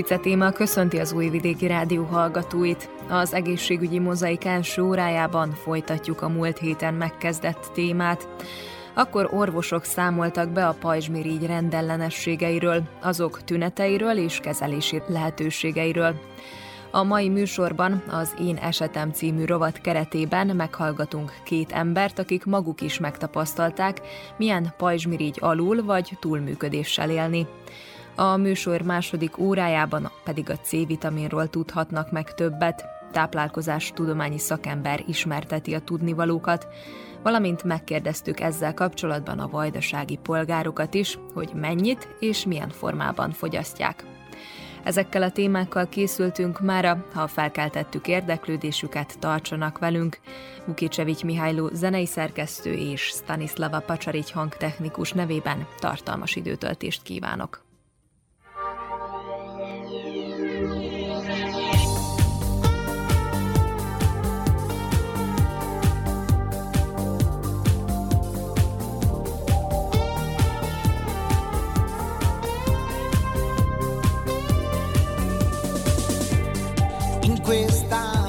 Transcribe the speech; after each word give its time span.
Fice 0.00 0.18
téma 0.18 0.50
köszönti 0.50 0.98
az 0.98 1.12
Újvidéki 1.12 1.66
Rádió 1.66 2.04
hallgatóit. 2.04 2.90
Az 3.08 3.34
egészségügyi 3.34 3.98
mozaik 3.98 4.44
első 4.44 4.82
órájában 4.82 5.52
folytatjuk 5.52 6.22
a 6.22 6.28
múlt 6.28 6.58
héten 6.58 6.94
megkezdett 6.94 7.70
témát. 7.74 8.28
Akkor 8.94 9.28
orvosok 9.32 9.84
számoltak 9.84 10.48
be 10.50 10.66
a 10.66 10.76
pajzsmirigy 10.80 11.46
rendellenességeiről, 11.46 12.82
azok 13.02 13.44
tüneteiről 13.44 14.16
és 14.16 14.38
kezelési 14.38 15.02
lehetőségeiről. 15.06 16.14
A 16.90 17.02
mai 17.02 17.28
műsorban 17.28 18.02
az 18.10 18.34
Én 18.40 18.56
Esetem 18.56 19.12
című 19.12 19.44
rovat 19.44 19.80
keretében 19.80 20.56
meghallgatunk 20.56 21.32
két 21.44 21.72
embert, 21.72 22.18
akik 22.18 22.44
maguk 22.44 22.80
is 22.80 22.98
megtapasztalták, 22.98 24.00
milyen 24.36 24.74
pajzsmirigy 24.76 25.36
alul 25.40 25.84
vagy 25.84 26.16
túlműködéssel 26.20 27.10
élni. 27.10 27.46
A 28.20 28.36
műsor 28.36 28.82
második 28.82 29.38
órájában 29.38 30.10
pedig 30.24 30.50
a 30.50 30.58
C-vitaminról 30.58 31.48
tudhatnak 31.48 32.10
meg 32.10 32.34
többet, 32.34 32.84
táplálkozás 33.12 33.92
tudományi 33.94 34.38
szakember 34.38 35.04
ismerteti 35.06 35.74
a 35.74 35.80
tudnivalókat, 35.80 36.66
valamint 37.22 37.64
megkérdeztük 37.64 38.40
ezzel 38.40 38.74
kapcsolatban 38.74 39.38
a 39.38 39.48
vajdasági 39.48 40.18
polgárokat 40.22 40.94
is, 40.94 41.18
hogy 41.34 41.50
mennyit 41.54 42.08
és 42.18 42.44
milyen 42.46 42.68
formában 42.68 43.30
fogyasztják. 43.30 44.04
Ezekkel 44.82 45.22
a 45.22 45.30
témákkal 45.30 45.88
készültünk 45.88 46.60
mára, 46.60 47.06
ha 47.14 47.26
felkeltettük 47.26 48.08
érdeklődésüket, 48.08 49.18
tartsanak 49.18 49.78
velünk. 49.78 50.18
Mukicsevics 50.66 51.24
Mihályló 51.24 51.70
zenei 51.72 52.06
szerkesztő 52.06 52.72
és 52.72 53.02
Stanislava 53.02 53.80
Pacsarics 53.80 54.32
hangtechnikus 54.32 55.12
nevében 55.12 55.66
tartalmas 55.78 56.36
időtöltést 56.36 57.02
kívánok. 57.02 57.68
está. 77.52 78.19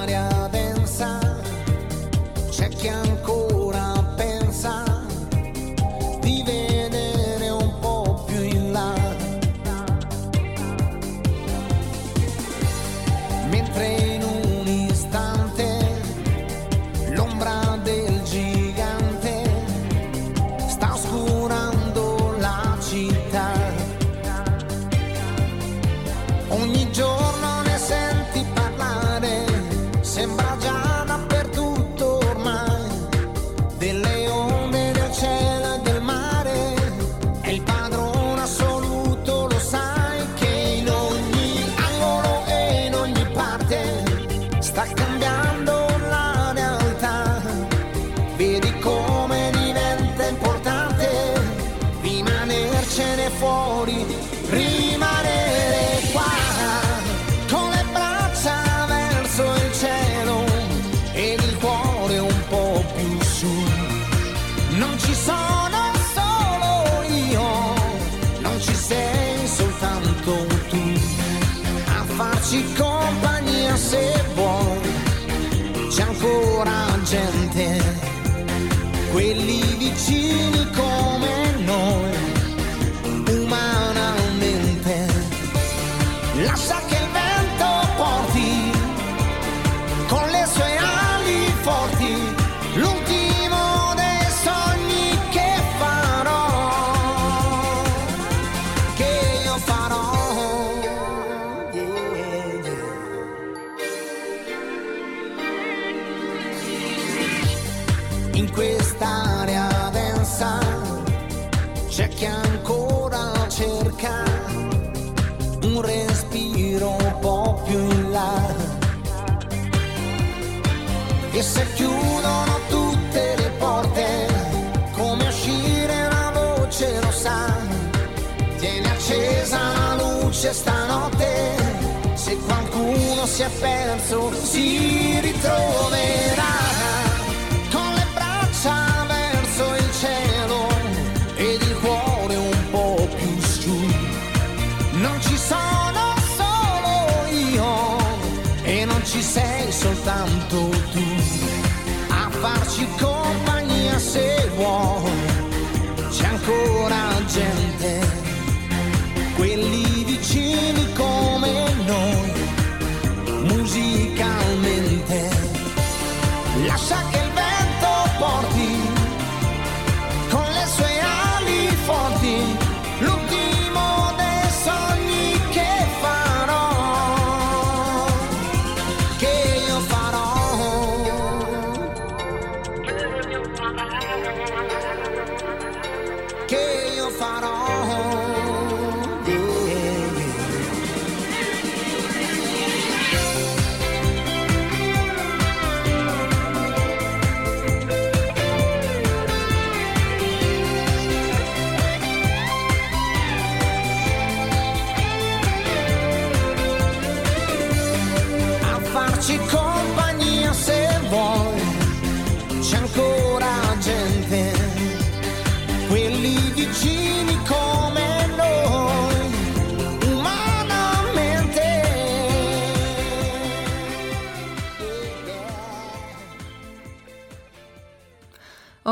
Si 133.31 133.43
è 133.43 133.49
perso 133.61 134.29
si 134.43 135.17
ritroverà 135.21 136.50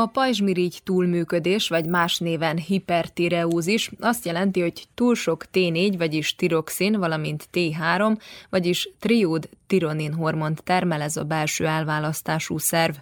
A 0.00 0.06
pajzsmirigy 0.06 0.80
túlműködés, 0.84 1.68
vagy 1.68 1.86
más 1.86 2.18
néven 2.18 2.56
hipertireózis 2.56 3.90
azt 3.98 4.24
jelenti, 4.24 4.60
hogy 4.60 4.86
túl 4.94 5.14
sok 5.14 5.44
T4, 5.52 5.94
vagyis 5.98 6.34
tiroxin, 6.34 6.98
valamint 6.98 7.48
T3, 7.52 8.16
vagyis 8.50 8.90
triód 8.98 9.48
tironin 9.66 10.12
hormont 10.12 10.62
termel 10.62 11.00
ez 11.00 11.16
a 11.16 11.24
belső 11.24 11.66
elválasztású 11.66 12.58
szerv. 12.58 12.94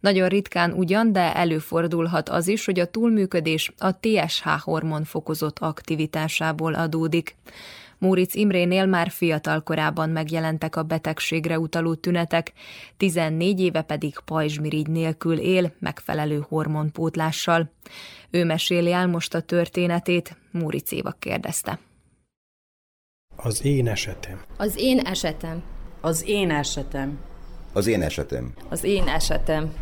Nagyon 0.00 0.28
ritkán 0.28 0.72
ugyan, 0.72 1.12
de 1.12 1.34
előfordulhat 1.34 2.28
az 2.28 2.48
is, 2.48 2.64
hogy 2.64 2.80
a 2.80 2.90
túlműködés 2.90 3.72
a 3.78 3.98
TSH 4.00 4.46
hormon 4.46 5.04
fokozott 5.04 5.58
aktivitásából 5.58 6.74
adódik. 6.74 7.36
Móric 8.00 8.34
Imrénél 8.34 8.86
már 8.86 9.10
fiatal 9.10 9.62
korában 9.62 10.10
megjelentek 10.10 10.76
a 10.76 10.82
betegségre 10.82 11.58
utaló 11.58 11.94
tünetek, 11.94 12.52
14 12.96 13.60
éve 13.60 13.82
pedig 13.82 14.18
pajzsmirigy 14.24 14.88
nélkül 14.88 15.38
él, 15.38 15.72
megfelelő 15.78 16.44
hormonpótlással. 16.48 17.70
Ő 18.30 18.44
meséli 18.44 18.92
el 18.92 19.06
most 19.06 19.34
a 19.34 19.40
történetét, 19.40 20.36
Móric 20.50 20.92
Éva 20.92 21.10
kérdezte. 21.10 21.78
Az 23.36 23.64
én 23.64 23.88
esetem. 23.88 24.42
Az 24.56 24.78
én 24.78 24.98
esetem. 24.98 25.62
Az 26.00 26.26
én 26.26 26.50
esetem. 26.50 27.18
Az 27.72 27.86
én 27.86 28.02
esetem. 28.02 28.54
Az 28.68 28.84
én 28.84 29.08
esetem. 29.08 29.72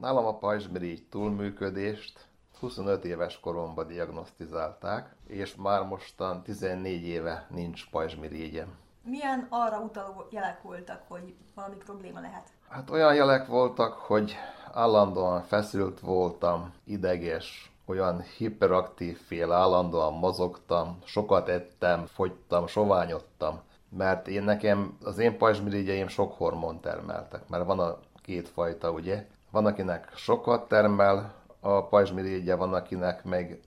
Nálam 0.00 0.26
a 0.26 0.38
pajzsmirigy 0.38 1.02
túlműködést 1.10 2.28
25 2.64 3.04
éves 3.04 3.40
koromban 3.40 3.86
diagnosztizálták, 3.86 5.14
és 5.26 5.54
már 5.54 5.82
mostan 5.82 6.42
14 6.42 7.04
éve 7.04 7.46
nincs 7.50 7.90
pajzsmirigyem. 7.90 8.78
Milyen 9.02 9.46
arra 9.50 9.78
utaló 9.78 10.26
jelek 10.30 10.62
voltak, 10.62 11.02
hogy 11.08 11.34
valami 11.54 11.76
probléma 11.76 12.20
lehet? 12.20 12.48
Hát 12.68 12.90
olyan 12.90 13.14
jelek 13.14 13.46
voltak, 13.46 13.92
hogy 13.92 14.36
állandóan 14.72 15.42
feszült 15.42 16.00
voltam, 16.00 16.72
ideges, 16.84 17.72
olyan 17.86 18.22
hiperaktív 18.36 19.18
fél, 19.18 19.52
állandóan 19.52 20.12
mozogtam, 20.12 20.98
sokat 21.04 21.48
ettem, 21.48 22.06
fogytam, 22.06 22.66
soványodtam, 22.66 23.60
mert 23.88 24.28
én 24.28 24.42
nekem, 24.42 24.96
az 25.02 25.18
én 25.18 25.38
pajzsmirigyeim 25.38 26.08
sok 26.08 26.32
hormon 26.32 26.80
termeltek, 26.80 27.48
mert 27.48 27.64
van 27.64 27.78
a 27.78 27.98
két 28.22 28.48
fajta, 28.48 28.90
ugye? 28.90 29.26
Van, 29.50 29.66
akinek 29.66 30.12
sokat 30.14 30.68
termel, 30.68 31.42
a 31.64 31.86
pajzsmirigyje 31.86 32.54
van, 32.54 32.74
akinek 32.74 33.24
meg 33.24 33.60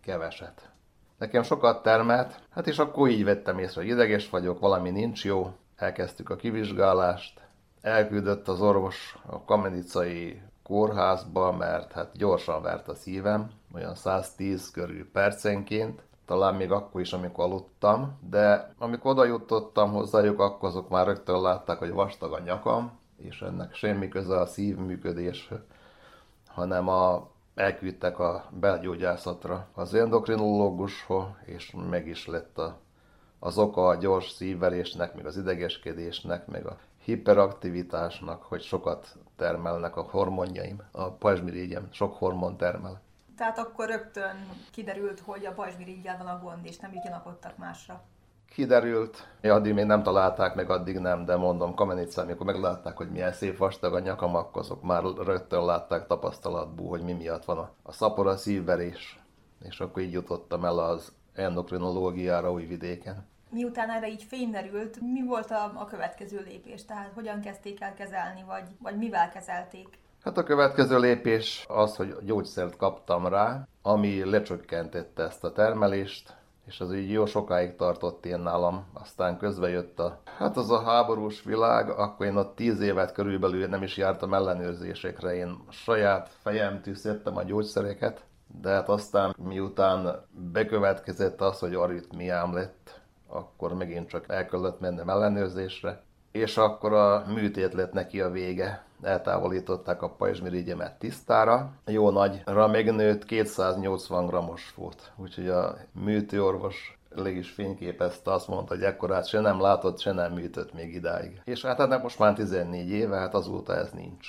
keveset. 0.00 0.68
Nekem 1.18 1.42
sokat 1.42 1.82
termelt, 1.82 2.40
hát 2.50 2.66
és 2.66 2.78
akkor 2.78 3.08
így 3.08 3.24
vettem 3.24 3.58
észre, 3.58 3.80
hogy 3.80 3.90
ideges 3.90 4.30
vagyok, 4.30 4.58
valami 4.58 4.90
nincs 4.90 5.24
jó. 5.24 5.52
Elkezdtük 5.76 6.30
a 6.30 6.36
kivizsgálást, 6.36 7.40
elküldött 7.80 8.48
az 8.48 8.60
orvos 8.60 9.18
a 9.26 9.44
kamenicai 9.44 10.42
kórházba, 10.62 11.52
mert 11.52 11.92
hát 11.92 12.16
gyorsan 12.16 12.62
vert 12.62 12.88
a 12.88 12.94
szívem, 12.94 13.50
olyan 13.74 13.94
110 13.94 14.70
körül 14.70 15.10
percenként, 15.10 16.02
talán 16.26 16.54
még 16.54 16.70
akkor 16.70 17.00
is, 17.00 17.12
amikor 17.12 17.44
aludtam, 17.44 18.18
de 18.30 18.74
amikor 18.78 19.10
oda 19.10 19.24
jutottam 19.24 19.92
hozzájuk, 19.92 20.40
akkor 20.40 20.68
azok 20.68 20.88
már 20.88 21.06
rögtön 21.06 21.40
látták, 21.40 21.78
hogy 21.78 21.92
vastag 21.92 22.32
a 22.32 22.40
nyakam, 22.40 22.98
és 23.16 23.42
ennek 23.42 23.74
semmi 23.74 24.08
köze 24.08 24.40
a 24.40 24.46
szívműködéshez, 24.46 25.60
hanem 26.46 26.88
a 26.88 27.32
elküldtek 27.54 28.18
a 28.18 28.44
belgyógyászatra 28.50 29.68
az 29.72 29.94
endokrinológushoz, 29.94 31.24
és 31.44 31.74
meg 31.88 32.06
is 32.06 32.26
lett 32.26 32.58
a, 32.58 32.78
az 33.38 33.58
oka 33.58 33.86
a 33.86 33.94
gyors 33.94 34.30
szívverésnek, 34.30 35.14
meg 35.14 35.26
az 35.26 35.36
idegeskedésnek, 35.36 36.46
meg 36.46 36.66
a 36.66 36.78
hiperaktivitásnak, 37.04 38.42
hogy 38.42 38.62
sokat 38.62 39.16
termelnek 39.36 39.96
a 39.96 40.02
hormonjaim. 40.02 40.82
A 40.92 41.10
pajzsmirigyem 41.10 41.88
sok 41.90 42.16
hormon 42.16 42.56
termel. 42.56 43.00
Tehát 43.36 43.58
akkor 43.58 43.88
rögtön 43.88 44.48
kiderült, 44.70 45.20
hogy 45.20 45.46
a 45.46 45.52
pajzsmirigyel 45.52 46.18
van 46.18 46.26
a 46.26 46.38
gond, 46.42 46.66
és 46.66 46.78
nem 46.78 46.92
így 46.92 47.02
gyanakodtak 47.04 47.56
másra. 47.56 48.02
Kiderült, 48.54 49.28
addig 49.42 49.74
még 49.74 49.84
nem 49.84 50.02
találták 50.02 50.54
meg, 50.54 50.70
addig 50.70 50.98
nem, 50.98 51.24
de 51.24 51.36
mondom, 51.36 51.74
Kamenicá, 51.74 52.22
amikor 52.22 52.46
meglátták, 52.46 52.96
hogy 52.96 53.10
milyen 53.10 53.32
szép 53.32 53.56
vastag 53.56 53.94
a 53.94 53.98
nyakam, 53.98 54.34
akkor 54.34 54.62
azok 54.62 54.82
már 54.82 55.02
rögtön 55.02 55.64
látták 55.64 56.06
tapasztalatból, 56.06 56.88
hogy 56.88 57.02
mi 57.02 57.12
miatt 57.12 57.44
van 57.44 57.58
a, 57.58 57.70
a 57.82 57.92
szapor, 57.92 58.26
a 58.26 58.36
szívverés. 58.36 59.18
És 59.62 59.80
akkor 59.80 60.02
így 60.02 60.12
jutottam 60.12 60.64
el 60.64 60.78
az 60.78 61.12
endokrinológiára 61.34 62.52
új 62.52 62.64
vidéken. 62.64 63.26
Miután 63.50 63.90
erre 63.90 64.08
így 64.08 64.22
fényderült, 64.22 65.00
mi 65.00 65.24
volt 65.26 65.50
a, 65.50 65.72
a 65.74 65.84
következő 65.84 66.44
lépés? 66.46 66.84
Tehát 66.84 67.10
hogyan 67.14 67.40
kezdték 67.40 67.80
el 67.80 67.94
kezelni, 67.94 68.44
vagy, 68.46 68.68
vagy 68.78 68.96
mivel 68.96 69.30
kezelték? 69.30 69.88
Hát 70.24 70.38
a 70.38 70.42
következő 70.42 70.98
lépés 70.98 71.64
az, 71.68 71.96
hogy 71.96 72.16
gyógyszert 72.22 72.76
kaptam 72.76 73.26
rá, 73.26 73.66
ami 73.82 74.30
lecsökkentette 74.30 75.22
ezt 75.22 75.44
a 75.44 75.52
termelést, 75.52 76.42
és 76.66 76.80
az 76.80 76.94
így 76.94 77.10
jó 77.10 77.26
sokáig 77.26 77.76
tartott 77.76 78.26
én 78.26 78.38
nálam. 78.38 78.86
Aztán 78.92 79.38
közbe 79.38 79.68
jött 79.68 79.98
a, 79.98 80.20
hát 80.38 80.56
az 80.56 80.70
a 80.70 80.82
háborús 80.82 81.42
világ, 81.42 81.88
akkor 81.88 82.26
én 82.26 82.36
ott 82.36 82.56
tíz 82.56 82.80
évet 82.80 83.12
körülbelül 83.12 83.66
nem 83.66 83.82
is 83.82 83.96
jártam 83.96 84.34
ellenőrzésekre, 84.34 85.34
én 85.34 85.58
saját 85.70 86.28
fejem 86.42 86.80
tűzhettem 86.80 87.36
a 87.36 87.42
gyógyszereket, 87.42 88.24
de 88.60 88.70
hát 88.70 88.88
aztán 88.88 89.34
miután 89.38 90.24
bekövetkezett 90.52 91.40
az, 91.40 91.58
hogy 91.58 91.74
aritmiám 91.74 92.54
lett, 92.54 93.00
akkor 93.28 93.74
megint 93.74 94.08
csak 94.08 94.24
el 94.28 94.46
kellett 94.46 94.80
mennem 94.80 95.08
ellenőrzésre, 95.08 96.02
és 96.32 96.56
akkor 96.56 96.92
a 96.92 97.24
műtét 97.26 97.72
lett 97.72 97.92
neki 97.92 98.20
a 98.20 98.30
vége. 98.30 98.84
Eltávolították 99.04 100.02
a 100.02 100.10
pajzsmirigyemet 100.10 100.98
tisztára. 100.98 101.72
Jó 101.86 102.10
nagyra 102.10 102.66
megnőtt, 102.66 103.24
280 103.24 104.26
grammos 104.26 104.74
volt. 104.76 105.12
Úgyhogy 105.16 105.48
a 105.48 105.76
műtőorvos 105.92 106.98
le 107.14 107.30
is 107.30 107.50
fényképezte, 107.50 108.32
azt 108.32 108.48
mondta, 108.48 108.74
hogy 108.74 108.82
ekkorát 108.82 109.26
se 109.26 109.40
nem 109.40 109.60
látott, 109.60 110.00
se 110.00 110.12
nem 110.12 110.32
műtött 110.32 110.74
még 110.74 110.94
idáig. 110.94 111.40
És 111.44 111.64
hát 111.64 111.80
ennek 111.80 112.02
most 112.02 112.18
már 112.18 112.34
14 112.34 112.88
éve, 112.88 113.16
hát 113.16 113.34
azóta 113.34 113.76
ez 113.76 113.90
nincs. 113.90 114.28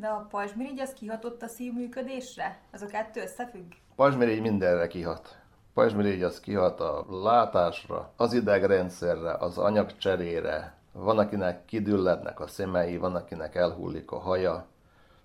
De 0.00 0.06
a 0.06 0.26
pajzsmirigy 0.30 0.80
az 0.80 0.92
kihatott 0.92 1.42
a 1.42 1.48
szívműködésre? 1.48 2.58
Ez 2.70 2.82
a 2.82 2.86
kettő 2.86 3.20
összefügg? 3.20 3.72
Pajzsmirigy 3.96 4.40
mindenre 4.40 4.86
kihat. 4.86 5.36
Pajzsmirigy 5.74 6.22
az 6.22 6.40
kihat 6.40 6.80
a 6.80 7.06
látásra, 7.08 8.12
az 8.16 8.32
idegrendszerre, 8.32 9.32
az 9.32 9.58
anyagcserére, 9.58 10.75
van, 10.98 11.18
akinek 11.18 11.64
kidüllednek 11.64 12.40
a 12.40 12.46
szemei, 12.46 12.96
van, 12.96 13.14
akinek 13.14 13.54
elhullik 13.54 14.10
a 14.10 14.18
haja. 14.18 14.66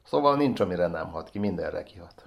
Szóval 0.04 0.36
nincs, 0.36 0.60
amire 0.60 0.88
nem 0.88 1.12
hat 1.12 1.30
ki, 1.30 1.40
mindenre 1.40 1.84
kihat. 1.84 2.26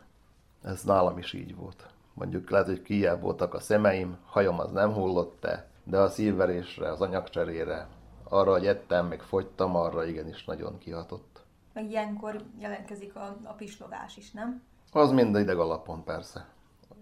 Ez 0.62 0.82
nálam 0.82 1.18
is 1.18 1.32
így 1.32 1.56
volt. 1.56 1.86
Mondjuk 2.14 2.50
lehet, 2.50 2.66
hogy 2.66 2.82
kijebb 2.82 3.20
voltak 3.20 3.54
a 3.54 3.60
szemeim, 3.60 4.16
hajam 4.26 4.58
az 4.58 4.70
nem 4.70 4.92
hullott 4.92 5.44
-e, 5.44 5.66
de 5.84 5.98
a 5.98 6.08
szívverésre, 6.08 6.90
az 6.90 7.00
anyagcserére, 7.00 7.88
arra, 8.28 8.50
hogy 8.50 8.66
ettem, 8.66 9.06
meg 9.06 9.22
fogytam, 9.22 9.76
arra 9.76 10.04
igenis 10.04 10.44
nagyon 10.44 10.78
kihatott. 10.78 11.42
Meg 11.72 11.90
ilyenkor 11.90 12.40
jelentkezik 12.58 13.16
a, 13.16 13.36
a 13.44 13.52
pislogás 13.52 14.16
is, 14.16 14.30
nem? 14.30 14.62
Az 14.92 15.10
mind 15.10 15.36
ideg 15.36 15.58
alapon 15.58 16.04
persze. 16.04 16.46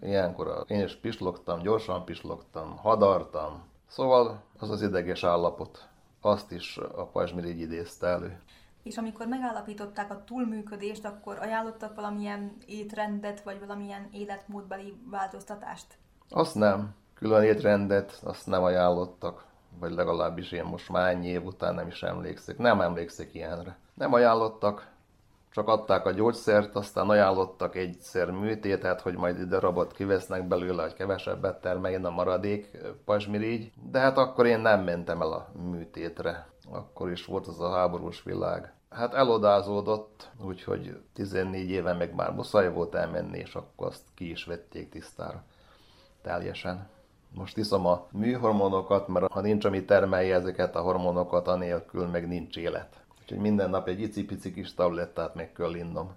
Ilyenkor 0.01 0.63
én 0.67 0.83
is 0.83 0.95
pislogtam, 0.95 1.61
gyorsan 1.61 2.05
pislogtam, 2.05 2.77
hadartam. 2.77 3.63
Szóval 3.87 4.41
az 4.59 4.69
az 4.69 4.81
ideges 4.81 5.23
állapot, 5.23 5.87
azt 6.25 6.51
is 6.51 6.77
a 6.77 7.05
pajzsmirigy 7.05 7.59
idézte 7.59 8.07
elő. 8.07 8.39
És 8.83 8.97
amikor 8.97 9.27
megállapították 9.27 10.11
a 10.11 10.23
túlműködést, 10.23 11.05
akkor 11.05 11.37
ajánlottak 11.39 11.95
valamilyen 11.95 12.57
étrendet, 12.65 13.43
vagy 13.43 13.59
valamilyen 13.59 14.07
életmódbeli 14.11 14.93
változtatást? 15.09 15.85
Azt 16.29 16.55
nem. 16.55 16.95
Külön 17.13 17.43
étrendet 17.43 18.19
azt 18.23 18.47
nem 18.47 18.63
ajánlottak, 18.63 19.45
vagy 19.79 19.91
legalábbis 19.91 20.51
én 20.51 20.63
most 20.63 20.89
már 20.89 21.09
ennyi 21.09 21.27
év 21.27 21.45
után 21.45 21.75
nem 21.75 21.87
is 21.87 22.03
emlékszik. 22.03 22.57
Nem 22.57 22.81
emlékszik 22.81 23.33
ilyenre. 23.33 23.77
Nem 23.93 24.13
ajánlottak, 24.13 24.92
csak 25.53 25.67
adták 25.67 26.05
a 26.05 26.11
gyógyszert, 26.11 26.75
aztán 26.75 27.09
ajánlottak 27.09 27.75
egyszer 27.75 28.31
műtétet, 28.31 29.01
hogy 29.01 29.15
majd 29.15 29.39
ide 29.39 29.59
rabot 29.59 29.93
kivesznek 29.93 30.47
belőle, 30.47 30.81
hogy 30.81 30.93
kevesebbet 30.93 31.61
termeljen 31.61 32.05
a 32.05 32.09
maradék 32.09 32.77
pajzsmirigy, 33.05 33.71
de 33.91 33.99
hát 33.99 34.17
akkor 34.17 34.45
én 34.45 34.59
nem 34.59 34.83
mentem 34.83 35.21
el 35.21 35.31
a 35.31 35.51
műtétre. 35.69 36.47
Akkor 36.71 37.11
is 37.11 37.25
volt 37.25 37.47
az 37.47 37.61
a 37.61 37.71
háborús 37.71 38.23
világ. 38.23 38.73
Hát 38.89 39.13
elodázódott, 39.13 40.31
úgyhogy 40.45 40.97
14 41.13 41.69
éve 41.69 41.93
meg 41.93 42.15
már 42.15 42.31
muszáj 42.31 42.71
volt 42.71 42.95
elmenni, 42.95 43.37
és 43.37 43.55
akkor 43.55 43.87
azt 43.87 44.03
ki 44.15 44.29
is 44.29 44.45
vették 44.45 44.89
tisztára. 44.89 45.43
Teljesen. 46.21 46.87
Most 47.33 47.57
iszom 47.57 47.85
a 47.85 48.07
műhormonokat, 48.11 49.07
mert 49.07 49.31
ha 49.31 49.41
nincs, 49.41 49.65
ami 49.65 49.85
termelje 49.85 50.35
ezeket 50.35 50.75
a 50.75 50.81
hormonokat, 50.81 51.47
anélkül 51.47 52.07
meg 52.07 52.27
nincs 52.27 52.57
élet. 52.57 53.02
Úgyhogy 53.23 53.39
minden 53.39 53.69
nap 53.69 53.87
egy 53.87 54.01
icipici 54.01 54.53
kis 54.53 54.73
tablettát 54.73 55.35
meg 55.35 55.51
kell 55.51 55.75
innom. 55.75 56.15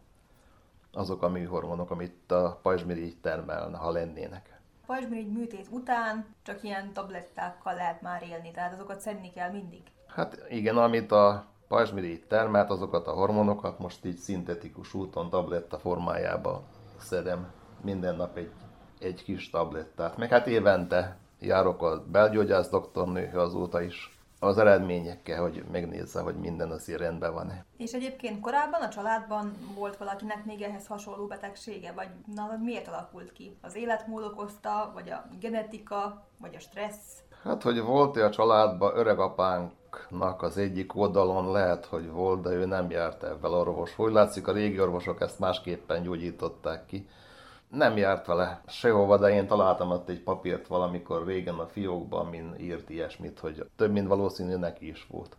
Azok 0.93 1.23
a 1.23 1.29
műhormonok, 1.29 1.91
amit 1.91 2.33
a 2.33 2.59
pajzsmirigy 2.63 3.17
termelne, 3.21 3.77
ha 3.77 3.91
lennének. 3.91 4.61
Pajzsmirigy 4.87 5.33
műtét 5.33 5.67
után 5.71 6.27
csak 6.43 6.63
ilyen 6.63 6.93
tablettákkal 6.93 7.75
lehet 7.75 8.03
már 8.03 8.23
élni, 8.23 8.51
tehát 8.51 8.73
azokat 8.73 9.01
szedni 9.01 9.31
kell 9.31 9.51
mindig. 9.51 9.83
Hát 10.07 10.47
igen, 10.49 10.77
amit 10.77 11.13
a 11.13 11.47
pajzsmirigy 11.69 12.23
termelt, 12.29 12.71
azokat 12.71 13.07
a 13.07 13.13
hormonokat 13.13 13.79
most 13.79 14.05
így 14.05 14.17
szintetikus 14.17 14.95
úton 14.95 15.31
tabletta 15.31 15.79
formájába 15.79 16.63
szedem. 16.97 17.53
Minden 17.81 18.17
nap 18.17 18.37
egy, 18.37 18.53
egy 18.99 19.23
kis 19.25 19.51
tablettát. 19.51 20.17
Meg 20.17 20.31
hát 20.31 20.47
évente 20.47 21.17
járok 21.41 21.83
a 21.83 22.05
belgyógyász 22.07 22.69
doktornőhöz 22.69 23.43
azóta 23.43 23.81
is 23.81 24.16
az 24.47 24.59
eredményekkel, 24.59 25.43
hogy 25.43 25.65
megnézze, 25.73 26.21
hogy 26.21 26.37
minden 26.37 26.71
azért 26.71 27.01
rendben 27.01 27.33
van-e. 27.33 27.65
És 27.77 27.93
egyébként 27.93 28.41
korábban 28.41 28.83
a 28.83 28.89
családban 28.89 29.53
volt 29.75 29.97
valakinek 29.97 30.45
még 30.45 30.63
ehhez 30.63 30.87
hasonló 30.87 31.27
betegsége, 31.27 31.93
vagy 31.93 32.09
nálad 32.35 32.63
miért 32.63 32.89
alakult 32.89 33.33
ki? 33.33 33.57
Az 33.63 33.77
életmód 33.77 34.23
okozta, 34.25 34.91
vagy 34.95 35.11
a 35.11 35.25
genetika, 35.41 36.27
vagy 36.41 36.55
a 36.55 36.61
stressz? 36.61 37.23
Hát, 37.43 37.63
hogy 37.63 37.81
volt-e 37.81 38.25
a 38.25 38.31
családban 38.31 38.97
öregapánknak 38.97 40.43
az 40.43 40.57
egyik 40.57 40.97
oldalon, 40.97 41.53
lehet, 41.53 41.87
hogy 41.87 42.11
volt, 42.11 42.43
de 42.43 42.51
ő 42.51 42.65
nem 42.65 42.91
járt 42.91 43.23
ebben 43.23 43.53
orvos. 43.53 43.99
Úgy 43.99 44.13
látszik, 44.13 44.49
a 44.49 44.53
régi 44.53 44.81
orvosok 44.81 45.21
ezt 45.21 45.39
másképpen 45.39 46.03
gyógyították 46.03 46.87
ki. 46.87 47.09
Nem 47.77 47.97
járt 47.97 48.27
vele 48.27 48.61
sehova, 48.67 49.19
de 49.19 49.31
én 49.31 49.47
találtam 49.47 49.91
ott 49.91 50.09
egy 50.09 50.23
papírt 50.23 50.67
valamikor 50.67 51.27
régen 51.27 51.55
a 51.55 51.67
fiókban, 51.67 52.27
min 52.27 52.55
írt 52.59 52.91
ilyesmit, 52.91 53.39
hogy 53.39 53.69
több 53.77 53.93
mint 53.93 54.09
valószínű 54.09 54.57
neki 54.57 54.89
is 54.89 55.07
volt. 55.11 55.37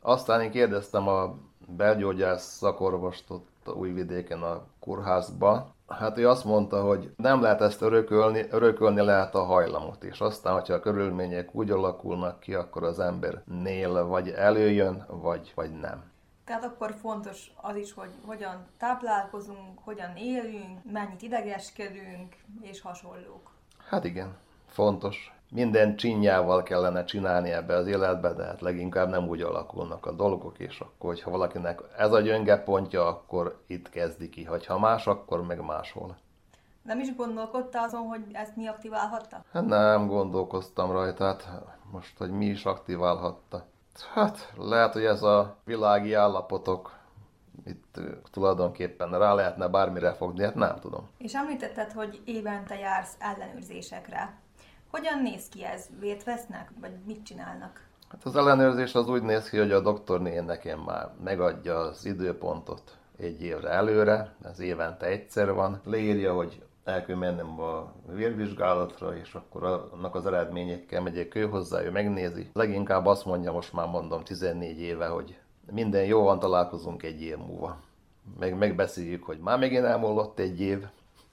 Aztán 0.00 0.40
én 0.40 0.50
kérdeztem 0.50 1.08
a 1.08 1.34
belgyógyász 1.76 2.56
szakorvost 2.56 3.30
ott 3.30 3.74
Újvidéken 3.74 4.42
a 4.42 4.62
kurházba, 4.80 5.74
Hát 5.88 6.18
ő 6.18 6.28
azt 6.28 6.44
mondta, 6.44 6.82
hogy 6.82 7.10
nem 7.16 7.42
lehet 7.42 7.60
ezt 7.60 7.82
örökölni, 7.82 8.46
örökölni 8.50 9.00
lehet 9.00 9.34
a 9.34 9.44
hajlamot, 9.44 10.04
és 10.04 10.20
aztán, 10.20 10.54
hogyha 10.54 10.74
a 10.74 10.80
körülmények 10.80 11.54
úgy 11.54 11.70
alakulnak 11.70 12.40
ki, 12.40 12.54
akkor 12.54 12.84
az 12.84 13.00
embernél 13.00 14.06
vagy 14.06 14.28
előjön, 14.28 15.06
vagy, 15.08 15.52
vagy 15.54 15.70
nem. 15.70 16.04
Tehát 16.46 16.64
akkor 16.64 16.94
fontos 17.00 17.50
az 17.56 17.76
is, 17.76 17.92
hogy 17.92 18.10
hogyan 18.26 18.66
táplálkozunk, 18.78 19.78
hogyan 19.84 20.16
élünk, 20.16 20.92
mennyit 20.92 21.22
idegeskedünk, 21.22 22.36
és 22.60 22.80
hasonlók. 22.80 23.50
Hát 23.88 24.04
igen, 24.04 24.36
fontos. 24.66 25.34
Minden 25.50 25.96
csinyával 25.96 26.62
kellene 26.62 27.04
csinálni 27.04 27.50
ebbe 27.50 27.74
az 27.74 27.86
életbe, 27.86 28.32
de 28.32 28.44
hát 28.44 28.60
leginkább 28.60 29.08
nem 29.08 29.28
úgy 29.28 29.42
alakulnak 29.42 30.06
a 30.06 30.12
dolgok, 30.12 30.58
és 30.58 30.80
akkor, 30.80 31.10
hogyha 31.10 31.30
valakinek 31.30 31.80
ez 31.96 32.12
a 32.12 32.20
gyönge 32.20 32.62
pontja, 32.62 33.06
akkor 33.06 33.62
itt 33.66 33.90
kezdi 33.90 34.28
ki. 34.28 34.44
Ha 34.66 34.78
más, 34.78 35.06
akkor 35.06 35.46
meg 35.46 35.60
máshol. 35.60 36.16
Nem 36.82 37.00
is 37.00 37.16
gondolkodtál 37.16 37.84
azon, 37.84 38.02
hogy 38.02 38.24
ezt 38.32 38.56
mi 38.56 38.66
aktiválhatta? 38.66 39.44
Hát 39.52 39.66
nem 39.66 40.06
gondolkoztam 40.06 40.90
rajta, 40.90 41.24
hát 41.24 41.48
most, 41.92 42.18
hogy 42.18 42.30
mi 42.30 42.46
is 42.46 42.64
aktiválhatta. 42.64 43.64
Hát 44.02 44.52
lehet, 44.56 44.92
hogy 44.92 45.04
ez 45.04 45.22
a 45.22 45.56
világi 45.64 46.14
állapotok 46.14 46.94
itt 47.64 48.00
tulajdonképpen 48.30 49.18
rá 49.18 49.34
lehetne 49.34 49.68
bármire 49.68 50.12
fogni, 50.12 50.44
hát 50.44 50.54
nem 50.54 50.78
tudom. 50.80 51.08
És 51.18 51.34
említetted, 51.34 51.92
hogy 51.92 52.20
évente 52.24 52.78
jársz 52.78 53.16
ellenőrzésekre. 53.18 54.34
Hogyan 54.90 55.22
néz 55.22 55.48
ki 55.48 55.64
ez? 55.64 55.86
Vért 56.00 56.24
vesznek, 56.24 56.70
vagy 56.80 56.92
mit 57.06 57.22
csinálnak? 57.24 57.84
Hát 58.08 58.24
az 58.24 58.36
ellenőrzés 58.36 58.94
az 58.94 59.08
úgy 59.08 59.22
néz 59.22 59.48
ki, 59.48 59.58
hogy 59.58 59.72
a 59.72 59.80
doktorné 59.80 60.40
nekem 60.40 60.78
már 60.78 61.10
megadja 61.24 61.78
az 61.78 62.04
időpontot 62.04 62.98
egy 63.18 63.42
évre 63.42 63.68
előre, 63.68 64.34
ez 64.44 64.60
évente 64.60 65.06
egyszer 65.06 65.52
van, 65.52 65.80
leírja, 65.84 66.34
hogy 66.34 66.65
el 66.86 67.04
kell 67.04 67.16
mennem 67.16 67.60
a 67.60 67.92
vérvizsgálatra, 68.06 69.16
és 69.16 69.34
akkor 69.34 69.88
annak 69.92 70.14
az 70.14 70.26
eredményekkel 70.26 71.02
megyek 71.02 71.34
ő 71.34 71.46
hozzá, 71.46 71.82
ő 71.82 71.90
megnézi. 71.90 72.50
Leginkább 72.52 73.06
azt 73.06 73.24
mondja, 73.24 73.52
most 73.52 73.72
már 73.72 73.88
mondom 73.88 74.24
14 74.24 74.80
éve, 74.80 75.06
hogy 75.06 75.38
minden 75.70 76.04
jó 76.04 76.22
van, 76.22 76.38
találkozunk 76.38 77.02
egy 77.02 77.22
év 77.22 77.36
múlva. 77.36 77.80
Meg 78.38 78.58
megbeszéljük, 78.58 79.24
hogy 79.24 79.38
már 79.38 79.58
megint 79.58 79.84
elmúlott 79.84 80.38
egy 80.38 80.60
év. 80.60 80.84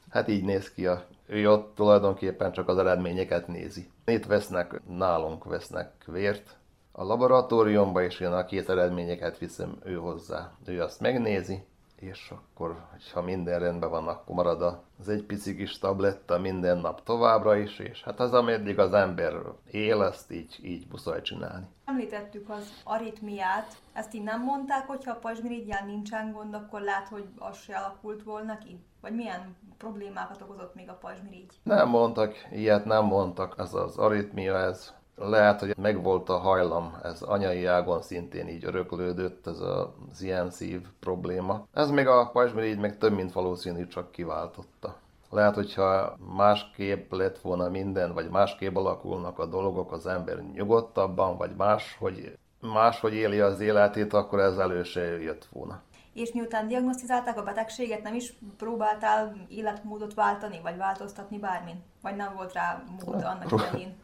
Hát 0.10 0.28
így 0.28 0.44
néz 0.44 0.72
ki 0.72 0.88
a 0.88 1.06
ő 1.26 1.52
ott 1.52 1.76
tulajdonképpen 1.76 2.52
csak 2.52 2.68
az 2.68 2.78
eredményeket 2.78 3.48
nézi. 3.48 3.90
Itt 4.06 4.26
vesznek, 4.26 4.82
nálunk 4.88 5.44
vesznek 5.44 5.92
vért 6.06 6.58
a 6.92 7.04
laboratóriumba, 7.04 8.04
és 8.04 8.20
én 8.20 8.32
a 8.32 8.46
két 8.46 8.70
eredményeket 8.70 9.38
viszem 9.38 9.78
ő 9.84 9.96
hozzá. 9.96 10.52
Ő 10.66 10.82
azt 10.82 11.00
megnézi, 11.00 11.64
és 12.04 12.32
akkor, 12.32 12.86
ha 13.14 13.22
minden 13.22 13.60
rendben 13.60 13.90
van, 13.90 14.08
akkor 14.08 14.36
marad 14.36 14.62
az 15.00 15.10
egy 15.10 15.24
pici 15.24 15.56
kis 15.56 15.78
tabletta 15.78 16.40
minden 16.40 16.78
nap 16.78 17.04
továbbra 17.04 17.56
is, 17.56 17.80
és 17.80 18.04
hát 18.04 18.20
az, 18.20 18.34
ameddig 18.34 18.80
az 18.80 18.94
ember 18.94 19.34
él, 19.72 20.02
azt 20.02 20.32
így, 20.32 20.60
így 20.64 20.86
muszáj 20.92 21.22
csinálni. 21.22 21.66
Említettük 21.86 22.50
az 22.50 22.82
aritmiát, 22.84 23.78
ezt 23.94 24.14
így 24.14 24.24
nem 24.24 24.44
mondták, 24.44 24.88
hogyha 24.88 25.12
a 25.12 25.20
pajzsmirigyel 25.20 25.86
nincsen 25.86 26.32
gond, 26.32 26.54
akkor 26.54 26.82
lát, 26.82 27.08
hogy 27.08 27.26
az 27.38 27.58
se 27.58 27.76
alakult 27.76 28.24
volna 28.24 28.58
ki? 28.58 28.80
Vagy 29.02 29.16
milyen 29.16 29.56
problémákat 29.78 30.42
okozott 30.42 30.76
még 30.76 30.90
a 30.90 30.94
pajzsmirigy? 30.94 31.54
Nem 31.64 31.90
mondtak, 31.90 32.34
ilyet 32.52 32.86
nem 32.86 33.06
mondtak, 33.06 33.56
ez 33.58 33.74
az 33.74 33.98
aritmia, 33.98 34.58
ez 34.58 34.94
lehet, 35.16 35.60
hogy 35.60 35.78
megvolt 35.78 36.30
a 36.30 36.38
hajlam, 36.38 36.98
ez 37.04 37.22
anyai 37.22 37.66
ágon 37.66 38.02
szintén 38.02 38.48
így 38.48 38.66
öröklődött, 38.66 39.48
ez 39.48 39.60
az 39.60 40.22
ilyen 40.22 40.50
szív 40.50 40.82
probléma. 41.00 41.68
Ez 41.74 41.90
még 41.90 42.08
a 42.08 42.30
pajzsmirigy 42.30 42.80
meg 42.80 42.98
több 42.98 43.14
mint 43.14 43.32
valószínű 43.32 43.88
csak 43.88 44.12
kiváltotta. 44.12 44.96
Lehet, 45.30 45.56
hogyha 45.56 46.18
másképp 46.36 47.12
lett 47.12 47.40
volna 47.40 47.70
minden, 47.70 48.14
vagy 48.14 48.30
másképp 48.30 48.76
alakulnak 48.76 49.40
a 49.40 49.46
dolgok, 49.46 49.92
az 49.92 50.08
ember 50.08 50.38
nyugodtabban, 50.54 51.38
vagy 51.38 51.56
máshogy, 51.58 52.38
máshogy 52.60 53.14
éli 53.14 53.40
az 53.40 53.60
életét, 53.60 54.14
akkor 54.14 54.40
ez 54.40 54.58
elő 54.58 54.84
se 54.84 55.02
jött 55.02 55.48
volna. 55.52 55.82
És 56.14 56.34
miután 56.34 56.68
diagnosztizálták 56.68 57.38
a 57.38 57.44
betegséget, 57.44 58.04
nem 58.04 58.14
is 58.14 58.34
próbáltál 58.58 59.36
életmódot 59.48 60.14
váltani, 60.14 60.60
vagy 60.64 60.78
változtatni 60.78 61.38
bármin? 61.38 61.84
Vagy 62.02 62.16
nem 62.16 62.34
volt 62.36 62.54
rá 62.54 62.84
mód 63.06 63.24
annak 63.24 63.52
idején? 63.52 63.96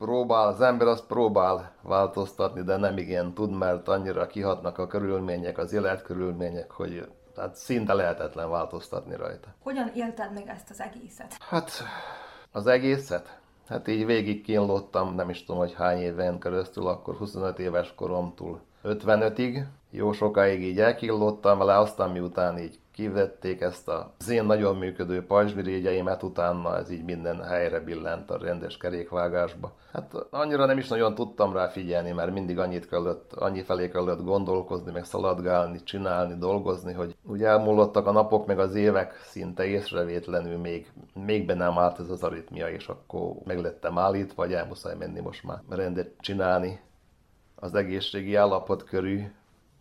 Próbál, 0.00 0.46
az 0.46 0.60
ember 0.60 0.86
azt 0.86 1.06
próbál 1.06 1.72
változtatni, 1.82 2.62
de 2.62 2.76
nem 2.76 2.98
igen 2.98 3.32
tud, 3.34 3.50
mert 3.58 3.88
annyira 3.88 4.26
kihatnak 4.26 4.78
a 4.78 4.86
körülmények, 4.86 5.58
az 5.58 5.72
életkörülmények, 5.72 6.70
hogy 6.70 7.08
tehát 7.34 7.54
szinte 7.54 7.94
lehetetlen 7.94 8.50
változtatni 8.50 9.16
rajta. 9.16 9.48
Hogyan 9.62 9.90
élted 9.94 10.32
meg 10.32 10.48
ezt 10.48 10.70
az 10.70 10.80
egészet? 10.80 11.36
Hát 11.40 11.70
az 12.52 12.66
egészet? 12.66 13.38
Hát 13.68 13.88
így 13.88 14.06
végig 14.06 14.42
kínlottam, 14.42 15.14
nem 15.14 15.28
is 15.28 15.44
tudom, 15.44 15.60
hogy 15.60 15.74
hány 15.74 15.98
éven 15.98 16.38
keresztül, 16.38 16.86
akkor 16.86 17.14
25 17.16 17.58
éves 17.58 17.94
koromtól 17.94 18.60
55-ig. 18.84 19.64
Jó 19.90 20.12
sokáig 20.12 20.62
így 20.62 20.80
elkillottam 20.80 21.58
vele, 21.58 21.78
aztán 21.78 22.10
miután 22.10 22.58
így 22.58 22.78
kivették 23.00 23.60
ezt 23.60 23.88
az 24.18 24.28
én 24.28 24.44
nagyon 24.44 24.76
működő 24.76 25.26
pajzsmirigyeimet, 25.26 26.22
utána 26.22 26.76
ez 26.76 26.90
így 26.90 27.04
minden 27.04 27.42
helyre 27.42 27.80
billent 27.80 28.30
a 28.30 28.38
rendes 28.38 28.76
kerékvágásba. 28.76 29.72
Hát 29.92 30.14
annyira 30.30 30.66
nem 30.66 30.78
is 30.78 30.88
nagyon 30.88 31.14
tudtam 31.14 31.52
rá 31.52 31.68
figyelni, 31.68 32.12
mert 32.12 32.32
mindig 32.32 32.58
annyit 32.58 32.88
kellett, 32.88 33.32
annyi 33.32 33.62
felé 33.62 33.88
kellett 33.88 34.22
gondolkozni, 34.22 34.92
meg 34.92 35.04
szaladgálni, 35.04 35.82
csinálni, 35.82 36.34
dolgozni, 36.38 36.92
hogy 36.92 37.16
úgy 37.22 37.42
elmúlottak 37.42 38.06
a 38.06 38.12
napok, 38.12 38.46
meg 38.46 38.58
az 38.58 38.74
évek 38.74 39.20
szinte 39.24 39.66
észrevétlenül 39.66 40.58
még, 40.58 40.92
még 41.14 41.46
be 41.46 41.54
nem 41.54 41.78
állt 41.78 41.98
ez 41.98 42.10
az 42.10 42.22
aritmia, 42.22 42.68
és 42.68 42.88
akkor 42.88 43.32
meg 43.44 43.58
lettem 43.58 43.98
állítva, 43.98 44.42
vagy 44.42 44.52
elmuszáj 44.52 44.96
menni 44.96 45.20
most 45.20 45.44
már 45.44 45.58
rendet 45.68 46.10
csinálni 46.18 46.80
az 47.54 47.74
egészségi 47.74 48.34
állapot 48.34 48.84
körül, 48.84 49.22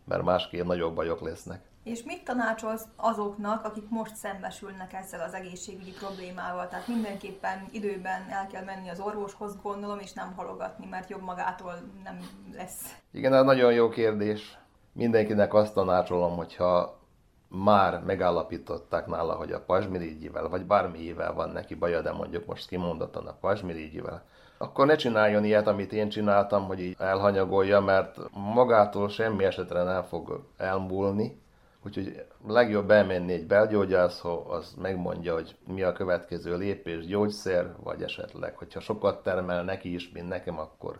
mert 0.06 0.24
másképp 0.24 0.66
nagyobb 0.66 0.96
bajok 0.96 1.22
lesznek. 1.22 1.69
És 1.84 2.04
mit 2.04 2.24
tanácsolsz 2.24 2.86
azoknak, 2.96 3.66
akik 3.66 3.90
most 3.90 4.16
szembesülnek 4.16 4.94
ezzel 4.94 5.22
az 5.22 5.34
egészségügyi 5.34 5.92
problémával? 5.92 6.68
Tehát 6.68 6.88
mindenképpen 6.88 7.66
időben 7.72 8.30
el 8.30 8.48
kell 8.48 8.64
menni 8.64 8.90
az 8.90 9.00
orvoshoz, 9.00 9.62
gondolom, 9.62 10.00
és 10.00 10.14
nem 10.14 10.34
halogatni, 10.36 10.86
mert 10.90 11.10
jobb 11.10 11.22
magától 11.22 11.74
nem 12.04 12.20
lesz. 12.54 12.96
Igen, 13.12 13.34
ez 13.34 13.44
nagyon 13.44 13.74
jó 13.74 13.90
kérdés. 13.90 14.58
Mindenkinek 14.94 15.54
azt 15.54 15.74
tanácsolom, 15.74 16.36
hogyha 16.36 17.00
már 17.48 18.04
megállapították 18.04 19.08
nála, 19.08 19.34
hogy 19.34 19.52
a 19.52 19.62
pajzsmirigyivel, 19.62 20.50
vagy 20.50 20.66
bármiével 20.66 21.34
van 21.34 21.50
neki 21.50 21.76
baja, 21.76 22.02
de 22.02 22.12
mondjuk 22.12 22.46
most 22.46 22.68
kimondottan 22.68 23.28
a 23.28 23.38
pajzsmirigyivel, 23.42 24.24
akkor 24.58 24.86
ne 24.86 24.96
csináljon 24.96 25.44
ilyet, 25.44 25.68
amit 25.68 25.94
én 25.94 26.10
csináltam, 26.10 26.66
hogy 26.66 26.80
így 26.80 26.96
elhanyagolja, 27.00 27.80
mert 27.80 28.18
magától 28.32 29.10
semmi 29.10 29.44
esetre 29.44 29.84
nem 29.84 30.04
fog 30.04 30.46
elmúlni, 30.58 31.42
Úgyhogy 31.90 32.26
legjobb 32.48 32.92
elmenni 32.92 33.34
egy 33.34 33.48
belgyógyászhoz, 33.48 34.44
az 34.48 34.76
megmondja, 34.82 35.34
hogy 35.34 35.56
mi 35.68 35.84
a 35.84 35.92
következő 35.92 36.58
lépés, 36.58 37.06
gyógyszer, 37.06 37.76
vagy 37.84 38.04
esetleg, 38.04 38.58
hogyha 38.58 38.80
sokat 38.80 39.24
termel 39.24 39.64
neki 39.64 39.94
is, 39.94 40.12
mint 40.12 40.28
nekem, 40.28 40.60
akkor 40.60 41.00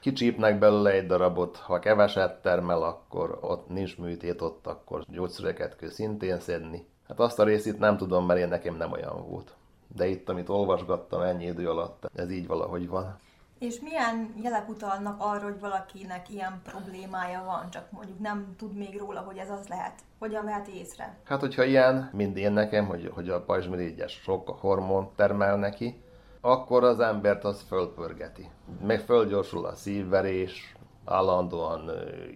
kicsípnek 0.00 0.58
belőle 0.58 0.90
egy 0.90 1.06
darabot, 1.06 1.56
ha 1.56 1.78
keveset 1.78 2.42
termel, 2.42 2.82
akkor 2.82 3.38
ott 3.40 3.68
nincs 3.68 3.98
műtét, 3.98 4.40
ott 4.40 4.66
akkor 4.66 5.04
gyógyszereket 5.08 5.76
kell 5.76 5.90
szintén 5.90 6.40
szedni. 6.40 6.86
Hát 7.08 7.20
azt 7.20 7.38
a 7.38 7.44
részét 7.44 7.78
nem 7.78 7.96
tudom, 7.96 8.26
mert 8.26 8.40
én 8.40 8.48
nekem 8.48 8.76
nem 8.76 8.92
olyan 8.92 9.28
volt. 9.28 9.54
De 9.96 10.06
itt, 10.06 10.28
amit 10.28 10.48
olvasgattam 10.48 11.22
ennyi 11.22 11.44
idő 11.44 11.68
alatt, 11.68 12.10
ez 12.14 12.30
így 12.30 12.46
valahogy 12.46 12.88
van. 12.88 13.18
És 13.58 13.80
milyen 13.80 14.34
jelek 14.42 14.68
utalnak 14.68 15.20
arra, 15.20 15.44
hogy 15.44 15.60
valakinek 15.60 16.30
ilyen 16.30 16.60
problémája 16.64 17.42
van, 17.44 17.70
csak 17.70 17.90
mondjuk 17.90 18.18
nem 18.18 18.54
tud 18.58 18.74
még 18.74 18.98
róla, 18.98 19.20
hogy 19.20 19.36
ez 19.36 19.50
az 19.50 19.68
lehet? 19.68 20.00
Hogyan 20.18 20.44
vehet 20.44 20.68
észre? 20.68 21.16
Hát, 21.24 21.40
hogyha 21.40 21.64
ilyen, 21.64 22.10
mint 22.12 22.36
én 22.36 22.52
nekem, 22.52 22.86
hogy, 22.86 23.10
hogy 23.14 23.28
a 23.28 23.44
pajzsmirigyes 23.44 24.12
sok 24.12 24.48
hormon 24.48 25.10
termel 25.16 25.56
neki, 25.56 26.02
akkor 26.40 26.84
az 26.84 27.00
embert 27.00 27.44
az 27.44 27.62
fölpörgeti. 27.68 28.50
Meg 28.86 29.00
fölgyorsul 29.00 29.66
a 29.66 29.74
szívverés, 29.74 30.76
állandóan 31.04 31.90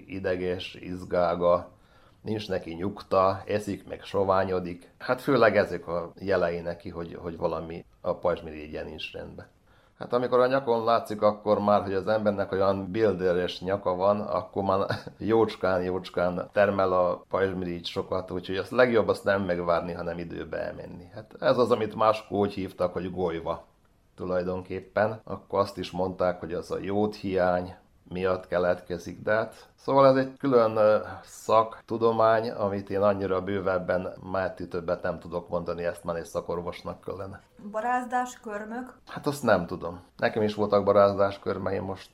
ideges, 0.06 0.74
izgága, 0.74 1.70
nincs 2.22 2.48
neki 2.48 2.74
nyugta, 2.74 3.42
eszik, 3.46 3.88
meg 3.88 4.02
soványodik. 4.02 4.90
Hát 4.98 5.20
főleg 5.20 5.56
ezek 5.56 5.88
a 5.88 6.12
jelei 6.18 6.60
neki, 6.60 6.88
hogy, 6.88 7.14
hogy 7.14 7.36
valami 7.36 7.84
a 8.00 8.14
pajzsmirigyen 8.14 8.84
nincs 8.84 9.12
rendben. 9.12 9.46
Hát 9.98 10.12
amikor 10.12 10.40
a 10.40 10.46
nyakon 10.46 10.84
látszik, 10.84 11.22
akkor 11.22 11.58
már, 11.58 11.82
hogy 11.82 11.94
az 11.94 12.08
embernek 12.08 12.52
olyan 12.52 12.90
bilderes 12.90 13.60
nyaka 13.60 13.94
van, 13.94 14.20
akkor 14.20 14.62
már 14.62 14.86
jócskán-jócskán 15.18 16.48
termel 16.52 16.92
a 16.92 17.24
pajzsmirigy 17.28 17.86
sokat, 17.86 18.30
úgyhogy 18.30 18.56
azt 18.56 18.70
legjobb 18.70 19.08
azt 19.08 19.24
nem 19.24 19.42
megvárni, 19.42 19.92
hanem 19.92 20.18
időbe 20.18 20.58
elmenni. 20.58 21.08
Hát 21.14 21.34
ez 21.40 21.58
az, 21.58 21.70
amit 21.70 21.94
máskor 21.94 22.38
úgy 22.38 22.52
hívtak, 22.52 22.92
hogy 22.92 23.10
golyva 23.10 23.66
tulajdonképpen. 24.16 25.20
Akkor 25.24 25.58
azt 25.58 25.78
is 25.78 25.90
mondták, 25.90 26.40
hogy 26.40 26.52
az 26.52 26.70
a 26.70 26.78
jódhiány, 26.80 27.74
miatt 28.08 28.46
keletkezik. 28.46 29.22
De 29.22 29.32
hát, 29.32 29.68
szóval 29.74 30.06
ez 30.06 30.16
egy 30.16 30.36
külön 30.36 31.02
szak, 31.22 31.82
tudomány, 31.86 32.50
amit 32.50 32.90
én 32.90 33.00
annyira 33.00 33.42
bővebben, 33.42 34.12
már 34.30 34.54
többet 34.54 35.02
nem 35.02 35.18
tudok 35.18 35.48
mondani, 35.48 35.84
ezt 35.84 36.04
már 36.04 36.16
egy 36.16 36.24
szakorvosnak 36.24 37.00
kellene. 37.00 37.40
Barázdás, 37.70 38.40
körmök? 38.40 38.94
Hát 39.06 39.26
azt 39.26 39.42
nem 39.42 39.66
tudom. 39.66 40.00
Nekem 40.16 40.42
is 40.42 40.54
voltak 40.54 40.84
barázdás 40.84 41.38
körmeim, 41.38 41.84
most, 41.84 42.10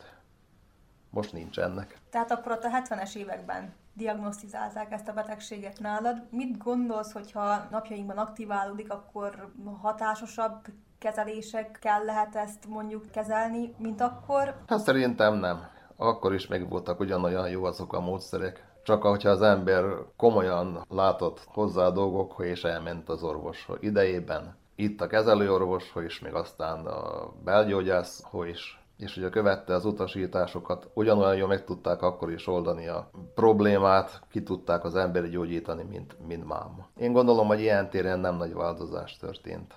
most 1.11 1.33
nincsenek. 1.33 1.99
Tehát 2.11 2.31
akkor 2.31 2.53
ott 2.53 2.65
a 2.65 2.69
70-es 2.69 3.15
években 3.15 3.73
diagnosztizálták 3.93 4.93
ezt 4.93 5.09
a 5.09 5.13
betegséget 5.13 5.81
nálad. 5.81 6.23
Mit 6.31 6.59
gondolsz, 6.59 7.13
hogyha 7.13 7.67
napjainkban 7.71 8.19
aktiválódik, 8.19 8.93
akkor 8.93 9.53
hatásosabb 9.81 10.67
kezelésekkel 10.99 12.05
lehet 12.05 12.37
ezt 12.37 12.67
mondjuk 12.69 13.11
kezelni, 13.11 13.75
mint 13.79 14.01
akkor? 14.01 14.55
Hát 14.67 14.79
szerintem 14.79 15.35
nem 15.35 15.73
akkor 15.97 16.35
is 16.35 16.47
meg 16.47 16.69
voltak 16.69 17.01
ugyanolyan 17.01 17.49
jó 17.49 17.65
azok 17.65 17.93
a 17.93 18.01
módszerek. 18.01 18.73
Csak 18.83 19.03
hogyha 19.03 19.31
az 19.31 19.43
ember 19.43 19.85
komolyan 20.17 20.85
látott 20.89 21.45
hozzá 21.47 21.85
a 21.85 21.91
dolgokhoz, 21.91 22.47
és 22.47 22.65
elment 22.65 23.09
az 23.09 23.23
orvoshoz 23.23 23.79
idejében. 23.81 24.57
Itt 24.75 25.01
a 25.01 25.07
kezelőorvoshoz 25.07 26.05
is, 26.05 26.21
még 26.21 26.35
aztán 26.35 26.87
a 26.87 27.31
belgyógyászhoz 27.45 28.47
is 28.47 28.85
és 28.99 29.17
ugye 29.17 29.29
követte 29.29 29.75
az 29.75 29.85
utasításokat, 29.85 30.91
ugyanolyan 30.95 31.37
jól 31.37 31.49
meg 31.49 31.65
tudták 31.65 32.03
akkor 32.03 32.31
is 32.31 32.47
oldani 32.47 32.87
a 32.87 33.11
problémát, 33.35 34.23
ki 34.31 34.43
tudták 34.43 34.85
az 34.85 34.97
emberi 34.97 35.29
gyógyítani, 35.29 35.83
mint, 35.83 36.17
mint 36.27 36.47
máma. 36.47 36.89
Én 36.97 37.13
gondolom, 37.13 37.47
hogy 37.47 37.61
ilyen 37.61 37.91
téren 37.91 38.19
nem 38.19 38.37
nagy 38.37 38.55
változás 38.55 39.17
történt 39.17 39.75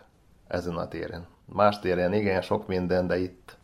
ezen 0.48 0.76
a 0.76 0.88
téren. 0.88 1.28
Más 1.46 1.80
téren 1.80 2.14
igen, 2.14 2.42
sok 2.42 2.68
minden, 2.68 3.08
de 3.08 3.18
itt, 3.18 3.58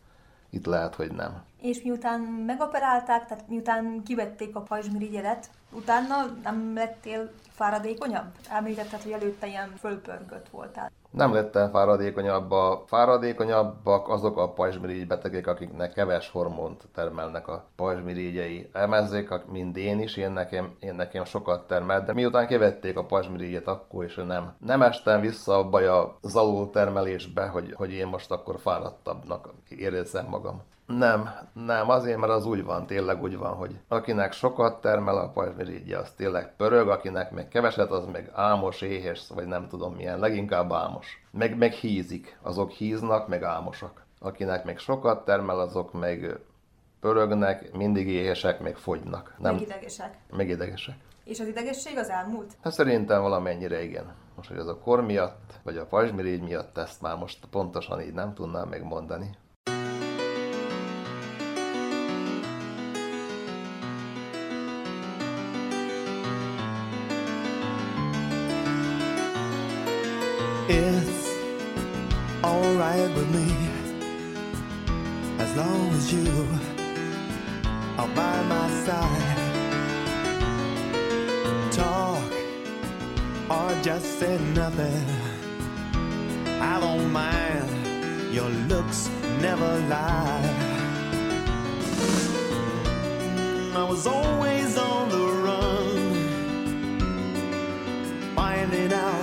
itt 0.50 0.66
lehet, 0.66 0.96
hogy 0.96 1.12
nem 1.12 1.44
és 1.64 1.82
miután 1.82 2.20
megoperálták, 2.22 3.26
tehát 3.26 3.48
miután 3.48 4.04
kivették 4.06 4.56
a 4.56 4.62
pajzsmirigyedet, 4.62 5.50
utána 5.72 6.16
nem 6.44 6.74
lettél 6.76 7.32
fáradékonyabb? 7.50 8.26
Említetted, 8.50 9.02
hogy 9.02 9.12
előtte 9.12 9.48
ilyen 9.48 9.70
fölpörgött 9.80 10.50
voltál. 10.50 10.92
Nem 11.12 11.34
lettem 11.34 11.70
fáradékonyabb. 11.70 12.52
A 12.52 12.84
fáradékonyabbak 12.88 14.10
azok 14.10 14.38
a 14.38 14.50
pajzsmirigy 14.50 15.08
betegek, 15.08 15.48
akiknek 15.48 15.94
keves 15.94 16.30
hormont 16.30 16.88
termelnek 16.94 17.48
a 17.48 17.66
pajzsmirigyei. 17.76 18.70
Emezzék, 18.74 19.30
mint 19.52 19.78
én 19.78 20.00
is, 20.00 20.18
én 20.18 20.32
nekem, 20.32 20.76
én 20.80 20.96
nekem 20.96 21.26
sokat 21.26 21.68
termelt, 21.68 22.06
de 22.06 22.14
miután 22.14 22.48
kivették 22.48 22.98
a 22.98 23.06
pajzsmirigyet, 23.06 23.68
akkor 23.68 24.04
is 24.04 24.16
nem. 24.16 24.56
Nem 24.58 24.82
estem 24.82 25.22
vissza 25.22 25.58
abba 25.58 26.18
az 26.22 26.36
alul 26.36 26.70
termelésbe, 26.70 27.48
hogy, 27.48 27.74
hogy 27.74 27.92
én 27.92 28.08
most 28.08 28.32
akkor 28.32 28.60
fáradtabbnak 28.60 29.50
érezzem 29.70 30.26
magam. 30.30 30.62
Nem, 30.86 31.30
nem, 31.54 31.90
azért, 31.90 32.18
mert 32.18 32.32
az 32.32 32.46
úgy 32.46 32.64
van, 32.64 32.86
tényleg 32.86 33.22
úgy 33.22 33.38
van, 33.38 33.54
hogy 33.54 33.80
akinek 33.88 34.32
sokat 34.32 34.82
termel 34.82 35.18
a 35.18 35.30
pajzsmirigyje, 35.30 35.98
az 35.98 36.12
tényleg 36.12 36.56
pörög, 36.56 36.90
akinek 36.90 37.32
meg 37.32 37.48
keveset, 37.48 37.92
az 37.92 38.06
meg 38.06 38.30
álmos, 38.34 38.82
éhes, 38.82 39.28
vagy 39.36 39.46
nem 39.46 39.68
tudom 39.68 39.94
milyen, 39.94 40.20
leginkább 40.20 40.72
álmos. 40.72 41.26
Meg, 41.32 41.58
meg 41.58 41.72
hízik, 41.72 42.38
azok 42.42 42.72
híznak, 42.72 43.28
meg 43.28 43.44
álmosak. 43.44 44.06
Akinek 44.20 44.64
meg 44.66 44.78
sokat 44.78 45.26
termel, 45.26 45.60
azok 45.60 45.94
meg 45.94 46.40
pörögnek, 47.00 47.74
mindig 47.74 48.08
éhesek, 48.08 48.60
meg 48.60 48.78
fogynak. 48.78 49.36
Nem, 49.38 49.54
meg 49.54 49.62
idegesek. 49.62 50.18
Meg 50.32 50.50
idegesek. 50.50 50.96
És 51.24 51.40
az 51.40 51.48
idegesség 51.48 51.98
az 51.98 52.10
elmúlt? 52.10 52.58
Hát 52.62 52.74
szerintem 52.74 53.22
valamennyire 53.22 53.84
igen. 53.84 54.14
Most, 54.36 54.50
hogy 54.50 54.58
az 54.58 54.68
a 54.68 54.78
kor 54.78 55.02
miatt, 55.02 55.60
vagy 55.64 55.78
a 55.78 55.86
pajzsmirigy 55.86 56.42
miatt, 56.42 56.78
ezt 56.78 57.02
már 57.02 57.18
most 57.18 57.46
pontosan 57.46 58.02
így 58.02 58.14
nem 58.14 58.34
tudnám 58.34 58.68
megmondani. 58.70 59.38
Alright 72.44 73.14
with 73.16 73.30
me 73.36 73.54
as 75.38 75.58
long 75.58 75.90
as 75.92 76.14
you 76.14 76.48
are 77.98 78.08
by 78.16 78.42
my 78.44 78.70
side. 78.86 79.38
Talk 81.72 82.32
or 83.50 83.82
just 83.82 84.20
say 84.20 84.38
nothing. 84.54 85.06
I 86.62 86.80
don't 86.80 87.12
mind. 87.12 88.34
Your 88.34 88.50
looks 88.50 89.10
never 89.42 89.80
lie. 89.90 90.50
I 93.76 93.84
was 93.84 94.08
always 94.08 94.78
on 94.78 95.10
the 95.10 95.26
run, 95.46 96.24
finding 98.36 98.94
out 98.94 99.23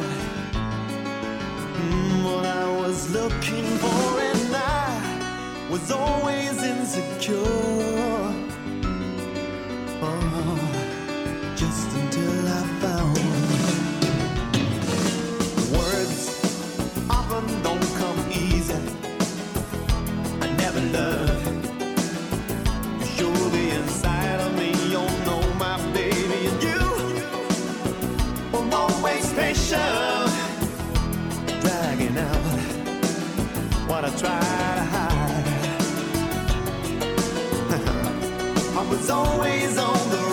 was 3.01 3.13
looking 3.13 3.65
for, 3.79 4.21
and 4.21 4.55
I 4.55 5.69
was 5.71 5.91
always 5.91 6.63
insecure. 6.63 8.20
Try 34.21 34.39
to 34.39 34.85
hide. 34.95 35.45
I 38.77 38.83
was 38.91 39.09
always 39.09 39.79
on 39.79 40.11
the 40.11 40.30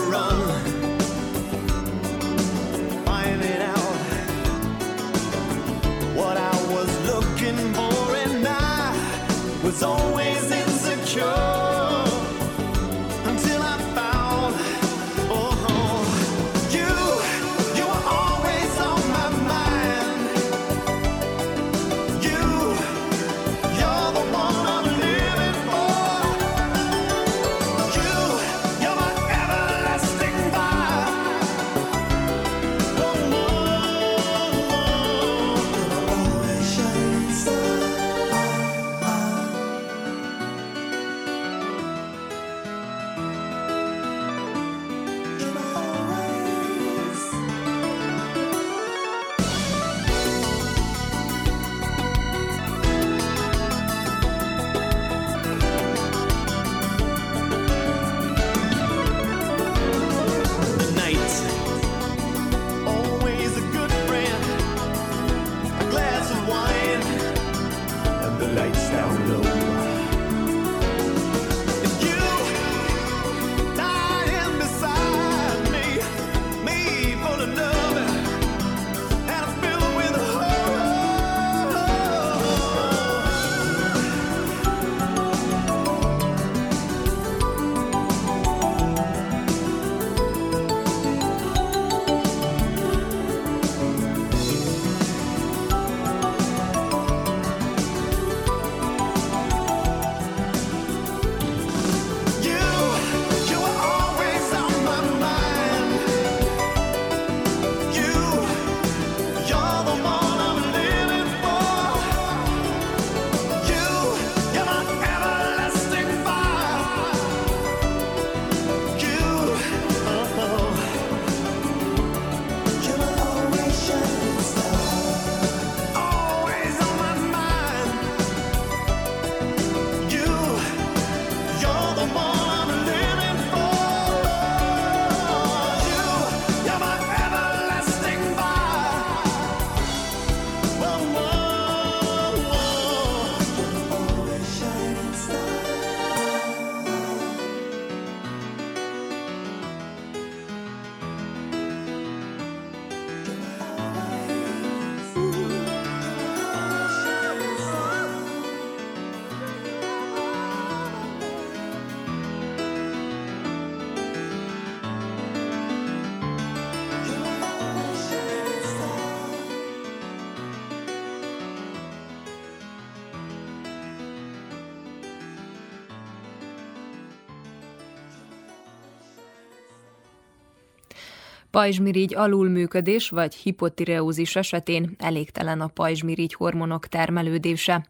Pajzsmirigy 181.57 182.15
alulműködés 182.15 183.09
vagy 183.09 183.35
hipotireózis 183.35 184.35
esetén 184.35 184.95
elégtelen 184.97 185.61
a 185.61 185.67
pajzsmirigy 185.67 186.33
hormonok 186.33 186.87
termelődése. 186.87 187.87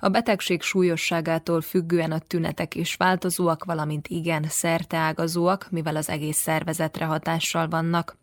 A 0.00 0.08
betegség 0.08 0.62
súlyosságától 0.62 1.60
függően 1.60 2.12
a 2.12 2.18
tünetek 2.18 2.74
is 2.74 2.94
változóak, 2.94 3.64
valamint 3.64 4.08
igen 4.08 4.44
szerteágazóak, 4.48 5.66
mivel 5.70 5.96
az 5.96 6.08
egész 6.08 6.36
szervezetre 6.36 7.04
hatással 7.04 7.68
vannak. 7.68 8.16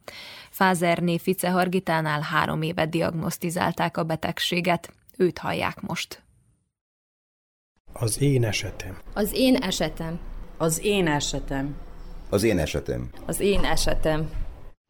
Fázerné 0.49 1.17
Fice 1.17 1.49
Hargitánál 1.49 2.21
három 2.21 2.61
éve 2.61 2.85
diagnosztizálták 2.85 3.97
a 3.97 4.03
betegséget. 4.03 4.93
Őt 5.17 5.37
hallják 5.37 5.81
most. 5.81 6.23
Az 7.93 8.21
én 8.21 8.43
esetem. 8.43 8.97
Az 9.13 9.33
én 9.33 9.55
esetem. 9.55 10.19
Az 10.57 10.83
én 10.83 11.07
esetem. 11.07 11.75
Az 12.29 12.43
én 12.43 12.59
esetem. 12.59 13.09
Az 13.25 13.39
én 13.39 13.63
esetem. 13.63 14.29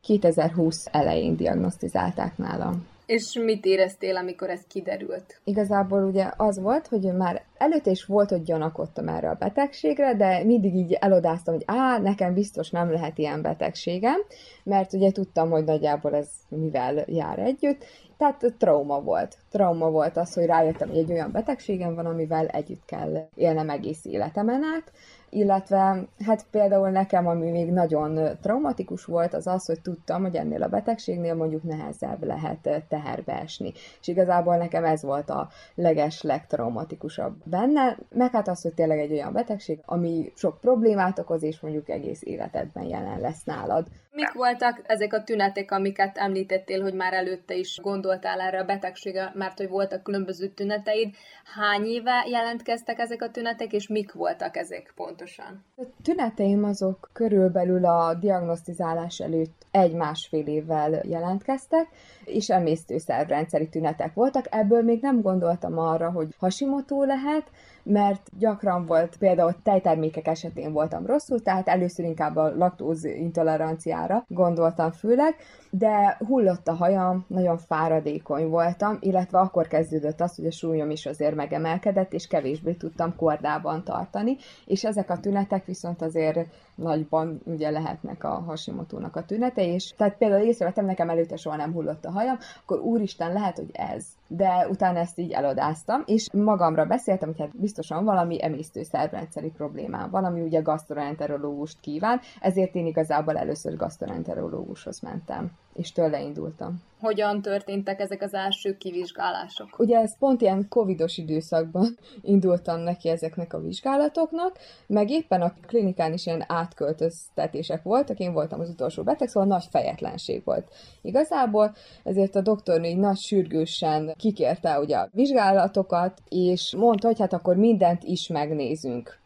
2020 0.02 0.86
elején 0.92 1.36
diagnosztizálták 1.36 2.38
nálam. 2.38 2.90
És 3.06 3.40
mit 3.44 3.66
éreztél, 3.66 4.16
amikor 4.16 4.50
ez 4.50 4.62
kiderült? 4.68 5.42
Igazából 5.44 6.04
ugye 6.04 6.32
az 6.38 6.60
volt, 6.60 6.88
hogy 6.88 7.16
már 7.18 7.44
előtte 7.58 7.92
is 7.92 8.06
volt, 8.06 8.30
hogy 8.30 8.44
gyanakodtam 8.44 9.08
erre 9.08 9.30
a 9.30 9.38
betegségre, 9.40 10.16
de 10.16 10.44
mindig 10.44 10.76
így 10.76 10.92
elodáztam, 10.92 11.54
hogy 11.54 11.64
á, 11.68 11.98
nekem 11.98 12.34
biztos 12.34 12.70
nem 12.70 12.92
lehet 12.92 13.18
ilyen 13.18 13.42
betegségem, 13.42 14.22
mert 14.64 14.94
ugye 14.94 15.12
tudtam, 15.12 15.50
hogy 15.50 15.64
nagyjából 15.64 16.16
ez 16.16 16.30
mivel 16.50 17.04
jár 17.08 17.40
együtt, 17.40 17.86
tehát 18.18 18.54
trauma 18.58 19.02
volt. 19.02 19.38
Trauma 19.50 19.90
volt 19.90 20.18
az, 20.18 20.34
hogy 20.34 20.46
rájöttem, 20.46 20.90
hogy 20.90 20.98
egy 20.98 21.12
olyan 21.12 21.32
betegségem 21.32 21.96
van, 21.96 22.06
amivel 22.06 22.48
együtt 22.48 22.86
kell 22.86 23.28
élnem 23.36 23.70
egész 23.70 24.06
életemen 24.06 24.64
át, 24.64 24.92
illetve 25.32 26.04
hát 26.26 26.46
például 26.52 26.90
nekem, 26.90 27.28
ami 27.28 27.52
még 27.52 27.72
nagyon 27.72 28.38
traumatikus 28.42 29.06
volt, 29.06 29.34
az 29.34 29.48
az, 29.48 29.66
hogy 29.66 29.82
tudtam, 29.82 30.22
hogy 30.22 30.36
ennél 30.36 30.64
a 30.64 30.68
betegségnél 30.68 31.36
mondjuk 31.36 31.64
nehezebb 31.64 32.24
lehet 32.24 32.86
teherbe 32.88 33.40
esni. 33.40 33.72
És 34.00 34.08
igazából 34.08 34.58
nekem 34.58 34.84
ez 34.84 35.04
volt 35.04 35.30
a 35.30 35.50
leges, 35.76 36.22
legtraumatikusabb 36.22 37.36
benne, 37.44 37.98
meg 38.10 38.32
hát 38.32 38.48
az, 38.48 38.62
hogy 38.62 38.74
tényleg 38.74 39.00
egy 39.00 39.12
olyan 39.12 39.34
betegség, 39.34 39.80
ami 39.86 40.32
sok 40.36 40.60
problémát 40.60 41.20
okoz, 41.20 41.44
és 41.44 41.60
mondjuk 41.60 41.90
egész 41.90 42.22
életedben 42.24 42.84
jelen 42.84 43.20
lesz 43.20 43.44
nálad. 43.44 43.88
Mik 44.14 44.34
voltak 44.34 44.82
ezek 44.84 45.14
a 45.14 45.24
tünetek, 45.24 45.72
amiket 45.72 46.18
említettél, 46.18 46.82
hogy 46.82 46.94
már 46.94 47.14
előtte 47.14 47.56
is 47.56 47.80
gondoltál 47.82 48.40
erre 48.40 48.60
a 48.60 48.66
betegségre, 48.66 49.32
mert 49.34 49.58
hogy 49.58 49.70
voltak 49.70 50.04
különböző 50.04 50.48
tüneteid. 50.48 51.16
Hány 51.56 51.86
éve 51.86 52.26
jelentkeztek 52.30 53.00
ezek 53.00 53.22
a 53.22 53.32
tünetek, 53.32 53.74
és 53.74 53.88
mik 53.88 54.14
voltak 54.14 54.58
ezek 54.58 54.92
pontosan? 55.22 55.64
A 55.78 55.84
tüneteim 56.02 56.64
azok 56.64 57.10
körülbelül 57.14 57.86
a 57.86 58.14
diagnosztizálás 58.14 59.20
előtt 59.20 59.66
egy-másfél 59.72 60.48
évvel 60.48 61.02
jelentkeztek, 61.04 61.88
és 62.26 62.50
emésztőszervrendszeri 62.50 63.70
tünetek 63.70 64.14
voltak. 64.14 64.46
Ebből 64.50 64.82
még 64.82 65.02
nem 65.02 65.22
gondoltam 65.22 65.78
arra, 65.78 66.12
hogy 66.12 66.36
hasimotó 66.40 67.04
lehet, 67.04 67.52
mert 67.84 68.30
gyakran 68.40 68.86
volt, 68.86 69.18
például 69.18 69.56
tejtermékek 69.64 70.28
esetén 70.28 70.72
voltam 70.72 71.06
rosszul, 71.06 71.42
tehát 71.42 71.68
először 71.68 72.06
inkább 72.06 72.36
a 72.36 72.56
laktóz 72.56 73.04
intoleranciára 73.04 74.26
gondoltam 74.28 74.92
főleg, 74.92 75.36
de 75.70 76.18
hullott 76.28 76.68
a 76.68 76.74
hajam, 76.74 77.26
nagyon 77.28 77.58
fáradékony 77.58 78.48
voltam, 78.48 78.98
illetve 79.00 79.40
akkor 79.40 79.68
kezdődött 79.68 80.22
az, 80.22 80.36
hogy 80.36 80.46
a 80.46 80.52
súlyom 80.52 80.90
is 80.90 81.06
azért 81.06 81.36
megemelkedett, 81.36 82.14
és 82.14 82.28
kevésbé 82.28 82.74
tudtam 82.74 83.16
kordában 83.16 83.84
tartani, 83.84 84.38
és 84.66 84.84
ezek 84.84 85.10
a 85.10 85.20
tünetek 85.20 85.66
viszont 85.66 86.02
azért 86.02 86.48
nagyban 86.82 87.42
ugye 87.46 87.70
lehetnek 87.70 88.24
a 88.24 88.30
hasimotónak 88.30 89.16
a 89.16 89.26
tünete, 89.26 89.66
és 89.66 89.94
tehát 89.98 90.18
például 90.18 90.42
észrevettem, 90.46 90.86
nekem 90.86 91.10
előtte 91.10 91.36
soha 91.36 91.56
nem 91.56 91.74
hullott 91.74 92.06
a 92.06 92.12
hajam, 92.12 92.38
akkor 92.64 92.80
úristen, 92.80 93.34
lehet, 93.34 93.58
hogy 93.58 93.70
ez. 93.74 94.06
De 94.28 94.68
utána 94.70 95.00
ezt 95.00 95.20
így 95.20 95.32
elodáztam, 95.32 96.04
és 96.06 96.28
magamra 96.34 96.86
beszéltem, 96.86 97.30
hogy 97.30 97.40
hát 97.40 97.60
biztosan 97.60 98.04
valami 98.04 98.44
emésztőszervrendszeri 98.44 99.50
problémám 99.50 100.10
van, 100.10 100.26
ami 100.26 100.42
ugye 100.42 100.62
gastroenterológust 100.62 101.80
kíván, 101.80 102.20
ezért 102.42 102.76
én 102.76 102.86
igazából 102.86 103.38
először 103.38 103.76
gastroenterológushoz 103.76 105.00
mentem 105.00 105.52
és 105.74 105.92
tőle 105.92 106.22
indultam. 106.22 106.82
Hogyan 107.00 107.42
történtek 107.42 108.00
ezek 108.00 108.22
az 108.22 108.34
első 108.34 108.78
kivizsgálások? 108.78 109.80
Ugye 109.80 109.98
ez 109.98 110.18
pont 110.18 110.42
ilyen 110.42 110.68
covidos 110.70 111.18
időszakban 111.18 111.98
indultam 112.22 112.80
neki 112.80 113.10
ezeknek 113.10 113.54
a 113.54 113.60
vizsgálatoknak, 113.60 114.58
meg 114.88 115.10
éppen 115.10 115.42
a 115.42 115.54
klinikán 115.68 116.14
is 116.14 116.26
ilyen 116.26 116.44
átköltöztetések 116.48 117.84
voltak, 117.84 118.20
én 118.20 118.34
voltam 118.34 118.60
az 118.60 118.70
utolsó 118.70 119.04
beteg, 119.04 119.28
szóval 119.28 119.50
nagy 119.50 119.66
fejetlenség 119.70 120.42
volt. 120.46 120.72
Igazából 121.02 121.76
ezért 122.04 122.36
a 122.36 122.42
doktornő 122.42 122.88
így 122.88 122.98
nagy 122.98 123.18
sürgősen 123.18 124.14
kikérte 124.18 124.80
ugye 124.80 124.98
a 124.98 125.10
vizsgálatokat, 125.12 126.22
és 126.30 126.76
mondta, 126.78 127.08
hogy 127.08 127.20
hát 127.20 127.34
akkor 127.34 127.56
mindent 127.56 128.04
is 128.04 128.28
megnézünk 128.28 129.21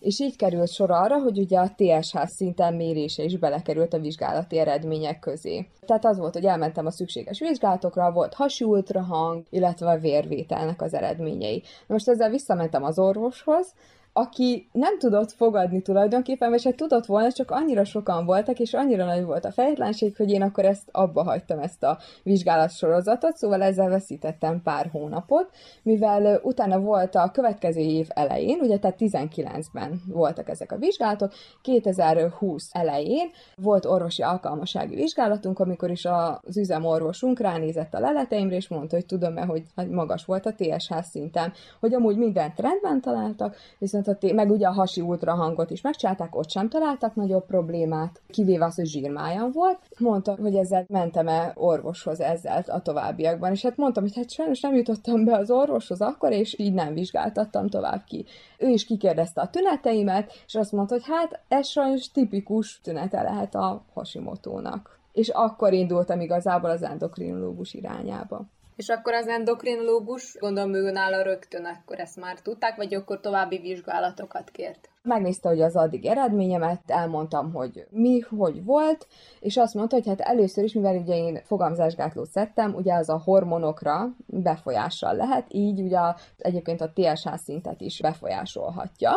és 0.00 0.20
így 0.20 0.36
került 0.36 0.72
sor 0.72 0.90
arra, 0.90 1.18
hogy 1.18 1.38
ugye 1.38 1.58
a 1.58 1.74
TSH 1.76 2.18
szinten 2.24 2.74
mérése 2.74 3.22
is 3.22 3.38
belekerült 3.38 3.94
a 3.94 3.98
vizsgálati 3.98 4.58
eredmények 4.58 5.18
közé. 5.18 5.66
Tehát 5.86 6.04
az 6.04 6.18
volt, 6.18 6.34
hogy 6.34 6.44
elmentem 6.44 6.86
a 6.86 6.90
szükséges 6.90 7.40
vizsgálatokra, 7.40 8.12
volt 8.12 8.34
hasi 8.34 8.64
ultrahang, 8.64 9.44
illetve 9.50 9.90
a 9.90 9.98
vérvételnek 9.98 10.82
az 10.82 10.94
eredményei. 10.94 11.62
Most 11.86 12.08
ezzel 12.08 12.30
visszamentem 12.30 12.84
az 12.84 12.98
orvoshoz, 12.98 13.74
aki 14.12 14.68
nem 14.72 14.98
tudott 14.98 15.32
fogadni 15.32 15.82
tulajdonképpen, 15.82 16.50
vagy 16.50 16.64
hát 16.64 16.76
tudott 16.76 17.06
volna, 17.06 17.32
csak 17.32 17.50
annyira 17.50 17.84
sokan 17.84 18.24
voltak, 18.24 18.58
és 18.58 18.74
annyira 18.74 19.04
nagy 19.04 19.24
volt 19.24 19.44
a 19.44 19.52
fejtlenség, 19.52 20.16
hogy 20.16 20.30
én 20.30 20.42
akkor 20.42 20.64
ezt 20.64 20.88
abba 20.90 21.22
hagytam, 21.22 21.58
ezt 21.58 21.82
a 21.82 21.98
vizsgálatsorozatot, 22.22 23.36
szóval 23.36 23.62
ezzel 23.62 23.88
veszítettem 23.88 24.62
pár 24.62 24.88
hónapot, 24.92 25.50
mivel 25.82 26.40
utána 26.42 26.80
volt 26.80 27.14
a 27.14 27.30
következő 27.30 27.80
év 27.80 28.08
elején, 28.08 28.58
ugye 28.60 28.78
tehát 28.78 28.96
19-ben 29.00 30.02
voltak 30.06 30.48
ezek 30.48 30.72
a 30.72 30.76
vizsgálatok, 30.76 31.32
2020 31.62 32.68
elején 32.72 33.30
volt 33.56 33.84
orvosi 33.84 34.22
alkalmasági 34.22 34.94
vizsgálatunk, 34.94 35.58
amikor 35.58 35.90
is 35.90 36.04
az 36.04 36.56
üzemorvosunk 36.56 37.40
ránézett 37.40 37.94
a 37.94 38.00
leleteimre, 38.00 38.56
és 38.56 38.68
mondta, 38.68 38.96
hogy 38.96 39.06
tudom-e, 39.06 39.44
hogy 39.44 39.62
magas 39.90 40.24
volt 40.24 40.46
a 40.46 40.54
TSH 40.54 41.02
szintem, 41.02 41.52
hogy 41.80 41.94
amúgy 41.94 42.16
mindent 42.16 42.60
rendben 42.60 43.00
találtak, 43.00 43.56
viszont 43.78 43.99
viszont 44.06 44.34
meg 44.34 44.50
ugye 44.50 44.66
a 44.66 44.72
hasi 44.72 45.00
ultrahangot 45.00 45.70
is 45.70 45.80
megcsinálták, 45.80 46.36
ott 46.36 46.50
sem 46.50 46.68
találtak 46.68 47.14
nagyobb 47.14 47.46
problémát, 47.46 48.20
kivéve 48.28 48.64
az, 48.64 48.74
hogy 48.74 48.86
zsírmájam 48.86 49.50
volt. 49.52 49.78
Mondta, 49.98 50.36
hogy 50.40 50.54
ezzel 50.54 50.84
mentem-e 50.88 51.52
orvoshoz 51.54 52.20
ezzel 52.20 52.64
a 52.66 52.82
továbbiakban, 52.82 53.50
és 53.50 53.62
hát 53.62 53.76
mondtam, 53.76 54.02
hogy 54.02 54.16
hát 54.16 54.30
sajnos 54.30 54.60
nem 54.60 54.74
jutottam 54.74 55.24
be 55.24 55.36
az 55.36 55.50
orvoshoz 55.50 56.00
akkor, 56.00 56.32
és 56.32 56.58
így 56.58 56.72
nem 56.72 56.94
vizsgáltattam 56.94 57.68
tovább 57.68 58.04
ki. 58.04 58.24
Ő 58.58 58.68
is 58.68 58.84
kikérdezte 58.86 59.40
a 59.40 59.50
tüneteimet, 59.50 60.32
és 60.46 60.54
azt 60.54 60.72
mondta, 60.72 60.94
hogy 60.94 61.04
hát 61.06 61.40
ez 61.48 61.66
sajnos 61.66 62.10
tipikus 62.10 62.80
tünete 62.80 63.22
lehet 63.22 63.54
a 63.54 63.82
hasimotónak. 63.92 64.98
És 65.12 65.28
akkor 65.28 65.72
indultam 65.72 66.20
igazából 66.20 66.70
az 66.70 66.82
endokrinológus 66.82 67.74
irányába. 67.74 68.46
És 68.80 68.88
akkor 68.88 69.12
az 69.12 69.26
endokrinológus, 69.26 70.36
gondolom 70.38 70.74
ő 70.74 70.90
nála 70.90 71.22
rögtön 71.22 71.64
akkor 71.64 72.00
ezt 72.00 72.20
már 72.20 72.40
tudták, 72.40 72.76
vagy 72.76 72.94
akkor 72.94 73.20
további 73.20 73.58
vizsgálatokat 73.58 74.50
kért? 74.50 74.88
Megnézte, 75.02 75.48
hogy 75.48 75.60
az 75.60 75.76
addig 75.76 76.06
eredményemet, 76.06 76.80
elmondtam, 76.86 77.52
hogy 77.52 77.86
mi, 77.90 78.20
hogy 78.20 78.64
volt, 78.64 79.06
és 79.40 79.56
azt 79.56 79.74
mondta, 79.74 79.96
hogy 79.96 80.06
hát 80.06 80.20
először 80.20 80.64
is, 80.64 80.72
mivel 80.72 80.96
ugye 80.96 81.14
én 81.14 81.40
fogamzásgátlót 81.44 82.30
szedtem, 82.30 82.74
ugye 82.74 82.94
az 82.94 83.08
a 83.08 83.22
hormonokra 83.24 84.14
befolyással 84.26 85.14
lehet, 85.14 85.44
így 85.48 85.80
ugye 85.80 85.98
egyébként 86.38 86.80
a 86.80 86.92
TSH 86.94 87.34
szintet 87.36 87.80
is 87.80 88.00
befolyásolhatja. 88.00 89.12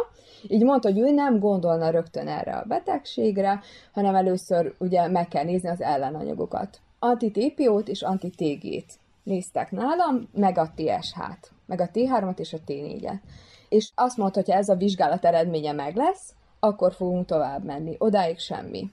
Így 0.48 0.64
mondta, 0.64 0.90
hogy 0.90 1.00
ő 1.00 1.12
nem 1.12 1.40
gondolna 1.40 1.90
rögtön 1.90 2.28
erre 2.28 2.56
a 2.56 2.66
betegségre, 2.68 3.62
hanem 3.94 4.16
először 4.16 4.76
ugye 4.80 5.08
meg 5.08 5.28
kell 5.28 5.44
nézni 5.44 5.70
az 5.70 5.82
ellenanyagokat. 5.82 6.80
Anti-TPO-t 7.00 7.88
és 7.88 8.02
anti-TG-t 8.02 9.02
néztek 9.24 9.72
nálam, 9.72 10.30
meg 10.32 10.58
a 10.58 10.72
TSH-t, 10.76 11.52
meg 11.66 11.82
a 11.82 11.90
T3-at 11.90 12.40
és 12.40 12.54
a 12.54 12.58
T4-et. 12.68 13.20
És 13.70 13.92
azt 13.96 14.18
mondta, 14.18 14.40
hogy 14.40 14.50
ha 14.50 14.58
ez 14.58 14.70
a 14.70 14.76
vizsgálat 14.76 15.26
eredménye 15.26 15.72
meg 15.72 15.96
lesz, 15.96 16.34
akkor 16.60 16.94
fogunk 16.94 17.26
tovább 17.26 17.64
menni. 17.64 17.96
Odáig 17.98 18.40
semmi. 18.40 18.92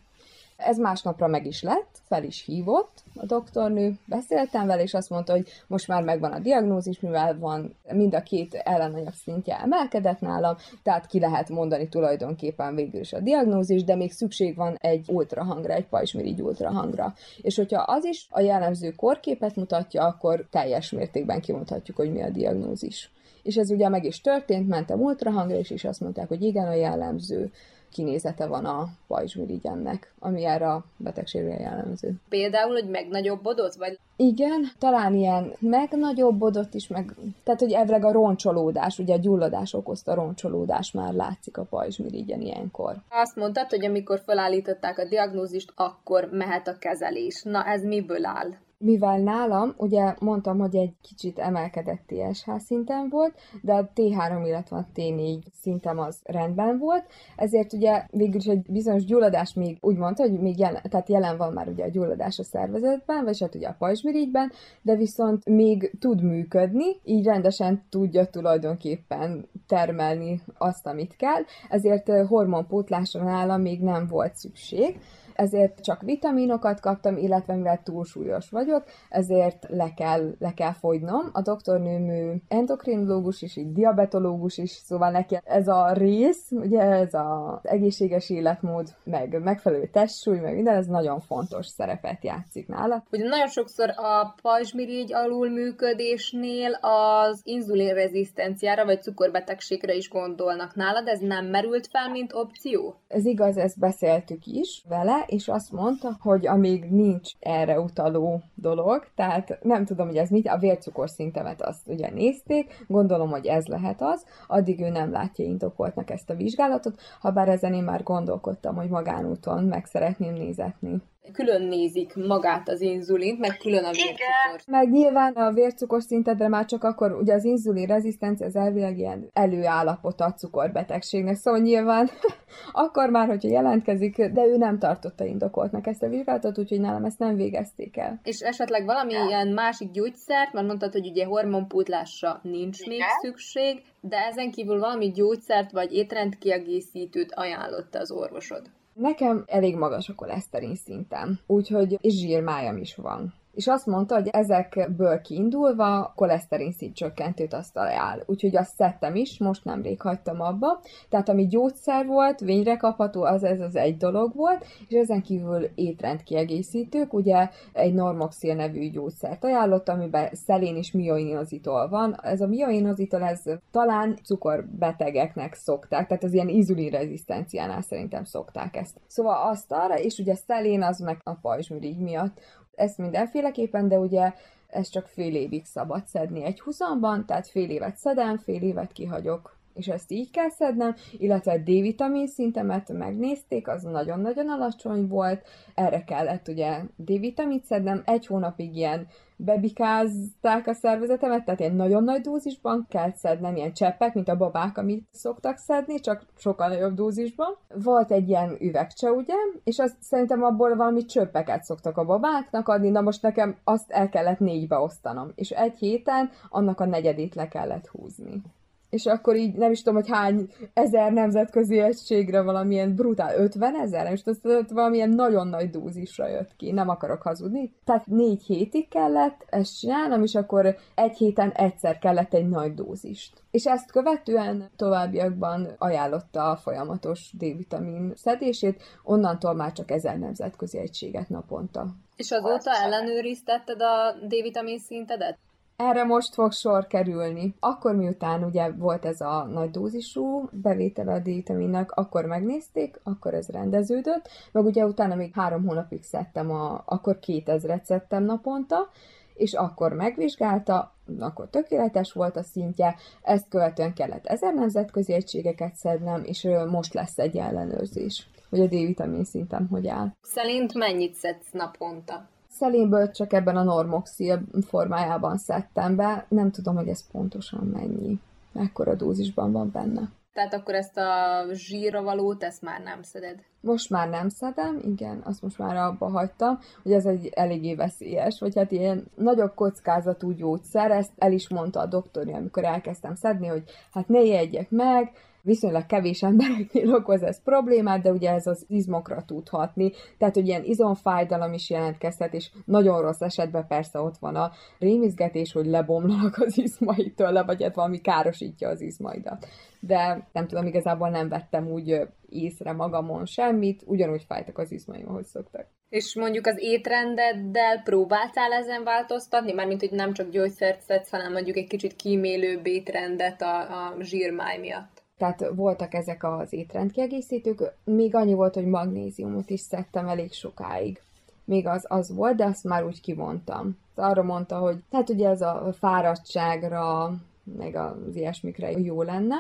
Ez 0.64 0.79
másnapra 0.79 1.27
meg 1.27 1.46
is 1.46 1.62
lett, 1.62 1.99
fel 2.09 2.25
is 2.25 2.44
hívott 2.44 3.03
a 3.14 3.27
doktornő, 3.27 3.92
beszéltem 4.07 4.66
vele, 4.66 4.83
és 4.83 4.94
azt 4.94 5.11
mondta, 5.11 5.33
hogy 5.33 5.49
most 5.66 5.88
már 5.88 6.03
megvan 6.03 6.33
a 6.33 6.38
diagnózis, 6.38 7.01
mivel 7.01 7.38
van 7.38 7.75
mind 7.92 8.14
a 8.14 8.23
két 8.23 8.55
ellenanyag 8.55 9.12
szintje 9.12 9.61
emelkedett 9.61 10.20
nálam, 10.20 10.57
tehát 10.83 11.07
ki 11.07 11.20
lehet 11.20 11.49
mondani 11.49 11.88
tulajdonképpen 11.88 12.75
végül 12.75 13.01
is 13.01 13.12
a 13.12 13.20
diagnózis, 13.20 13.85
de 13.85 13.94
még 13.94 14.12
szükség 14.12 14.57
van 14.57 14.77
egy 14.81 15.09
ultrahangra, 15.09 15.73
egy 15.73 15.87
pajzsmirigy 15.87 16.40
ultrahangra. 16.40 17.14
És 17.42 17.57
hogyha 17.57 17.83
az 17.83 18.05
is 18.05 18.27
a 18.31 18.40
jellemző 18.40 18.90
korképet 18.90 19.57
mutatja, 19.57 20.07
akkor 20.07 20.46
teljes 20.51 20.90
mértékben 20.90 21.40
kimondhatjuk, 21.40 21.96
hogy 21.96 22.12
mi 22.12 22.23
a 22.23 22.31
diagnózis. 22.31 23.11
És 23.42 23.57
ez 23.57 23.70
ugye 23.70 23.88
meg 23.88 24.05
is 24.05 24.20
történt, 24.20 24.68
mentem 24.68 25.01
ultrahangra, 25.01 25.57
és 25.57 25.70
is 25.70 25.85
azt 25.85 26.01
mondták, 26.01 26.29
hogy 26.29 26.42
igen, 26.42 26.66
a 26.66 26.75
jellemző 26.75 27.51
kinézete 27.92 28.46
van 28.46 28.64
a 28.64 28.88
pajzsmirigyennek, 29.07 30.12
ami 30.18 30.44
erre 30.44 30.72
a 30.72 30.85
betegségre 30.96 31.55
jellemző. 31.55 32.14
Például, 32.29 32.72
hogy 32.72 32.88
megnagyobbodott, 32.88 33.74
vagy? 33.74 33.98
Igen, 34.16 34.70
talán 34.79 35.14
ilyen 35.14 35.53
megnagyobbodott 35.59 36.74
is, 36.74 36.88
meg, 36.88 37.14
tehát 37.44 37.61
hogy 37.61 37.72
evleg 37.72 38.05
a 38.05 38.12
roncsolódás, 38.12 38.98
ugye 38.98 39.14
a 39.14 39.18
gyulladás 39.18 39.74
okozta 39.74 40.14
roncsolódás 40.14 40.92
már 40.92 41.12
látszik 41.12 41.57
a 41.57 41.64
pajzsmirigyen 41.64 42.40
ilyenkor. 42.40 42.96
Azt 43.09 43.37
mondtad, 43.37 43.68
hogy 43.68 43.85
amikor 43.85 44.22
felállították 44.26 44.98
a 44.98 45.09
diagnózist, 45.09 45.72
akkor 45.76 46.29
mehet 46.33 46.68
a 46.68 46.79
kezelés. 46.79 47.42
Na 47.42 47.64
ez 47.64 47.83
miből 47.85 48.24
áll? 48.26 48.50
Mivel 48.84 49.18
nálam, 49.18 49.74
ugye 49.76 50.14
mondtam, 50.20 50.58
hogy 50.58 50.76
egy 50.76 50.92
kicsit 51.02 51.38
emelkedett 51.38 52.00
TSH 52.06 52.50
szinten 52.58 53.08
volt, 53.08 53.34
de 53.62 53.72
a 53.72 53.90
T3, 53.94 54.42
illetve 54.46 54.76
a 54.76 54.86
T4 54.96 55.38
szintem 55.60 55.98
az 55.98 56.20
rendben 56.24 56.78
volt, 56.78 57.04
ezért 57.36 57.72
ugye 57.72 58.06
végül 58.10 58.36
is 58.36 58.46
egy 58.46 58.62
bizonyos 58.68 59.04
gyulladás 59.04 59.54
még 59.54 59.78
úgy 59.80 59.96
mondta, 59.96 60.22
hogy 60.22 60.40
még 60.40 60.58
jelen, 60.58 60.82
tehát 60.88 61.08
jelen 61.08 61.36
van 61.36 61.52
már 61.52 61.68
ugye 61.68 61.84
a 61.84 61.90
gyulladás 61.90 62.38
a 62.38 62.42
szervezetben, 62.42 63.24
vagy 63.24 63.40
hát 63.40 63.54
ugye 63.54 63.68
a 63.68 63.76
pajzsmirigyben, 63.78 64.52
de 64.82 64.96
viszont 64.96 65.44
még 65.44 65.90
tud 65.98 66.22
működni, 66.22 67.00
így 67.04 67.24
rendesen 67.24 67.82
tudja 67.90 68.26
tulajdonképpen 68.26 69.48
termelni 69.66 70.40
azt, 70.58 70.86
amit 70.86 71.16
kell, 71.16 71.42
ezért 71.68 72.10
hormonpótlásra 72.26 73.22
nálam 73.22 73.60
még 73.60 73.80
nem 73.80 74.06
volt 74.06 74.34
szükség 74.34 75.00
ezért 75.40 75.81
csak 75.81 76.03
vitaminokat 76.03 76.81
kaptam, 76.81 77.16
illetve 77.16 77.55
mivel 77.55 77.81
túlsúlyos 77.83 78.50
vagyok, 78.50 78.85
ezért 79.09 79.66
le 79.68 79.92
kell, 79.96 80.35
le 80.38 80.53
kell 80.55 80.72
fogynom. 80.72 81.31
A 81.33 81.42
doktornőm 81.42 82.42
endokrinológus 82.48 83.42
is, 83.42 83.57
így 83.57 83.72
diabetológus 83.72 84.59
is, 84.59 84.70
szóval 84.70 85.11
neki 85.11 85.38
ez 85.44 85.68
a 85.68 85.92
rész, 85.92 86.50
ugye 86.50 86.81
ez 86.81 87.14
az 87.14 87.59
egészséges 87.62 88.31
életmód, 88.31 88.88
meg 89.05 89.42
megfelelő 89.42 89.87
testsúly, 89.87 90.38
meg 90.38 90.55
minden, 90.55 90.76
ez 90.76 90.87
nagyon 90.87 91.20
fontos 91.20 91.66
szerepet 91.66 92.24
játszik 92.24 92.68
nála. 92.68 93.05
Ugye 93.12 93.29
nagyon 93.29 93.48
sokszor 93.48 93.90
a 93.96 94.35
pajzsmirigy 94.42 95.12
alulműködésnél 95.14 96.79
az 96.81 97.40
inzulinrezisztenciára 97.44 98.85
vagy 98.85 99.03
cukorbetegségre 99.03 99.94
is 99.94 100.09
gondolnak 100.09 100.74
nálad, 100.74 101.09
ez 101.09 101.20
nem 101.20 101.46
merült 101.46 101.87
fel, 101.87 102.11
mint 102.11 102.33
opció? 102.33 102.94
Ez 103.09 103.24
igaz, 103.24 103.57
ezt 103.57 103.79
beszéltük 103.79 104.46
is 104.46 104.85
vele, 104.88 105.24
és 105.30 105.48
azt 105.48 105.72
mondta, 105.72 106.16
hogy 106.20 106.46
amíg 106.46 106.84
nincs 106.84 107.30
erre 107.40 107.80
utaló 107.80 108.42
dolog, 108.54 109.04
tehát 109.14 109.58
nem 109.62 109.84
tudom, 109.84 110.06
hogy 110.06 110.16
ez 110.16 110.30
mit, 110.30 110.48
a 110.48 110.58
vércukorszintemet 110.58 111.62
azt 111.62 111.88
ugye 111.88 112.10
nézték, 112.10 112.84
gondolom, 112.86 113.30
hogy 113.30 113.46
ez 113.46 113.66
lehet 113.66 114.02
az, 114.02 114.24
addig 114.46 114.80
ő 114.80 114.88
nem 114.88 115.10
látja 115.10 115.44
indokoltnak 115.44 116.10
ezt 116.10 116.30
a 116.30 116.34
vizsgálatot, 116.34 117.00
ha 117.20 117.30
bár 117.30 117.48
ezen 117.48 117.74
én 117.74 117.84
már 117.84 118.02
gondolkodtam, 118.02 118.74
hogy 118.74 118.88
magánúton 118.88 119.64
meg 119.64 119.84
szeretném 119.84 120.32
nézetni 120.32 121.02
külön 121.33 121.62
nézik 121.62 122.14
magát 122.14 122.68
az 122.68 122.80
inzulint, 122.80 123.38
meg 123.38 123.56
külön 123.56 123.85
a 123.85 123.90
vércukor. 123.90 124.61
Meg 124.66 124.90
nyilván 124.90 125.33
a 125.33 125.52
vércukor 125.52 126.02
szintedre 126.02 126.48
már 126.48 126.64
csak 126.64 126.85
akkor, 126.85 127.12
ugye 127.12 127.35
az 127.35 127.44
inzulin 127.44 127.87
rezisztencia 127.87 128.46
az 128.46 128.56
elvileg 128.56 128.98
ilyen 128.98 129.28
előállapota 129.33 130.24
a 130.24 130.35
cukorbetegségnek, 130.35 131.37
szóval 131.37 131.61
nyilván 131.61 132.11
akkor 132.72 133.11
már, 133.11 133.26
hogyha 133.26 133.48
jelentkezik, 133.48 134.26
de 134.26 134.46
ő 134.46 134.56
nem 134.56 134.78
tartotta 134.78 135.24
indokoltnak 135.24 135.87
ezt 135.87 136.02
a 136.02 136.09
vizsgálatot, 136.09 136.59
úgyhogy 136.59 136.80
nálam 136.80 137.04
ezt 137.04 137.18
nem 137.18 137.37
végezték 137.37 137.96
el. 137.96 138.20
És 138.22 138.40
esetleg 138.40 138.85
valami 138.85 139.12
ilyen 139.12 139.48
másik 139.48 139.90
gyógyszert, 139.90 140.52
mert 140.52 140.66
mondtad, 140.66 140.92
hogy 140.92 141.09
ugye 141.09 141.24
hormonpótlásra 141.24 142.40
nincs 142.42 142.78
Igen. 142.78 142.90
még 142.90 143.02
szükség, 143.22 143.83
de 144.00 144.16
ezen 144.16 144.50
kívül 144.50 144.78
valami 144.78 145.11
gyógyszert 145.11 145.70
vagy 145.70 145.92
étrendkiegészítőt 145.92 147.33
ajánlotta 147.35 147.98
az 147.98 148.11
orvosod. 148.11 148.70
Nekem 149.00 149.44
elég 149.46 149.76
magas 149.76 150.08
a 150.08 150.14
koleszterin 150.14 150.74
szintem, 150.74 151.38
úgyhogy 151.46 151.98
és 152.00 152.14
zsírmájam 152.14 152.76
is 152.76 152.94
van 152.94 153.34
és 153.54 153.66
azt 153.66 153.86
mondta, 153.86 154.14
hogy 154.14 154.28
ezekből 154.28 155.20
kiindulva 155.20 156.12
koleszterin 156.16 156.72
szint 156.72 156.94
csökkentőt 156.94 157.52
azt 157.52 157.76
ajánl. 157.76 158.22
Úgyhogy 158.26 158.56
azt 158.56 158.74
szedtem 158.74 159.14
is, 159.14 159.38
most 159.38 159.64
nemrég 159.64 160.00
hagytam 160.00 160.40
abba. 160.40 160.80
Tehát 161.08 161.28
ami 161.28 161.46
gyógyszer 161.46 162.06
volt, 162.06 162.40
vényre 162.40 162.76
kapható, 162.76 163.22
az 163.22 163.44
ez 163.44 163.60
az 163.60 163.76
egy 163.76 163.96
dolog 163.96 164.34
volt, 164.34 164.66
és 164.88 164.96
ezen 164.96 165.22
kívül 165.22 165.68
étrendkiegészítők, 165.74 167.12
ugye 167.12 167.48
egy 167.72 167.94
normoxil 167.94 168.54
nevű 168.54 168.90
gyógyszert 168.90 169.44
ajánlott, 169.44 169.88
amiben 169.88 170.28
szelén 170.32 170.76
és 170.76 170.92
mioinozitol 170.92 171.88
van. 171.88 172.20
Ez 172.22 172.40
a 172.40 172.46
mioinozitol, 172.46 173.22
ez 173.22 173.42
talán 173.70 174.18
cukorbetegeknek 174.24 175.54
szokták, 175.54 176.06
tehát 176.06 176.24
az 176.24 176.32
ilyen 176.32 176.48
inzulinrezisztenciánál 176.48 177.82
szerintem 177.82 178.24
szokták 178.24 178.76
ezt. 178.76 179.00
Szóval 179.06 179.48
azt 179.50 179.72
arra, 179.72 179.98
és 179.98 180.18
ugye 180.18 180.34
szelén 180.34 180.82
az 180.82 180.98
meg 180.98 181.20
a 181.24 181.34
pajzsmirigy 181.34 181.98
miatt 181.98 182.40
ezt 182.74 182.98
mindenféleképpen, 182.98 183.88
de 183.88 183.98
ugye 183.98 184.33
ez 184.66 184.88
csak 184.88 185.06
fél 185.06 185.35
évig 185.35 185.64
szabad 185.64 186.06
szedni 186.06 186.44
egy 186.44 186.61
húzamban, 186.61 187.26
tehát 187.26 187.48
fél 187.48 187.70
évet 187.70 187.96
szedem, 187.96 188.38
fél 188.38 188.62
évet 188.62 188.92
kihagyok 188.92 189.59
és 189.74 189.88
ezt 189.88 190.11
így 190.11 190.30
kell 190.30 190.50
szednem, 190.50 190.94
illetve 191.18 191.52
a 191.52 191.59
D-vitamin 191.59 192.26
szintemet 192.26 192.92
megnézték, 192.92 193.68
az 193.68 193.83
nagyon-nagyon 193.83 194.48
alacsony 194.48 195.06
volt, 195.06 195.46
erre 195.74 196.04
kellett 196.04 196.48
ugye 196.48 196.80
D-vitamint 196.96 197.64
szednem, 197.64 198.02
egy 198.06 198.26
hónapig 198.26 198.76
ilyen 198.76 199.06
bebikázták 199.44 200.66
a 200.66 200.72
szervezetemet, 200.72 201.44
tehát 201.44 201.61
ilyen 201.61 201.74
nagyon 201.74 202.05
nagy 202.05 202.20
dózisban 202.20 202.87
kell 202.88 203.12
szednem, 203.12 203.57
ilyen 203.57 203.72
cseppek, 203.72 204.14
mint 204.14 204.29
a 204.29 204.37
babák, 204.37 204.79
amit 204.79 205.09
szoktak 205.12 205.57
szedni, 205.57 206.00
csak 206.00 206.26
sokkal 206.37 206.68
nagyobb 206.68 206.94
dózisban. 206.94 207.57
Volt 207.74 208.11
egy 208.11 208.29
ilyen 208.29 208.57
üvegcse, 208.61 209.11
ugye, 209.11 209.35
és 209.64 209.79
azt 209.79 209.96
szerintem 210.00 210.42
abból 210.42 210.76
valami 210.76 211.05
csöppeket 211.05 211.64
szoktak 211.64 211.96
a 211.96 212.05
babáknak 212.05 212.68
adni, 212.68 212.88
na 212.88 213.00
most 213.00 213.22
nekem 213.22 213.57
azt 213.64 213.90
el 213.90 214.09
kellett 214.09 214.38
négybe 214.38 214.79
osztanom, 214.79 215.33
és 215.35 215.50
egy 215.50 215.79
héten 215.79 216.31
annak 216.48 216.81
a 216.81 216.87
negyedét 216.87 217.35
le 217.35 217.48
kellett 217.48 217.87
húzni 217.87 218.42
és 218.90 219.07
akkor 219.07 219.37
így 219.37 219.55
nem 219.55 219.70
is 219.70 219.83
tudom, 219.83 220.00
hogy 220.00 220.11
hány 220.11 220.50
ezer 220.72 221.12
nemzetközi 221.12 221.79
egységre 221.79 222.42
valamilyen 222.42 222.94
brutál, 222.94 223.37
50 223.37 223.81
ezer, 223.81 224.12
és 224.12 224.20
azt 224.24 224.70
valamilyen 224.70 225.09
nagyon 225.09 225.48
nagy 225.48 225.70
dózisra 225.70 226.29
jött 226.29 226.57
ki, 226.57 226.72
nem 226.72 226.88
akarok 226.88 227.22
hazudni. 227.22 227.72
Tehát 227.85 228.07
négy 228.07 228.42
hétig 228.42 228.88
kellett 228.88 229.46
ezt 229.48 229.79
csinálnom, 229.79 230.22
és 230.22 230.35
akkor 230.35 230.76
egy 230.94 231.16
héten 231.16 231.50
egyszer 231.50 231.98
kellett 231.98 232.35
egy 232.35 232.48
nagy 232.48 232.74
dózist. 232.74 233.42
És 233.50 233.66
ezt 233.66 233.90
követően 233.90 234.70
továbbiakban 234.76 235.68
ajánlotta 235.79 236.50
a 236.50 236.57
folyamatos 236.57 237.31
D-vitamin 237.38 238.12
szedését, 238.14 238.83
onnantól 239.03 239.55
már 239.55 239.72
csak 239.72 239.90
ezer 239.90 240.18
nemzetközi 240.18 240.79
egységet 240.79 241.29
naponta. 241.29 241.87
És 242.16 242.31
azóta 242.31 242.70
ellenőriztetted 242.85 243.83
a 243.83 244.26
D-vitamin 244.26 244.79
szintedet? 244.79 245.38
Erre 245.82 246.04
most 246.04 246.34
fog 246.34 246.52
sor 246.52 246.86
kerülni. 246.86 247.54
Akkor 247.60 247.94
miután 247.94 248.44
ugye 248.44 248.70
volt 248.72 249.04
ez 249.04 249.20
a 249.20 249.44
nagy 249.44 249.70
dózisú 249.70 250.48
bevétel 250.52 251.08
a 251.08 251.18
D-vitaminnak, 251.18 251.90
akkor 251.90 252.24
megnézték, 252.24 253.00
akkor 253.02 253.34
ez 253.34 253.48
rendeződött, 253.48 254.28
meg 254.52 254.64
ugye 254.64 254.84
utána 254.84 255.14
még 255.14 255.34
három 255.34 255.66
hónapig 255.66 256.02
szedtem, 256.02 256.50
a, 256.50 256.82
akkor 256.86 257.18
2000-et 257.26 257.82
szedtem 257.82 258.24
naponta, 258.24 258.88
és 259.34 259.52
akkor 259.52 259.92
megvizsgálta, 259.92 260.94
akkor 261.18 261.48
tökéletes 261.48 262.12
volt 262.12 262.36
a 262.36 262.42
szintje, 262.42 262.96
ezt 263.22 263.48
követően 263.48 263.94
kellett 263.94 264.26
ezer 264.26 264.54
nemzetközi 264.54 265.12
egységeket 265.12 265.74
szednem, 265.74 266.22
és 266.24 266.48
most 266.70 266.94
lesz 266.94 267.18
egy 267.18 267.36
ellenőrzés, 267.36 268.26
hogy 268.50 268.60
a 268.60 268.66
D-vitamin 268.66 269.24
szintem 269.24 269.68
hogy 269.70 269.88
áll. 269.88 270.12
Szerint 270.22 270.74
mennyit 270.74 271.14
szedsz 271.14 271.50
naponta? 271.52 272.28
Szelénből 272.50 273.10
csak 273.10 273.32
ebben 273.32 273.56
a 273.56 273.62
normoxil 273.62 274.42
formájában 274.66 275.36
szedtem 275.38 275.96
be, 275.96 276.26
nem 276.28 276.50
tudom, 276.50 276.76
hogy 276.76 276.88
ez 276.88 277.10
pontosan 277.10 277.66
mennyi, 277.66 278.18
mekkora 278.52 278.94
dózisban 278.94 279.52
van 279.52 279.70
benne. 279.70 280.10
Tehát 280.32 280.54
akkor 280.54 280.74
ezt 280.74 280.96
a 280.96 281.44
zsírra 281.52 282.02
valót, 282.02 282.42
ezt 282.42 282.62
már 282.62 282.80
nem 282.82 283.02
szeded? 283.02 283.38
Most 283.60 283.90
már 283.90 284.08
nem 284.08 284.28
szedem, 284.28 284.80
igen, 284.84 285.20
azt 285.24 285.42
most 285.42 285.58
már 285.58 285.76
abba 285.76 286.08
hagytam, 286.08 286.58
hogy 286.82 286.92
ez 286.92 287.06
egy 287.06 287.30
eléggé 287.34 287.74
veszélyes, 287.74 288.40
vagy 288.40 288.54
hát 288.54 288.72
ilyen 288.72 289.04
nagyobb 289.14 289.54
kockázatú 289.54 290.30
gyógyszer, 290.30 290.90
ezt 290.90 291.12
el 291.18 291.32
is 291.32 291.48
mondta 291.48 291.80
a 291.80 291.86
doktor, 291.86 292.28
amikor 292.28 292.64
elkezdtem 292.64 293.14
szedni, 293.14 293.46
hogy 293.46 293.62
hát 293.92 294.08
ne 294.08 294.20
jegyek 294.20 294.70
meg, 294.70 295.12
viszonylag 295.42 295.87
kevés 295.87 296.22
embereknél 296.22 296.94
okoz 297.00 297.22
ez 297.22 297.42
problémát, 297.42 298.03
de 298.03 298.11
ugye 298.11 298.31
ez 298.31 298.46
az 298.46 298.64
izmokra 298.68 299.24
tud 299.24 299.48
hatni, 299.48 299.92
tehát 300.18 300.35
hogy 300.35 300.46
ilyen 300.46 300.64
izomfájdalom 300.64 301.53
is 301.53 301.70
jelentkezhet, 301.70 302.35
és 302.35 302.50
nagyon 302.64 303.00
rossz 303.03 303.20
esetben 303.20 303.66
persze 303.66 304.00
ott 304.00 304.16
van 304.18 304.37
a 304.37 304.50
rémizgetés, 304.79 305.53
hogy 305.53 305.66
lebomlanak 305.66 306.37
az 306.38 306.59
izmaid 306.59 307.14
tőle, 307.14 307.42
vagy 307.42 307.62
hát 307.62 307.74
valami 307.74 308.00
károsítja 308.00 308.68
az 308.68 308.81
izmaidat. 308.81 309.46
De 309.81 310.29
nem 310.33 310.46
tudom, 310.46 310.66
igazából 310.66 311.09
nem 311.09 311.29
vettem 311.29 311.68
úgy 311.68 312.00
észre 312.29 312.72
magamon 312.72 313.26
semmit, 313.26 313.83
ugyanúgy 313.87 314.24
fájtak 314.29 314.59
az 314.59 314.72
izmaim, 314.72 315.09
ahogy 315.09 315.24
szoktak. 315.24 315.66
És 315.88 316.14
mondjuk 316.14 316.46
az 316.46 316.57
étrendeddel 316.59 317.83
próbáltál 317.83 318.53
ezen 318.53 318.85
változtatni? 318.85 319.53
Mármint, 319.53 319.81
hogy 319.81 319.90
nem 319.90 320.12
csak 320.12 320.31
gyógyszert 320.31 320.81
szedsz, 320.81 321.11
hanem 321.11 321.33
mondjuk 321.33 321.57
egy 321.57 321.66
kicsit 321.66 321.96
kímélőbb 321.96 322.66
étrendet 322.66 323.42
a, 323.42 323.87
a 323.87 323.94
zsírmáj 324.00 324.59
miatt. 324.59 324.99
Tehát 325.20 325.50
voltak 325.54 325.94
ezek 325.94 326.24
az 326.24 326.52
étrendkiegészítők, 326.52 327.72
még 327.85 328.14
annyi 328.14 328.35
volt, 328.35 328.54
hogy 328.54 328.66
magnéziumot 328.66 329.50
is 329.50 329.61
szedtem 329.61 330.09
elég 330.09 330.33
sokáig. 330.33 331.00
Még 331.44 331.66
az, 331.66 331.85
az 331.88 332.14
volt, 332.14 332.37
de 332.37 332.44
azt 332.44 332.64
már 332.64 332.85
úgy 332.85 333.00
kimondtam. 333.00 333.78
Arra 333.94 334.22
mondta, 334.22 334.59
hogy 334.59 334.76
hát 334.92 335.09
ugye 335.09 335.28
ez 335.28 335.40
a 335.40 335.74
fáradtságra, 335.78 337.14
meg 337.56 337.74
az 337.74 338.16
ilyesmikre 338.16 338.70
jó 338.70 339.02
lenne, 339.02 339.37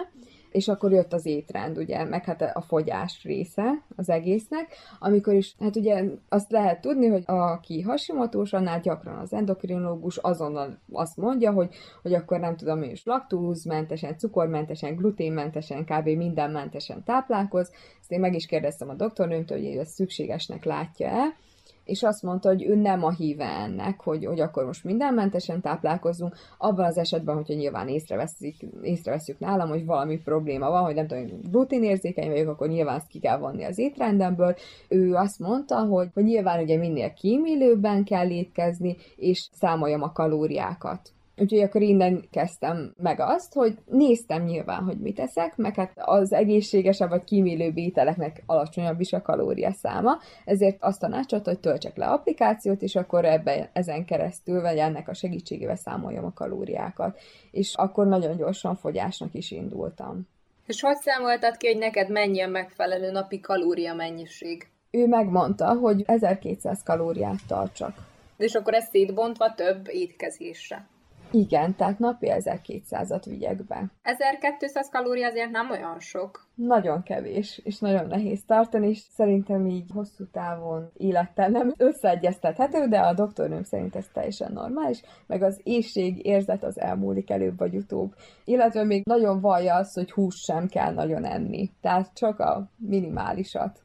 és 0.50 0.68
akkor 0.68 0.92
jött 0.92 1.12
az 1.12 1.26
étrend, 1.26 1.78
ugye, 1.78 2.04
meg 2.04 2.24
hát 2.24 2.42
a 2.42 2.60
fogyás 2.60 3.22
része 3.22 3.82
az 3.96 4.08
egésznek, 4.08 4.76
amikor 4.98 5.34
is, 5.34 5.54
hát 5.60 5.76
ugye 5.76 6.04
azt 6.28 6.50
lehet 6.50 6.80
tudni, 6.80 7.06
hogy 7.06 7.22
aki 7.26 7.80
hasimatós, 7.80 8.52
annál 8.52 8.80
gyakran 8.80 9.18
az 9.18 9.32
endokrinológus 9.32 10.16
azonnal 10.16 10.78
azt 10.92 11.16
mondja, 11.16 11.52
hogy, 11.52 11.74
hogy 12.02 12.14
akkor 12.14 12.40
nem 12.40 12.56
tudom 12.56 12.82
én 12.82 12.90
is 12.90 13.04
laktózmentesen, 13.04 14.18
cukormentesen, 14.18 14.94
gluténmentesen, 14.94 15.84
kb. 15.84 16.08
mindenmentesen 16.08 17.04
táplálkoz. 17.04 17.70
Ezt 18.00 18.12
én 18.12 18.20
meg 18.20 18.34
is 18.34 18.46
kérdeztem 18.46 18.88
a 18.88 18.94
doktornőmtől, 18.94 19.58
hogy 19.58 19.76
ezt 19.76 19.94
szükségesnek 19.94 20.64
látja-e, 20.64 21.36
és 21.84 22.02
azt 22.02 22.22
mondta, 22.22 22.48
hogy 22.48 22.62
ő 22.62 22.74
nem 22.74 23.04
a 23.04 23.10
híve 23.10 23.44
ennek, 23.44 24.00
hogy, 24.00 24.24
hogy 24.24 24.40
akkor 24.40 24.64
most 24.64 24.84
mindenmentesen 24.84 25.60
táplálkozunk, 25.60 26.34
abban 26.58 26.84
az 26.84 26.98
esetben, 26.98 27.34
hogyha 27.34 27.54
nyilván 27.54 27.88
észreveszik, 27.88 28.56
észreveszünk 28.82 29.38
nálam, 29.38 29.68
hogy 29.68 29.84
valami 29.84 30.18
probléma 30.18 30.70
van, 30.70 30.82
hogy 30.82 30.94
nem 30.94 31.06
tudom, 31.06 31.26
gluténérzékeny 31.50 32.30
vagyok, 32.30 32.48
akkor 32.48 32.68
nyilván 32.68 32.96
ezt 32.96 33.08
ki 33.08 33.18
kell 33.18 33.38
vonni 33.38 33.64
az 33.64 33.78
étrendemből. 33.78 34.54
Ő 34.88 35.14
azt 35.14 35.38
mondta, 35.38 35.78
hogy, 35.78 36.08
hogy 36.14 36.24
nyilván 36.24 36.62
ugye 36.62 36.76
minél 36.76 37.12
kímélőbben 37.12 38.04
kell 38.04 38.30
étkezni, 38.30 38.96
és 39.16 39.48
számoljam 39.52 40.02
a 40.02 40.12
kalóriákat. 40.12 41.12
Úgyhogy 41.40 41.60
akkor 41.60 41.82
innen 41.82 42.24
kezdtem 42.30 42.94
meg 42.96 43.20
azt, 43.20 43.52
hogy 43.54 43.78
néztem 43.86 44.42
nyilván, 44.42 44.82
hogy 44.82 44.98
mit 44.98 45.18
eszek, 45.18 45.56
meg 45.56 45.74
hát 45.74 45.92
az 45.94 46.32
egészségesebb 46.32 47.08
vagy 47.08 47.24
kímélő 47.24 47.72
ételeknek 47.74 48.42
alacsonyabb 48.46 49.00
is 49.00 49.12
a 49.12 49.22
kalória 49.22 49.72
száma, 49.72 50.18
ezért 50.44 50.76
azt 50.80 51.00
tanácsolt, 51.00 51.44
hogy 51.44 51.58
töltsek 51.58 51.96
le 51.96 52.06
applikációt, 52.06 52.82
és 52.82 52.96
akkor 52.96 53.24
ebben 53.24 53.68
ezen 53.72 54.04
keresztül, 54.04 54.60
vagy 54.60 54.76
ennek 54.76 55.08
a 55.08 55.14
segítségével 55.14 55.76
számoljam 55.76 56.24
a 56.24 56.32
kalóriákat. 56.32 57.18
És 57.50 57.74
akkor 57.74 58.06
nagyon 58.06 58.36
gyorsan 58.36 58.76
fogyásnak 58.76 59.34
is 59.34 59.50
indultam. 59.50 60.28
És 60.66 60.80
hogy 60.80 60.96
számoltad 60.96 61.56
ki, 61.56 61.66
hogy 61.66 61.78
neked 61.78 62.10
mennyi 62.10 62.40
a 62.40 62.48
megfelelő 62.48 63.10
napi 63.10 63.40
kalória 63.40 63.94
mennyiség? 63.94 64.68
Ő 64.90 65.06
megmondta, 65.06 65.74
hogy 65.74 66.02
1200 66.06 66.82
kalóriát 66.82 67.46
tartsak. 67.46 67.94
És 68.36 68.54
akkor 68.54 68.74
ez 68.74 68.88
szétbontva 68.88 69.54
több 69.54 69.88
étkezésre. 69.88 70.88
Igen, 71.30 71.74
tehát 71.76 71.98
napi 71.98 72.26
1200-at 72.30 73.22
vigyek 73.26 73.66
be. 73.66 73.90
1200 74.02 74.88
kalória 74.88 75.26
azért 75.26 75.50
nem 75.50 75.70
olyan 75.70 76.00
sok. 76.00 76.46
Nagyon 76.54 77.02
kevés, 77.02 77.60
és 77.64 77.78
nagyon 77.78 78.06
nehéz 78.06 78.44
tartani, 78.44 78.88
és 78.88 78.98
szerintem 78.98 79.66
így 79.66 79.90
hosszú 79.94 80.24
távon 80.32 80.90
élettel 80.96 81.48
nem 81.48 81.74
összeegyeztethető, 81.76 82.88
de 82.88 82.98
a 82.98 83.14
doktornőm 83.14 83.62
szerint 83.62 83.96
ez 83.96 84.06
teljesen 84.12 84.52
normális, 84.52 85.02
meg 85.26 85.42
az 85.42 85.60
éjség 85.62 86.26
érzet 86.26 86.64
az 86.64 86.80
elmúlik 86.80 87.30
előbb 87.30 87.58
vagy 87.58 87.74
utóbb. 87.74 88.14
Illetve 88.44 88.84
még 88.84 89.02
nagyon 89.04 89.40
vallja 89.40 89.74
azt, 89.74 89.94
hogy 89.94 90.12
hús 90.12 90.34
sem 90.34 90.68
kell 90.68 90.92
nagyon 90.92 91.24
enni, 91.24 91.70
tehát 91.80 92.14
csak 92.14 92.38
a 92.38 92.70
minimálisat. 92.76 93.82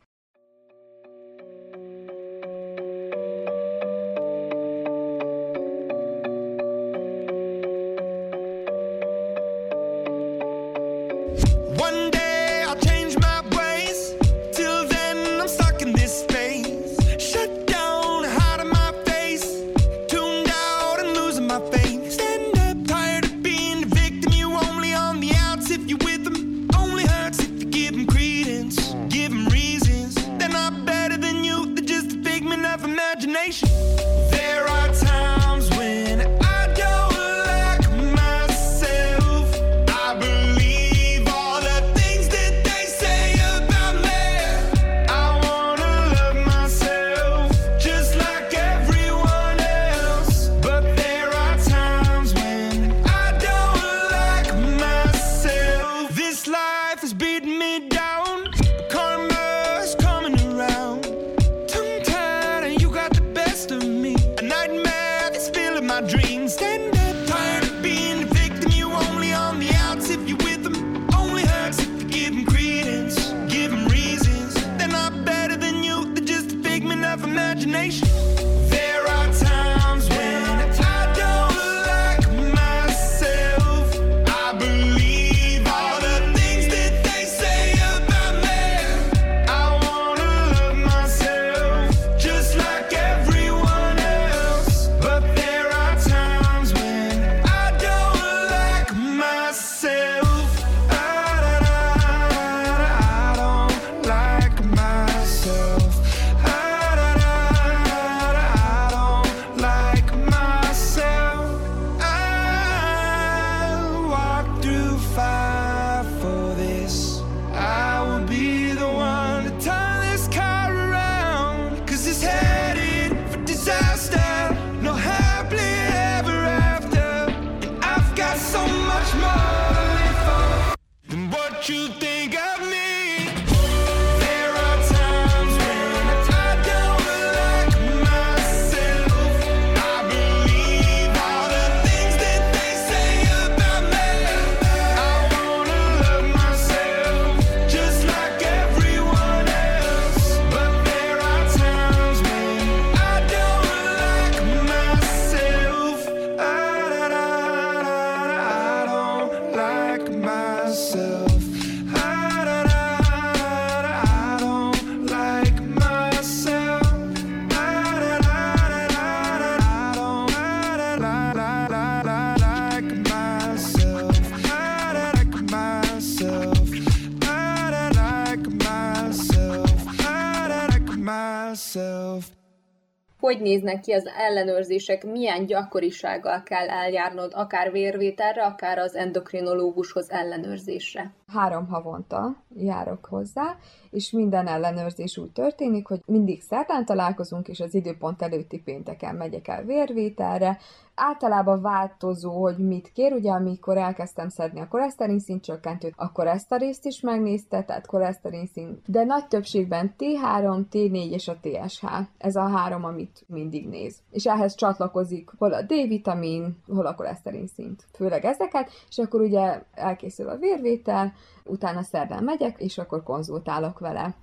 Hogy 183.26 183.42
néznek 183.42 183.80
ki 183.80 183.92
az 183.92 184.08
ellenőrzések, 184.18 185.04
milyen 185.04 185.46
gyakorisággal 185.46 186.44
kell 186.44 186.70
eljárnod, 186.70 187.32
akár 187.36 187.72
vérvételre, 187.72 188.44
akár 188.44 188.78
az 188.78 188.96
endokrinológushoz 188.96 190.12
ellenőrzésre? 190.12 191.12
Három 191.34 191.68
havonta 191.68 192.36
járok 192.58 193.06
hozzá, 193.06 193.56
és 193.90 194.12
minden 194.12 194.48
ellenőrzés 194.48 195.18
úgy 195.18 195.32
történik, 195.32 195.88
hogy 195.88 196.02
mindig 196.06 196.42
szerdán 196.42 196.86
találkozunk, 196.86 197.48
és 197.48 197.60
az 197.60 197.74
időpont 197.74 198.22
előtti 198.22 198.62
pénteken 198.62 199.16
megyek 199.16 199.48
el 199.48 199.64
vérvételre. 199.64 200.58
Általában 200.96 201.62
változó, 201.62 202.42
hogy 202.42 202.58
mit 202.58 202.92
kér, 202.92 203.14
ugye 203.14 203.32
amikor 203.32 203.78
elkezdtem 203.78 204.30
szedni 204.30 204.60
a 204.60 204.68
koleszterin 204.68 205.20
szint 205.20 205.44
csökkentőt, 205.44 205.94
akkor 205.96 206.28
ezt 206.28 206.52
a 206.52 206.58
részt 206.58 206.86
is 206.86 207.02
megnézte, 207.02 207.64
tehát 207.64 207.88
koleszterin 207.88 208.46
szint, 208.46 208.80
de 208.86 209.04
nagy 209.04 209.28
többségben 209.28 209.96
T3, 209.98 210.64
T4 210.72 211.12
és 211.12 211.28
a 211.28 211.38
TSH. 211.42 211.86
Ez 212.18 212.36
a 212.36 212.48
három, 212.48 212.84
amit 212.84 213.24
mindig 213.28 213.68
néz. 213.68 213.98
És 214.12 214.26
ehhez 214.26 214.56
csatlakozik 214.56 215.30
hol 215.38 215.54
a 215.54 215.62
D-vitamin, 215.62 216.58
hol 216.68 216.86
a 216.86 216.96
koleszterin 216.96 217.48
szint. 217.48 217.84
Főleg 217.94 218.26
ezeket, 218.26 218.70
és 218.90 218.98
akkor 218.98 219.22
ugye 219.22 219.62
elkészül 219.74 220.30
a 220.30 220.38
vérvétel, 220.38 221.14
utána 221.44 221.84
szerdán 221.84 222.24
megyek, 222.24 222.60
és 222.60 222.78
akkor 222.78 223.04
konzultálok 223.04 223.80
vele. 223.80 224.16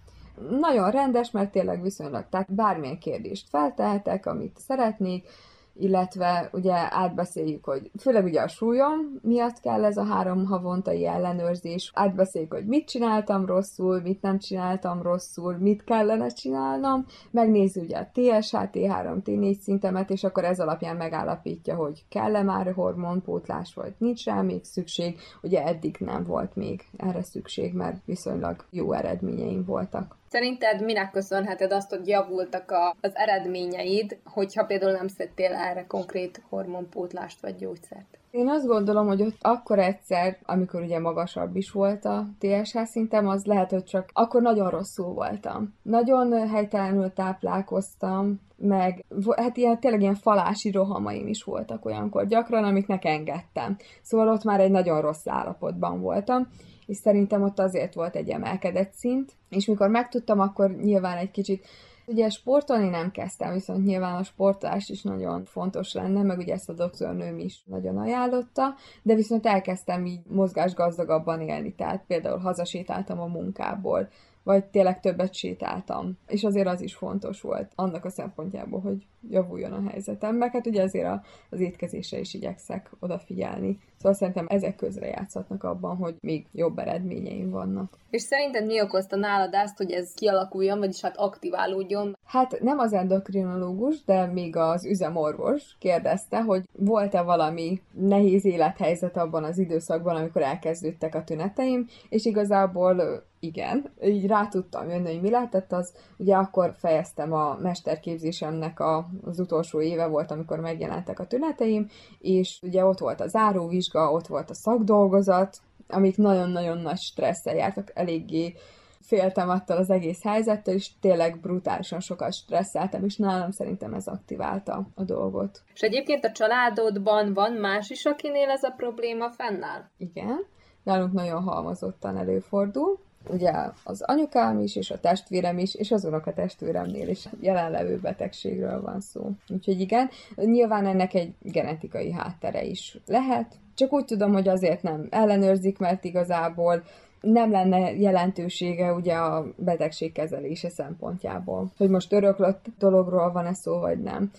Nagyon 0.61 0.91
rendes, 0.91 1.31
mert 1.31 1.51
tényleg 1.51 1.83
viszonylag, 1.83 2.25
tehát 2.31 2.55
bármilyen 2.55 2.99
kérdést 2.99 3.49
feltehetek, 3.49 4.27
amit 4.27 4.59
szeretnék, 4.59 5.29
illetve 5.75 6.49
ugye 6.53 6.75
átbeszéljük, 6.75 7.65
hogy 7.65 7.91
főleg 8.01 8.25
ugye 8.25 8.41
a 8.41 8.49
súlyom 8.49 9.19
miatt 9.23 9.61
kell 9.61 9.85
ez 9.85 9.97
a 9.97 10.05
három 10.05 10.45
havontai 10.45 11.07
ellenőrzés, 11.07 11.91
átbeszéljük, 11.95 12.53
hogy 12.53 12.67
mit 12.67 12.89
csináltam 12.89 13.47
rosszul, 13.47 14.01
mit 14.01 14.23
nem 14.23 14.39
csináltam 14.39 15.03
rosszul, 15.03 15.57
mit 15.57 15.85
kellene 15.85 16.29
csinálnom, 16.29 17.07
megnézzük 17.31 17.83
ugye 17.83 17.99
a 17.99 18.11
TSH, 18.13 18.57
T3, 18.73 19.19
T4 19.25 19.59
szintemet, 19.59 20.11
és 20.11 20.25
akkor 20.25 20.45
ez 20.45 20.61
alapján 20.61 20.97
megállapítja, 20.97 21.75
hogy 21.75 22.05
kell-e 22.09 22.43
már 22.43 22.73
hormonpótlás, 22.73 23.75
vagy 23.75 23.95
nincs 23.99 24.25
rá 24.25 24.41
még 24.41 24.65
szükség, 24.65 25.19
ugye 25.43 25.65
eddig 25.65 25.97
nem 25.99 26.25
volt 26.25 26.57
még 26.57 26.85
erre 26.97 27.23
szükség, 27.23 27.75
mert 27.75 28.05
viszonylag 28.05 28.65
jó 28.71 28.93
eredményeim 28.93 29.65
voltak. 29.65 30.21
Szerinted 30.33 30.85
minek 30.85 31.11
köszönheted 31.11 31.73
azt, 31.73 31.91
hogy 31.91 32.09
javultak 32.09 32.71
a, 32.71 32.97
az 33.01 33.11
eredményeid, 33.15 34.19
hogyha 34.25 34.65
például 34.65 34.93
nem 34.93 35.09
szedtél 35.09 35.53
erre 35.53 35.87
konkrét 35.87 36.43
hormonpótlást 36.49 37.41
vagy 37.41 37.57
gyógyszert? 37.57 38.19
Én 38.31 38.49
azt 38.49 38.67
gondolom, 38.67 39.07
hogy 39.07 39.23
ott 39.23 39.37
akkor 39.41 39.79
egyszer, 39.79 40.39
amikor 40.43 40.83
ugye 40.83 40.99
magasabb 40.99 41.57
is 41.57 41.71
volt 41.71 42.05
a 42.05 42.27
TSH 42.39 42.83
szintem, 42.85 43.29
az 43.29 43.45
lehet, 43.45 43.71
hogy 43.71 43.85
csak 43.85 44.09
akkor 44.13 44.43
nagyon 44.43 44.71
rosszul 44.71 45.15
voltam. 45.15 45.75
Nagyon 45.83 46.49
helytelenül 46.49 47.13
táplálkoztam, 47.13 48.41
meg 48.57 49.05
hát 49.37 49.57
ilyen, 49.57 49.81
tényleg 49.81 50.01
ilyen 50.01 50.15
falási 50.15 50.71
rohamaim 50.71 51.27
is 51.27 51.43
voltak 51.43 51.85
olyankor 51.85 52.27
gyakran, 52.27 52.65
amiknek 52.65 53.05
engedtem. 53.05 53.77
Szóval 54.03 54.29
ott 54.29 54.45
már 54.45 54.61
egy 54.61 54.71
nagyon 54.71 55.01
rossz 55.01 55.27
állapotban 55.27 56.01
voltam 56.01 56.49
és 56.87 56.97
szerintem 56.97 57.43
ott 57.43 57.59
azért 57.59 57.95
volt 57.95 58.17
egy 58.17 58.29
emelkedett 58.29 58.93
szint, 58.93 59.33
és 59.49 59.67
mikor 59.67 59.89
megtudtam, 59.89 60.41
akkor 60.41 60.71
nyilván 60.71 61.17
egy 61.17 61.31
kicsit 61.31 61.67
Ugye 62.07 62.29
sportolni 62.29 62.89
nem 62.89 63.11
kezdtem, 63.11 63.53
viszont 63.53 63.85
nyilván 63.85 64.15
a 64.15 64.23
sportolás 64.23 64.89
is 64.89 65.03
nagyon 65.03 65.45
fontos 65.45 65.93
lenne, 65.93 66.23
meg 66.23 66.39
ugye 66.39 66.53
ezt 66.53 66.69
a 66.69 66.73
doktornőm 66.73 67.39
is 67.39 67.63
nagyon 67.65 67.99
ajánlotta, 67.99 68.75
de 69.03 69.15
viszont 69.15 69.47
elkezdtem 69.47 70.07
így 70.07 70.21
mozgásgazdagabban 70.29 71.41
élni, 71.41 71.75
tehát 71.75 72.05
például 72.07 72.39
hazasétáltam 72.39 73.21
a 73.21 73.27
munkából, 73.27 74.09
vagy 74.43 74.65
tényleg 74.65 75.01
többet 75.01 75.35
sétáltam. 75.35 76.19
És 76.27 76.45
azért 76.45 76.67
az 76.67 76.81
is 76.81 76.95
fontos 76.95 77.41
volt 77.41 77.73
annak 77.75 78.05
a 78.05 78.11
szempontjából, 78.11 78.81
hogy 78.81 79.07
javuljon 79.31 79.73
a 79.73 79.91
helyzetem, 79.91 80.37
meg 80.37 80.53
hát 80.53 80.67
ugye 80.67 80.83
azért 80.83 81.07
a, 81.07 81.23
az 81.51 81.61
étkezésre 81.61 82.19
is 82.19 82.35
igyekszek 82.35 82.91
odafigyelni. 83.01 83.79
Szóval 84.03 84.19
szerintem 84.19 84.47
ezek 84.49 84.77
közre 84.77 85.07
játszhatnak 85.07 85.65
abban, 85.65 85.97
hogy 85.97 86.15
még 86.21 86.47
jobb 86.53 86.79
eredményeim 86.79 87.51
vannak. 87.51 87.93
És 88.11 88.23
szerinted 88.23 88.67
mi 88.67 88.81
okozta 88.81 89.17
nálad 89.17 89.55
azt, 89.55 89.77
hogy 89.77 89.91
ez 89.91 90.13
kialakuljon, 90.15 90.79
vagyis 90.79 91.01
hát 91.01 91.17
aktiválódjon? 91.17 92.17
Hát 92.25 92.61
nem 92.61 92.79
az 92.79 92.93
endokrinológus, 92.93 94.05
de 94.05 94.27
még 94.27 94.57
az 94.57 94.85
üzemorvos 94.85 95.77
kérdezte, 95.79 96.43
hogy 96.43 96.63
volt-e 96.73 97.23
valami 97.23 97.81
nehéz 97.93 98.45
élethelyzet 98.45 99.17
abban 99.17 99.45
az 99.45 99.59
időszakban, 99.59 100.17
amikor 100.17 100.43
elkezdődtek 100.43 101.15
a 101.15 101.25
tüneteim, 101.25 101.87
és 102.09 102.25
igazából 102.25 103.23
igen, 103.45 103.93
így 104.05 104.27
rá 104.27 104.47
tudtam 104.49 104.89
jönni, 104.89 105.13
hogy 105.13 105.21
mi 105.21 105.31
lehetett, 105.31 105.73
az 105.73 105.93
ugye 106.17 106.35
akkor 106.35 106.75
fejeztem 106.79 107.33
a 107.33 107.59
mesterképzésemnek 107.61 108.81
a, 108.81 109.09
az 109.25 109.41
utolsó 109.41 109.81
éve 109.81 110.07
volt, 110.07 110.31
amikor 110.31 110.61
megjelentek 110.61 111.19
a 111.19 111.27
tüneteim, 111.27 111.89
és 112.19 112.59
ugye 112.63 112.85
ott 112.85 112.99
volt 112.99 113.21
a 113.21 113.27
záróvizsga, 113.27 113.92
ott 113.95 114.27
volt 114.27 114.51
a 114.51 114.55
szakdolgozat, 114.55 115.59
amik 115.89 116.17
nagyon-nagyon 116.17 116.79
nagy 116.79 116.99
stresszel 116.99 117.55
jártak, 117.55 117.91
eléggé 117.95 118.55
féltem 119.01 119.49
attól 119.49 119.77
az 119.77 119.91
egész 119.91 120.23
helyzettől, 120.23 120.75
és 120.75 120.91
tényleg 121.01 121.41
brutálisan 121.41 122.01
sokat 122.01 122.33
stresszeltem, 122.33 123.05
és 123.05 123.17
nálam 123.17 123.51
szerintem 123.51 123.95
ez 123.95 124.07
aktiválta 124.07 124.87
a 124.95 125.05
dolgot. 125.05 125.63
És 125.75 125.81
egyébként 125.81 126.25
a 126.25 126.33
családodban 126.33 127.33
van 127.33 127.53
más 127.53 127.91
is, 127.91 128.05
akinél 128.05 128.49
ez 128.49 128.63
a 128.63 128.75
probléma 128.77 129.31
fennáll? 129.31 129.83
Igen, 129.99 130.47
nálunk 130.83 131.13
nagyon 131.13 131.43
halmozottan 131.43 132.17
előfordul 132.17 132.99
ugye 133.29 133.53
az 133.85 134.03
anyukám 134.03 134.59
is, 134.59 134.77
és 134.77 134.91
a 134.91 135.01
testvérem 135.01 135.59
is, 135.59 135.75
és 135.75 135.91
az 135.91 136.05
a 136.05 136.33
testvéremnél 136.35 137.09
is 137.09 137.29
jelenlevő 137.41 137.99
betegségről 137.99 138.81
van 138.81 139.01
szó. 139.01 139.31
Úgyhogy 139.49 139.81
igen, 139.81 140.11
nyilván 140.37 140.87
ennek 140.87 141.15
egy 141.15 141.35
genetikai 141.41 142.13
háttere 142.13 142.65
is 142.65 142.99
lehet, 143.07 143.55
csak 143.75 143.93
úgy 143.93 144.05
tudom, 144.05 144.33
hogy 144.33 144.49
azért 144.49 144.83
nem 144.83 145.07
ellenőrzik, 145.11 145.79
mert 145.79 146.05
igazából 146.05 146.83
nem 147.21 147.51
lenne 147.51 147.93
jelentősége 147.95 148.93
ugye 148.93 149.15
a 149.15 149.47
betegség 149.57 150.13
kezelése 150.13 150.69
szempontjából. 150.69 151.73
Hogy 151.77 151.89
most 151.89 152.13
öröklött 152.13 152.67
dologról 152.79 153.33
van-e 153.33 153.55
szó, 153.55 153.79
vagy 153.79 154.03
nem 154.03 154.31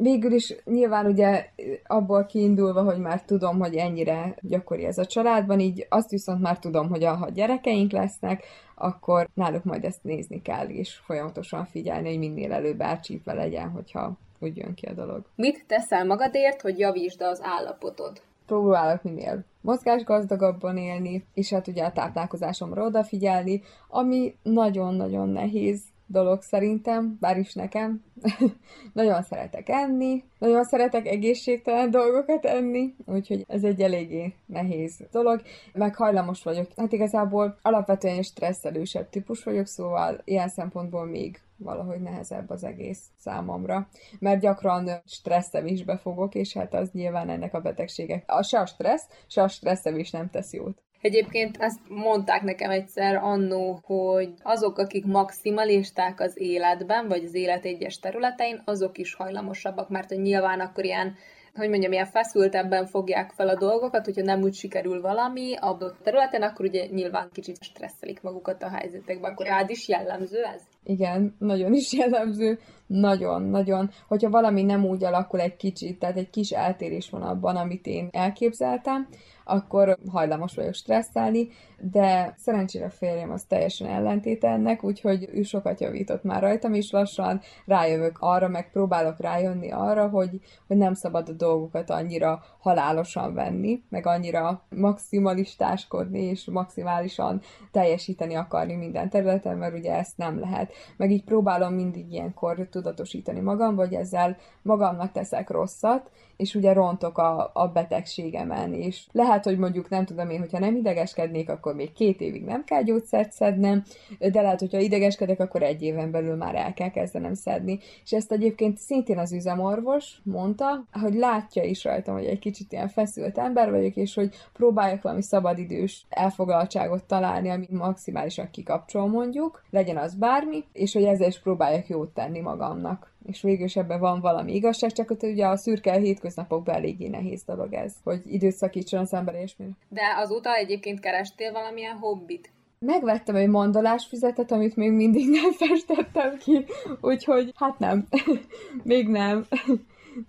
végül 0.00 0.32
is 0.32 0.54
nyilván 0.64 1.06
ugye 1.06 1.48
abból 1.86 2.26
kiindulva, 2.26 2.82
hogy 2.82 2.98
már 2.98 3.22
tudom, 3.22 3.58
hogy 3.58 3.74
ennyire 3.74 4.34
gyakori 4.40 4.84
ez 4.84 4.98
a 4.98 5.06
családban, 5.06 5.60
így 5.60 5.86
azt 5.88 6.10
viszont 6.10 6.40
már 6.40 6.58
tudom, 6.58 6.88
hogy 6.88 7.04
ha 7.04 7.28
gyerekeink 7.34 7.92
lesznek, 7.92 8.44
akkor 8.74 9.28
náluk 9.34 9.64
majd 9.64 9.84
ezt 9.84 10.02
nézni 10.02 10.42
kell, 10.42 10.66
és 10.66 10.94
folyamatosan 10.94 11.64
figyelni, 11.64 12.08
hogy 12.08 12.18
minél 12.18 12.52
előbb 12.52 12.80
elcsípve 12.80 13.32
legyen, 13.32 13.70
hogyha 13.70 14.12
úgy 14.38 14.56
jön 14.56 14.74
ki 14.74 14.86
a 14.86 14.92
dolog. 14.92 15.22
Mit 15.34 15.64
teszel 15.66 16.04
magadért, 16.04 16.60
hogy 16.60 16.78
javítsd 16.78 17.22
az 17.22 17.40
állapotod? 17.42 18.20
Próbálok 18.50 19.02
minél 19.02 19.44
mozgásgazdagabban 19.60 20.76
élni, 20.76 21.24
és 21.34 21.50
hát 21.50 21.66
ugye 21.68 21.84
a 21.84 21.92
táplálkozásomra 21.92 22.84
odafigyelni, 22.84 23.62
ami 23.88 24.34
nagyon-nagyon 24.42 25.28
nehéz, 25.28 25.82
dolog 26.06 26.42
szerintem, 26.42 27.16
bár 27.20 27.38
is 27.38 27.54
nekem. 27.54 28.04
nagyon 28.92 29.22
szeretek 29.22 29.68
enni, 29.68 30.24
nagyon 30.38 30.64
szeretek 30.64 31.06
egészségtelen 31.06 31.90
dolgokat 31.90 32.44
enni, 32.44 32.94
úgyhogy 33.04 33.44
ez 33.48 33.64
egy 33.64 33.80
eléggé 33.80 34.34
nehéz 34.46 35.00
dolog. 35.12 35.42
Meg 35.72 35.94
hajlamos 35.96 36.42
vagyok. 36.42 36.66
Hát 36.76 36.92
igazából 36.92 37.58
alapvetően 37.62 38.22
stresszelősebb 38.22 39.08
típus 39.08 39.44
vagyok, 39.44 39.66
szóval 39.66 40.20
ilyen 40.24 40.48
szempontból 40.48 41.04
még 41.04 41.40
valahogy 41.62 42.00
nehezebb 42.00 42.50
az 42.50 42.64
egész 42.64 43.02
számomra, 43.18 43.88
mert 44.18 44.40
gyakran 44.40 44.90
stresszem 45.06 45.66
is 45.66 45.84
befogok, 45.84 46.34
és 46.34 46.52
hát 46.52 46.74
az 46.74 46.90
nyilván 46.92 47.30
ennek 47.30 47.54
a 47.54 47.60
betegségek. 47.60 48.24
A, 48.26 48.42
se 48.42 48.58
a 48.58 48.66
stressz, 48.66 49.06
se 49.26 49.42
a 49.42 49.48
stresszevés 49.48 50.10
nem 50.10 50.30
tesz 50.30 50.52
jót. 50.52 50.82
Egyébként 51.00 51.56
ezt 51.56 51.78
mondták 51.88 52.42
nekem 52.42 52.70
egyszer 52.70 53.16
annó, 53.16 53.80
hogy 53.84 54.32
azok, 54.42 54.78
akik 54.78 55.04
maximalisták 55.06 56.20
az 56.20 56.40
életben, 56.40 57.08
vagy 57.08 57.24
az 57.24 57.34
élet 57.34 57.64
egyes 57.64 57.98
területein, 57.98 58.62
azok 58.64 58.98
is 58.98 59.14
hajlamosabbak, 59.14 59.88
mert 59.88 60.08
hogy 60.08 60.20
nyilván 60.20 60.60
akkor 60.60 60.84
ilyen 60.84 61.14
hogy 61.54 61.68
mondjam, 61.68 61.92
ilyen 61.92 62.06
feszültebben 62.06 62.86
fogják 62.86 63.30
fel 63.30 63.48
a 63.48 63.58
dolgokat, 63.58 64.04
hogyha 64.04 64.22
nem 64.22 64.42
úgy 64.42 64.54
sikerül 64.54 65.00
valami 65.00 65.56
adott 65.60 65.96
területen, 66.02 66.42
akkor 66.42 66.66
ugye 66.66 66.86
nyilván 66.86 67.28
kicsit 67.32 67.62
stresszelik 67.62 68.22
magukat 68.22 68.62
a 68.62 68.68
helyzetekben. 68.68 69.30
Akkor 69.30 69.46
rád 69.46 69.70
is 69.70 69.88
jellemző 69.88 70.42
ez? 70.42 70.62
Igen, 70.84 71.34
nagyon 71.38 71.72
is 71.72 71.92
jellemző. 71.92 72.58
Nagyon, 72.86 73.42
nagyon. 73.42 73.90
Hogyha 74.08 74.30
valami 74.30 74.62
nem 74.62 74.84
úgy 74.84 75.04
alakul 75.04 75.40
egy 75.40 75.56
kicsit, 75.56 75.98
tehát 75.98 76.16
egy 76.16 76.30
kis 76.30 76.50
eltérés 76.50 77.10
van 77.10 77.22
abban, 77.22 77.56
amit 77.56 77.86
én 77.86 78.08
elképzeltem, 78.12 79.08
akkor 79.50 79.98
hajlamos 80.10 80.54
vagyok 80.54 80.74
stresszelni, 80.74 81.48
de 81.80 82.34
szerencsére 82.36 82.84
a 82.84 82.90
férjem 82.90 83.30
az 83.30 83.44
teljesen 83.44 83.88
ellentét 83.88 84.44
ennek, 84.44 84.84
úgyhogy 84.84 85.28
ő 85.32 85.42
sokat 85.42 85.80
javított 85.80 86.22
már 86.22 86.42
rajtam, 86.42 86.74
és 86.74 86.90
lassan 86.90 87.40
rájövök 87.66 88.16
arra, 88.20 88.48
meg 88.48 88.70
próbálok 88.70 89.20
rájönni 89.20 89.70
arra, 89.70 90.08
hogy, 90.08 90.40
hogy 90.66 90.76
nem 90.76 90.94
szabad 90.94 91.28
a 91.28 91.32
dolgokat 91.32 91.90
annyira 91.90 92.42
halálosan 92.60 93.34
venni, 93.34 93.82
meg 93.88 94.06
annyira 94.06 94.62
maximalistáskodni, 94.68 96.22
és 96.22 96.44
maximálisan 96.44 97.40
teljesíteni 97.72 98.34
akarni 98.34 98.74
minden 98.74 99.10
területen, 99.10 99.56
mert 99.56 99.74
ugye 99.74 99.94
ezt 99.94 100.16
nem 100.16 100.40
lehet. 100.40 100.72
Meg 100.96 101.10
így 101.10 101.24
próbálom 101.24 101.74
mindig 101.74 102.12
ilyenkor 102.12 102.68
tudatosítani 102.70 103.40
magam, 103.40 103.74
vagy 103.74 103.94
ezzel 103.94 104.36
magamnak 104.62 105.12
teszek 105.12 105.50
rosszat, 105.50 106.10
és 106.36 106.54
ugye 106.54 106.72
rontok 106.72 107.18
a, 107.18 107.50
a 107.52 107.68
betegségemen, 107.68 108.74
és 108.74 109.06
lehet, 109.12 109.39
hogy 109.44 109.58
mondjuk 109.58 109.88
nem 109.88 110.04
tudom 110.04 110.30
én, 110.30 110.38
hogyha 110.38 110.58
nem 110.58 110.76
idegeskednék, 110.76 111.48
akkor 111.48 111.74
még 111.74 111.92
két 111.92 112.20
évig 112.20 112.44
nem 112.44 112.64
kell 112.64 112.82
gyógyszert 112.82 113.32
szednem, 113.32 113.82
de 114.18 114.42
lehet, 114.42 114.60
hogyha 114.60 114.78
idegeskedek, 114.78 115.40
akkor 115.40 115.62
egy 115.62 115.82
éven 115.82 116.10
belül 116.10 116.34
már 116.34 116.54
el 116.54 116.74
kell 116.74 116.90
kezdenem 116.90 117.34
szedni. 117.34 117.78
És 118.04 118.12
ezt 118.12 118.32
egyébként 118.32 118.78
szintén 118.78 119.18
az 119.18 119.32
üzemorvos 119.32 120.20
mondta, 120.22 120.84
hogy 120.92 121.14
látja 121.14 121.62
is 121.62 121.84
rajtam, 121.84 122.14
hogy 122.14 122.24
egy 122.24 122.38
kicsit 122.38 122.72
ilyen 122.72 122.88
feszült 122.88 123.38
ember 123.38 123.70
vagyok, 123.70 123.96
és 123.96 124.14
hogy 124.14 124.34
próbáljak 124.52 125.02
valami 125.02 125.22
szabadidős 125.22 126.06
elfoglaltságot 126.08 127.04
találni, 127.04 127.48
ami 127.48 127.66
maximálisan 127.70 128.50
kikapcsol 128.50 129.08
mondjuk, 129.08 129.62
legyen 129.70 129.96
az 129.96 130.14
bármi, 130.14 130.64
és 130.72 130.92
hogy 130.92 131.04
ezzel 131.04 131.28
is 131.28 131.40
próbáljak 131.40 131.88
jót 131.88 132.14
tenni 132.14 132.40
magamnak 132.40 133.10
és 133.26 133.42
végül 133.42 133.64
is 133.64 133.76
ebben 133.76 134.00
van 134.00 134.20
valami 134.20 134.54
igazság, 134.54 134.92
csak 134.92 135.10
ott 135.10 135.22
ugye 135.22 135.46
a 135.46 135.56
szürke 135.56 135.92
hétköznapokban 135.92 136.74
eléggé 136.74 137.08
nehéz 137.08 137.42
dolog 137.42 137.72
ez, 137.72 137.94
hogy 138.04 138.22
időt 138.26 138.54
szakítson 138.54 139.00
az 139.00 139.12
ember 139.14 139.34
és 139.34 139.56
mi. 139.56 139.66
De 139.88 140.02
azóta 140.16 140.54
egyébként 140.54 141.00
kerestél 141.00 141.52
valamilyen 141.52 141.96
hobbit? 141.96 142.50
Megvettem 142.78 143.34
egy 143.34 143.48
mandalás 143.48 144.06
füzetet, 144.06 144.52
amit 144.52 144.76
még 144.76 144.90
mindig 144.90 145.28
nem 145.28 145.52
festettem 145.68 146.36
ki, 146.38 146.64
úgyhogy 147.00 147.52
hát 147.54 147.78
nem, 147.78 148.06
még 148.82 149.08
nem. 149.08 149.46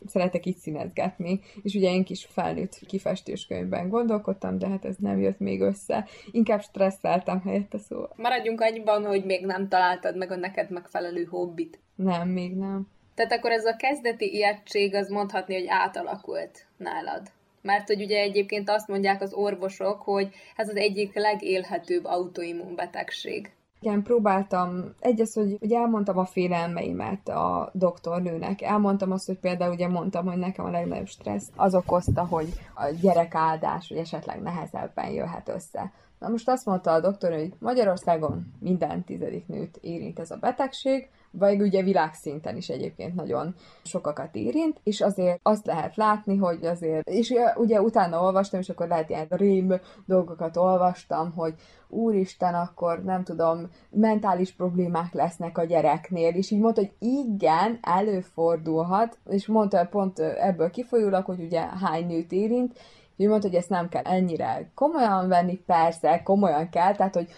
Szeretek 0.05 0.45
így 0.45 0.57
színezgetni, 0.57 1.39
és 1.63 1.73
ugye 1.73 1.89
én 1.89 2.03
kis 2.03 2.25
felnőtt 2.25 2.79
kifestőskönyvben 2.88 3.89
gondolkodtam, 3.89 4.57
de 4.57 4.67
hát 4.67 4.86
ez 4.86 4.95
nem 4.99 5.19
jött 5.19 5.39
még 5.39 5.61
össze. 5.61 6.07
Inkább 6.32 6.61
stresszeltem 6.61 7.41
helyette 7.41 7.77
szó. 7.77 8.05
Maradjunk 8.15 8.61
annyiban, 8.61 9.05
hogy 9.05 9.25
még 9.25 9.45
nem 9.45 9.67
találtad 9.67 10.17
meg 10.17 10.32
a 10.32 10.36
neked 10.36 10.71
megfelelő 10.71 11.23
hobbit. 11.23 11.79
Nem, 11.95 12.29
még 12.29 12.55
nem. 12.55 12.88
Tehát 13.15 13.32
akkor 13.32 13.51
ez 13.51 13.65
a 13.65 13.75
kezdeti 13.75 14.34
ijegység, 14.34 14.95
az 14.95 15.09
mondhatni, 15.09 15.53
hogy 15.53 15.67
átalakult 15.67 16.65
nálad. 16.77 17.21
Mert 17.61 17.88
hogy 17.88 18.01
ugye 18.01 18.19
egyébként 18.19 18.69
azt 18.69 18.88
mondják 18.88 19.21
az 19.21 19.34
orvosok, 19.34 20.01
hogy 20.01 20.29
ez 20.55 20.69
az 20.69 20.75
egyik 20.75 21.13
legélhetőbb 21.13 22.05
autoimmunbetegség. 22.05 23.51
Igen, 23.84 24.03
próbáltam, 24.03 24.93
egyes, 24.99 25.34
hogy 25.34 25.57
ugye 25.61 25.77
elmondtam 25.77 26.17
a 26.17 26.25
félelmeimet 26.25 27.29
a 27.29 27.69
doktornőnek, 27.73 28.61
elmondtam 28.61 29.11
azt, 29.11 29.25
hogy 29.25 29.38
például 29.38 29.73
ugye 29.73 29.88
mondtam, 29.88 30.25
hogy 30.25 30.38
nekem 30.38 30.65
a 30.65 30.69
legnagyobb 30.69 31.07
stressz 31.07 31.51
az 31.55 31.75
okozta, 31.75 32.25
hogy 32.25 32.53
a 32.75 32.86
gyerekáldás, 33.01 33.88
hogy 33.88 33.97
esetleg 33.97 34.41
nehezebben 34.41 35.09
jöhet 35.09 35.49
össze. 35.49 35.91
Na 36.19 36.29
most 36.29 36.49
azt 36.49 36.65
mondta 36.65 36.91
a 36.91 36.99
doktor, 36.99 37.32
hogy 37.34 37.53
Magyarországon 37.59 38.53
minden 38.59 39.03
tizedik 39.03 39.47
nőt 39.47 39.77
érint 39.82 40.19
ez 40.19 40.32
a 40.32 40.38
betegség, 40.38 41.09
vagy 41.32 41.61
ugye 41.61 41.84
világszinten 41.84 42.55
is 42.55 42.69
egyébként 42.69 43.15
nagyon 43.15 43.55
sokakat 43.84 44.36
érint, 44.36 44.79
és 44.84 45.01
azért 45.01 45.39
azt 45.43 45.65
lehet 45.65 45.95
látni, 45.95 46.38
hogy 46.38 46.65
azért, 46.65 47.09
és 47.09 47.34
ugye 47.55 47.82
utána 47.82 48.21
olvastam, 48.21 48.59
és 48.59 48.69
akkor 48.69 48.88
lehet 48.88 49.09
ilyen 49.09 49.27
rém 49.29 49.79
dolgokat 50.05 50.57
olvastam, 50.57 51.32
hogy 51.36 51.53
úristen, 51.88 52.53
akkor 52.53 53.03
nem 53.03 53.23
tudom, 53.23 53.69
mentális 53.89 54.51
problémák 54.51 55.13
lesznek 55.13 55.57
a 55.57 55.63
gyereknél, 55.63 56.36
és 56.36 56.51
így 56.51 56.59
mondta, 56.59 56.82
hogy 56.82 56.93
igen, 56.99 57.79
előfordulhat, 57.82 59.17
és 59.29 59.47
mondta 59.47 59.86
pont 59.86 60.19
ebből 60.19 60.69
kifolyólag, 60.69 61.25
hogy 61.25 61.41
ugye 61.41 61.61
hány 61.61 62.07
nőt 62.07 62.32
érint, 62.32 62.79
és 63.17 63.27
mondta, 63.27 63.47
hogy 63.47 63.57
ezt 63.57 63.69
nem 63.69 63.89
kell 63.89 64.03
ennyire 64.03 64.71
komolyan 64.75 65.27
venni, 65.27 65.57
persze, 65.57 66.21
komolyan 66.23 66.69
kell, 66.69 66.95
tehát, 66.95 67.15
hogy 67.15 67.29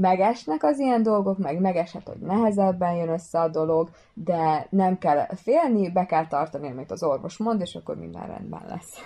megesnek 0.00 0.62
az 0.62 0.78
ilyen 0.78 1.02
dolgok, 1.02 1.38
meg 1.38 1.60
megeshet, 1.60 2.08
hogy 2.08 2.18
nehezebben 2.18 2.94
jön 2.94 3.08
össze 3.08 3.40
a 3.40 3.48
dolog, 3.48 3.88
de 4.14 4.66
nem 4.70 4.98
kell 4.98 5.26
félni, 5.34 5.90
be 5.90 6.06
kell 6.06 6.26
tartani, 6.26 6.70
amit 6.70 6.90
az 6.90 7.02
orvos 7.02 7.36
mond, 7.36 7.60
és 7.60 7.74
akkor 7.74 7.96
minden 7.96 8.26
rendben 8.26 8.62
lesz. 8.68 8.98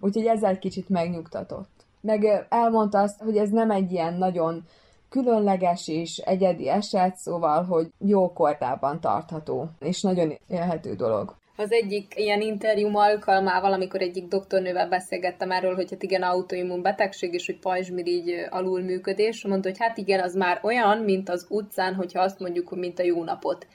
Úgyhogy 0.00 0.26
ezzel 0.26 0.58
kicsit 0.58 0.88
megnyugtatott. 0.88 1.84
Meg 2.00 2.46
elmondta 2.48 2.98
azt, 2.98 3.20
hogy 3.20 3.36
ez 3.36 3.50
nem 3.50 3.70
egy 3.70 3.92
ilyen 3.92 4.14
nagyon 4.14 4.64
különleges 5.08 5.88
és 5.88 6.16
egyedi 6.18 6.68
eset, 6.68 7.16
szóval, 7.16 7.64
hogy 7.64 7.92
jó 7.98 8.32
kortában 8.32 9.00
tartható, 9.00 9.68
és 9.78 10.02
nagyon 10.02 10.32
élhető 10.46 10.94
dolog 10.94 11.34
az 11.56 11.72
egyik 11.72 12.12
ilyen 12.16 12.40
interjú 12.40 12.96
alkalmával, 12.96 13.72
amikor 13.72 14.00
egyik 14.00 14.28
doktornővel 14.28 14.88
beszélgettem 14.88 15.50
erről, 15.50 15.74
hogy 15.74 15.90
hát 15.90 16.02
igen, 16.02 16.22
autoimmun 16.22 16.82
betegség, 16.82 17.34
és 17.34 17.46
hogy 17.46 17.58
pajzsmirigy 17.58 18.46
alulműködés, 18.48 19.44
mondta, 19.44 19.68
hogy 19.68 19.78
hát 19.78 19.98
igen, 19.98 20.20
az 20.20 20.34
már 20.34 20.60
olyan, 20.62 20.98
mint 20.98 21.28
az 21.28 21.46
utcán, 21.48 21.94
hogyha 21.94 22.20
azt 22.20 22.40
mondjuk, 22.40 22.68
hogy 22.68 22.78
mint 22.78 22.98
a 22.98 23.02
jó 23.04 23.24
napot. 23.24 23.66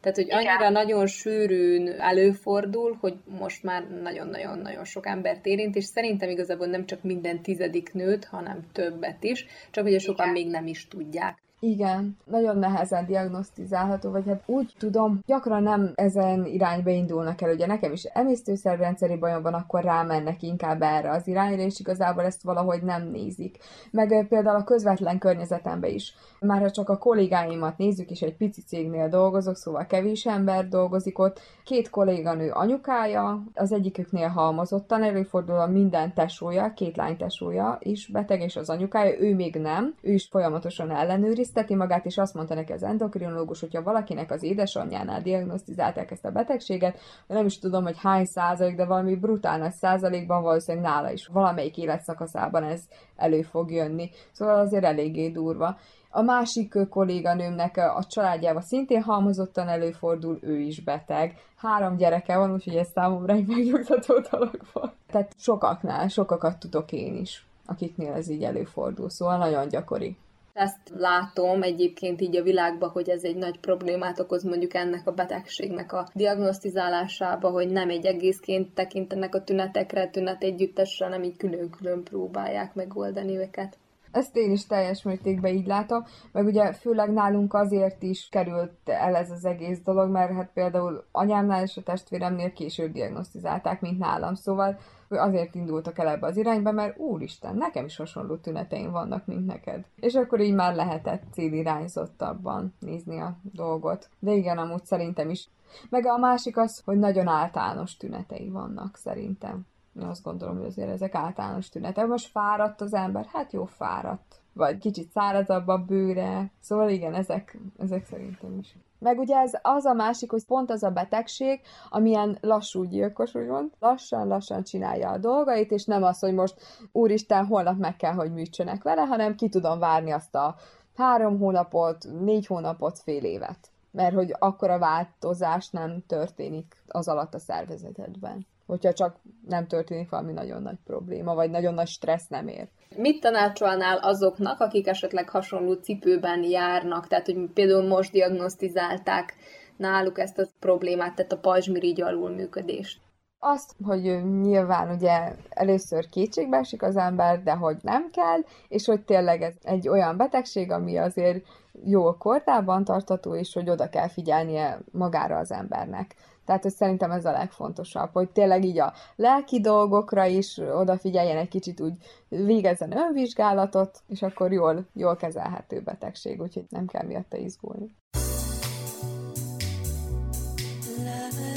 Tehát, 0.00 0.16
hogy 0.16 0.30
annyira 0.30 0.54
Igen. 0.54 0.72
nagyon 0.72 1.06
sűrűn 1.06 1.88
előfordul, 1.98 2.96
hogy 3.00 3.14
most 3.38 3.62
már 3.62 3.88
nagyon-nagyon-nagyon 4.02 4.84
sok 4.84 5.06
embert 5.06 5.46
érint, 5.46 5.76
és 5.76 5.84
szerintem 5.84 6.28
igazából 6.28 6.66
nem 6.66 6.86
csak 6.86 7.02
minden 7.02 7.42
tizedik 7.42 7.92
nőt, 7.92 8.24
hanem 8.24 8.66
többet 8.72 9.24
is, 9.24 9.46
csak 9.70 9.84
ugye 9.84 9.98
sokan 9.98 10.28
Igen. 10.28 10.42
még 10.42 10.50
nem 10.50 10.66
is 10.66 10.88
tudják. 10.88 11.38
Igen, 11.62 12.16
nagyon 12.24 12.58
nehezen 12.58 13.06
diagnosztizálható, 13.06 14.10
vagy 14.10 14.26
hát 14.26 14.42
úgy 14.46 14.74
tudom, 14.78 15.20
gyakran 15.26 15.62
nem 15.62 15.92
ezen 15.94 16.44
irányba 16.44 16.90
indulnak 16.90 17.40
el. 17.40 17.52
Ugye 17.52 17.66
nekem 17.66 17.92
is 17.92 18.04
emésztőszerrendszeri 18.04 19.16
bajom 19.16 19.42
van, 19.42 19.54
akkor 19.54 19.82
rámennek 19.82 20.42
inkább 20.42 20.82
erre 20.82 21.10
az 21.10 21.26
irányra, 21.28 21.62
és 21.62 21.80
igazából 21.80 22.24
ezt 22.24 22.42
valahogy 22.42 22.82
nem 22.82 23.10
nézik. 23.10 23.58
Meg 23.90 24.26
például 24.28 24.56
a 24.56 24.64
közvetlen 24.64 25.18
környezetemben 25.18 25.90
is. 25.90 26.14
Már 26.40 26.60
ha 26.60 26.70
csak 26.70 26.88
a 26.88 26.98
kollégáimat 26.98 27.78
nézzük, 27.78 28.10
és 28.10 28.20
egy 28.20 28.36
pici 28.36 28.62
cégnél 28.62 29.08
dolgozok, 29.08 29.56
szóval 29.56 29.86
kevés 29.86 30.26
ember 30.26 30.68
dolgozik 30.68 31.18
ott. 31.18 31.40
Két 31.64 31.90
kolléganő 31.90 32.50
anyukája, 32.50 33.42
az 33.54 33.72
egyiküknél 33.72 34.28
halmozottan 34.28 35.02
előfordul 35.02 35.58
a 35.58 35.66
minden 35.66 36.14
tesója, 36.14 36.72
két 36.74 36.96
lány 36.96 37.16
tesója 37.16 37.78
is 37.80 38.08
beteg, 38.08 38.40
és 38.40 38.56
az 38.56 38.70
anyukája, 38.70 39.20
ő 39.20 39.34
még 39.34 39.54
nem, 39.54 39.94
ő 40.02 40.12
is 40.12 40.28
folyamatosan 40.30 40.90
ellenőriz, 40.90 41.49
tiszteti 41.52 41.74
magát, 41.74 42.06
és 42.06 42.18
azt 42.18 42.34
mondta 42.34 42.54
neki 42.54 42.72
az 42.72 42.82
endokrinológus, 42.82 43.60
hogyha 43.60 43.82
valakinek 43.82 44.30
az 44.30 44.42
édesanyjánál 44.42 45.22
diagnosztizálták 45.22 46.10
ezt 46.10 46.24
a 46.24 46.30
betegséget, 46.30 46.98
nem 47.26 47.46
is 47.46 47.58
tudom, 47.58 47.82
hogy 47.82 47.98
hány 47.98 48.24
százalék, 48.24 48.76
de 48.76 48.84
valami 48.84 49.16
brutál 49.16 49.58
nagy 49.58 49.72
százalékban 49.72 50.42
valószínűleg 50.42 50.90
nála 50.90 51.10
is 51.10 51.26
valamelyik 51.26 51.78
életszakaszában 51.78 52.62
ez 52.62 52.80
elő 53.16 53.42
fog 53.42 53.70
jönni. 53.70 54.10
Szóval 54.32 54.58
azért 54.58 54.84
eléggé 54.84 55.28
durva. 55.28 55.76
A 56.10 56.22
másik 56.22 56.88
kolléganőmnek 56.88 57.76
a 57.76 58.04
családjában 58.08 58.62
szintén 58.62 59.02
halmozottan 59.02 59.68
előfordul, 59.68 60.38
ő 60.42 60.58
is 60.58 60.82
beteg. 60.82 61.34
Három 61.56 61.96
gyereke 61.96 62.36
van, 62.36 62.52
úgyhogy 62.52 62.76
ez 62.76 62.88
számomra 62.94 63.34
egy 63.34 63.46
megnyugtató 63.46 64.18
dolog 64.30 64.60
volt. 64.72 64.92
Tehát 65.10 65.32
sokaknál, 65.38 66.08
sokakat 66.08 66.58
tudok 66.58 66.92
én 66.92 67.16
is, 67.16 67.46
akiknél 67.66 68.12
ez 68.12 68.28
így 68.28 68.44
előfordul, 68.44 69.10
szóval 69.10 69.38
nagyon 69.38 69.68
gyakori. 69.68 70.16
Ezt 70.60 70.92
látom 70.96 71.62
egyébként 71.62 72.20
így 72.20 72.36
a 72.36 72.42
világban, 72.42 72.88
hogy 72.88 73.08
ez 73.08 73.24
egy 73.24 73.36
nagy 73.36 73.60
problémát 73.60 74.20
okoz 74.20 74.44
mondjuk 74.44 74.74
ennek 74.74 75.06
a 75.06 75.12
betegségnek 75.12 75.92
a 75.92 76.08
diagnosztizálásába, 76.14 77.50
hogy 77.50 77.68
nem 77.68 77.90
egy 77.90 78.06
egészként 78.06 78.74
tekintenek 78.74 79.34
a 79.34 79.44
tünetekre, 79.44 80.08
tünet 80.08 80.42
együttesre, 80.42 81.08
nem 81.08 81.22
így 81.22 81.36
külön-külön 81.36 82.04
próbálják 82.04 82.74
megoldani 82.74 83.36
őket. 83.36 83.78
Ezt 84.12 84.36
én 84.36 84.50
is 84.50 84.66
teljes 84.66 85.02
mértékben 85.02 85.54
így 85.54 85.66
látom, 85.66 86.04
meg 86.32 86.44
ugye 86.44 86.72
főleg 86.72 87.12
nálunk 87.12 87.54
azért 87.54 88.02
is 88.02 88.28
került 88.30 88.72
el 88.84 89.14
ez 89.14 89.30
az 89.30 89.44
egész 89.44 89.80
dolog, 89.84 90.10
mert 90.10 90.32
hát 90.32 90.50
például 90.54 91.04
anyámnál 91.12 91.62
és 91.62 91.76
a 91.76 91.82
testvéremnél 91.82 92.52
később 92.52 92.92
diagnosztizálták, 92.92 93.80
mint 93.80 93.98
nálam, 93.98 94.34
szóval 94.34 94.78
azért 95.18 95.54
indultak 95.54 95.98
el 95.98 96.08
ebbe 96.08 96.26
az 96.26 96.36
irányba, 96.36 96.72
mert 96.72 96.98
úristen, 96.98 97.56
nekem 97.56 97.84
is 97.84 97.96
hasonló 97.96 98.36
tüneteim 98.36 98.90
vannak, 98.90 99.26
mint 99.26 99.46
neked. 99.46 99.84
És 99.96 100.14
akkor 100.14 100.40
így 100.40 100.54
már 100.54 100.74
lehetett 100.74 101.22
célirányzottabban 101.32 102.74
nézni 102.78 103.20
a 103.20 103.36
dolgot. 103.42 104.08
De 104.18 104.32
igen, 104.32 104.58
amúgy 104.58 104.84
szerintem 104.84 105.30
is. 105.30 105.48
Meg 105.88 106.06
a 106.06 106.18
másik 106.18 106.56
az, 106.56 106.82
hogy 106.84 106.98
nagyon 106.98 107.26
általános 107.26 107.96
tünetei 107.96 108.48
vannak 108.48 108.96
szerintem. 108.96 109.66
Én 109.96 110.02
azt 110.02 110.22
gondolom, 110.22 110.56
hogy 110.56 110.66
azért 110.66 110.90
ezek 110.90 111.14
általános 111.14 111.68
tünetek. 111.68 112.06
Most 112.06 112.30
fáradt 112.30 112.80
az 112.80 112.94
ember, 112.94 113.26
hát 113.32 113.52
jó, 113.52 113.64
fáradt. 113.64 114.40
Vagy 114.52 114.78
kicsit 114.78 115.10
szárazabb 115.10 115.68
a 115.68 115.78
bőre. 115.78 116.50
Szóval 116.60 116.88
igen, 116.88 117.14
ezek, 117.14 117.58
ezek 117.78 118.04
szerintem 118.04 118.58
is. 118.58 118.76
Meg 119.00 119.18
ugye 119.18 119.36
ez 119.36 119.52
az 119.62 119.84
a 119.84 119.92
másik, 119.92 120.30
hogy 120.30 120.44
pont 120.44 120.70
az 120.70 120.82
a 120.82 120.90
betegség, 120.90 121.60
amilyen 121.88 122.38
lassú 122.40 122.84
gyilkos, 122.84 123.34
úgymond, 123.34 123.70
lassan-lassan 123.78 124.62
csinálja 124.62 125.10
a 125.10 125.18
dolgait, 125.18 125.70
és 125.70 125.84
nem 125.84 126.02
az, 126.02 126.18
hogy 126.18 126.34
most 126.34 126.54
úristen, 126.92 127.46
holnap 127.46 127.78
meg 127.78 127.96
kell, 127.96 128.12
hogy 128.12 128.32
műtsenek 128.32 128.82
vele, 128.82 129.02
hanem 129.02 129.34
ki 129.34 129.48
tudom 129.48 129.78
várni 129.78 130.10
azt 130.10 130.34
a 130.34 130.54
három 130.96 131.38
hónapot, 131.38 132.04
négy 132.20 132.46
hónapot, 132.46 132.98
fél 132.98 133.24
évet. 133.24 133.70
Mert 133.90 134.14
hogy 134.14 134.34
akkora 134.38 134.78
változás 134.78 135.70
nem 135.70 136.02
történik 136.06 136.82
az 136.88 137.08
alatt 137.08 137.34
a 137.34 137.38
szervezetedben 137.38 138.46
hogyha 138.70 138.92
csak 138.92 139.16
nem 139.46 139.66
történik 139.66 140.10
valami 140.10 140.32
nagyon 140.32 140.62
nagy 140.62 140.78
probléma, 140.84 141.34
vagy 141.34 141.50
nagyon 141.50 141.74
nagy 141.74 141.86
stressz 141.86 142.28
nem 142.28 142.48
ér. 142.48 142.68
Mit 142.96 143.20
tanácsolnál 143.20 143.96
azoknak, 143.96 144.60
akik 144.60 144.86
esetleg 144.86 145.28
hasonló 145.28 145.72
cipőben 145.72 146.42
járnak, 146.42 147.06
tehát 147.06 147.26
hogy 147.26 147.50
például 147.54 147.86
most 147.88 148.12
diagnosztizálták 148.12 149.34
náluk 149.76 150.18
ezt 150.18 150.38
a 150.38 150.46
problémát, 150.58 151.14
tehát 151.14 151.32
a 151.32 151.38
pajzsmirigy 151.38 152.00
alulműködést? 152.00 153.00
Azt, 153.38 153.74
hogy 153.84 154.02
nyilván 154.40 154.90
ugye 154.90 155.32
először 155.48 156.08
kétségbe 156.08 156.56
esik 156.56 156.82
az 156.82 156.96
ember, 156.96 157.42
de 157.42 157.52
hogy 157.52 157.76
nem 157.82 158.10
kell, 158.10 158.40
és 158.68 158.86
hogy 158.86 159.04
tényleg 159.04 159.42
ez 159.42 159.54
egy 159.62 159.88
olyan 159.88 160.16
betegség, 160.16 160.70
ami 160.70 160.96
azért 160.96 161.46
jó 161.84 162.12
kordában 162.12 162.84
tartató, 162.84 163.34
és 163.34 163.54
hogy 163.54 163.70
oda 163.70 163.88
kell 163.88 164.08
figyelnie 164.08 164.78
magára 164.92 165.36
az 165.36 165.52
embernek. 165.52 166.14
Tehát, 166.50 166.64
hogy 166.64 166.74
szerintem 166.74 167.10
ez 167.10 167.24
a 167.24 167.30
legfontosabb, 167.30 168.10
hogy 168.12 168.30
tényleg 168.30 168.64
így 168.64 168.78
a 168.78 168.92
lelki 169.16 169.60
dolgokra 169.60 170.24
is 170.24 170.58
odafigyeljen 170.58 171.36
egy 171.36 171.48
kicsit, 171.48 171.80
úgy 171.80 171.92
végezzen 172.28 172.96
önvizsgálatot, 172.96 173.98
és 174.08 174.22
akkor 174.22 174.52
jól, 174.52 174.86
jól 174.92 175.16
kezelhető 175.16 175.80
betegség, 175.80 176.40
úgyhogy 176.40 176.64
nem 176.68 176.86
kell 176.86 177.06
miatta 177.06 177.36
izgulni. 177.36 177.96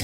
A 0.00 0.03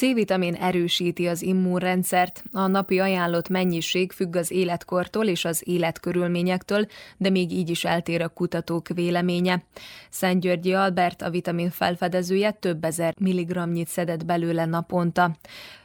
C-vitamin 0.00 0.54
erősíti 0.54 1.26
az 1.26 1.42
immunrendszert, 1.42 2.42
a 2.52 2.66
napi 2.66 2.98
ajánlott 2.98 3.48
mennyiség 3.48 4.12
függ 4.12 4.36
az 4.36 4.50
életkortól 4.50 5.26
és 5.26 5.44
az 5.44 5.62
életkörülményektől, 5.64 6.86
de 7.16 7.30
még 7.30 7.52
így 7.52 7.70
is 7.70 7.84
eltér 7.84 8.22
a 8.22 8.28
kutatók 8.28 8.88
véleménye. 8.88 9.62
Szent 10.10 10.40
Györgyi 10.40 10.72
Albert, 10.72 11.22
a 11.22 11.30
vitamin 11.30 11.70
felfedezője 11.70 12.50
több 12.50 12.84
ezer 12.84 13.14
milligramnyit 13.18 13.88
szedett 13.88 14.24
belőle 14.24 14.64
naponta. 14.64 15.36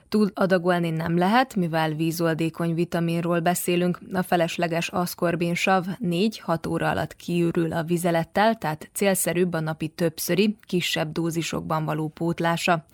Túl 0.09 0.31
adagolni 0.33 0.89
nem 0.89 1.17
lehet, 1.17 1.55
mivel 1.55 1.93
vízoldékony 1.93 2.73
vitaminról 2.73 3.39
beszélünk, 3.39 3.99
a 4.13 4.21
felesleges 4.21 4.87
aszkorbinsav 4.87 5.85
4-6 6.03 6.69
óra 6.69 6.89
alatt 6.89 7.15
kiürül 7.15 7.73
a 7.73 7.83
vizelettel, 7.83 8.55
tehát 8.55 8.89
célszerűbb 8.93 9.53
a 9.53 9.59
napi 9.59 9.87
többszöri, 9.87 10.57
kisebb 10.61 11.11
dózisokban 11.11 11.85
való 11.85 12.07
pótlása. 12.07 12.85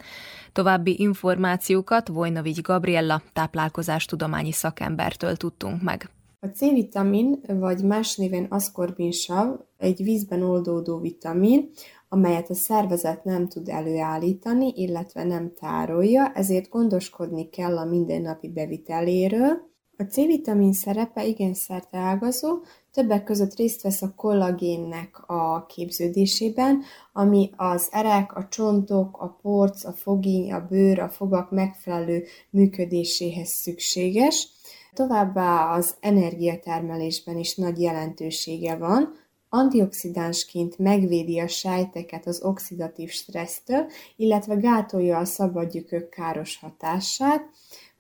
További 0.54 0.96
információkat 1.00 2.08
Vojnovics 2.08 2.62
Gabriella 2.62 3.22
táplálkozástudományi 3.34 4.52
szakembertől 4.52 5.36
tudtunk 5.36 5.82
meg. 5.82 6.10
A 6.40 6.48
C-vitamin, 6.48 7.40
vagy 7.48 7.84
más 7.84 8.16
néven 8.16 8.46
aszkorbinsav, 8.50 9.60
egy 9.78 10.04
vízben 10.04 10.42
oldódó 10.42 11.00
vitamin, 11.00 11.70
amelyet 12.10 12.50
a 12.50 12.54
szervezet 12.54 13.24
nem 13.24 13.48
tud 13.48 13.70
előállítani, 13.70 14.74
illetve 14.76 15.24
nem 15.24 15.54
tárolja, 15.60 16.32
ezért 16.34 16.70
gondoskodni 16.70 17.50
kell 17.50 17.78
a 17.78 17.86
mindennapi 17.86 18.50
beviteléről. 18.50 19.71
A 20.02 20.04
C-vitamin 20.04 20.74
szerepe 20.74 21.26
igen 21.26 21.54
szerteágazó, 21.54 22.60
többek 22.92 23.24
között 23.24 23.56
részt 23.56 23.82
vesz 23.82 24.02
a 24.02 24.14
kollagénnek 24.16 25.30
a 25.30 25.66
képződésében, 25.66 26.84
ami 27.14 27.50
az 27.56 27.88
erek, 27.92 28.36
a 28.36 28.48
csontok, 28.48 29.18
a 29.18 29.38
porc, 29.42 29.84
a 29.84 29.92
fogény, 29.92 30.52
a 30.52 30.68
bőr, 30.70 31.00
a 31.00 31.10
fogak 31.10 31.52
megfelelő 31.52 32.24
működéséhez 32.50 33.50
szükséges. 33.50 34.48
Továbbá 34.94 35.76
az 35.76 35.96
energiatermelésben 36.00 37.38
is 37.38 37.56
nagy 37.56 37.82
jelentősége 37.82 38.76
van, 38.76 39.14
Antioxidánsként 39.54 40.78
megvédi 40.78 41.40
a 41.40 41.48
sejteket 41.48 42.28
az 42.28 42.44
oxidatív 42.44 43.10
stressztől, 43.10 43.86
illetve 44.16 44.56
gátolja 44.56 45.18
a 45.18 45.26
szabadgyökök 45.26 46.10
káros 46.10 46.60
hatását, 46.60 47.50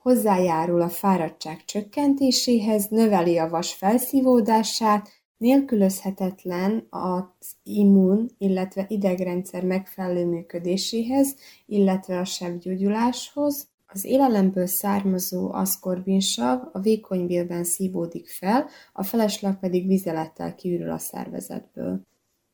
hozzájárul 0.02 0.82
a 0.82 0.89
fáradtság 0.89 1.66
csökkentéséhez, 1.66 2.88
növeli 2.88 3.38
a 3.38 3.49
vas 3.49 3.74
felszívódását, 3.74 5.10
nélkülözhetetlen 5.38 6.88
az 6.89 7.52
immun, 7.64 8.30
illetve 8.38 8.86
idegrendszer 8.88 9.64
megfelelő 9.64 10.26
működéséhez, 10.26 11.36
illetve 11.66 12.20
a 12.20 12.26
sebgyógyuláshoz, 12.26 13.70
az 13.93 14.06
élelemből 14.06 14.68
származó 14.68 15.54
aszkorbinsav 15.54 16.62
a 16.72 16.80
vékony 16.80 17.26
bélben 17.26 17.64
szívódik 17.64 18.30
fel, 18.30 18.68
a 18.93 19.04
felesleg 19.04 19.60
pedig 19.60 19.88
vizelettel 19.88 20.56
kiürül 20.56 20.91
a 20.91 20.97
szervezetből. 20.97 22.02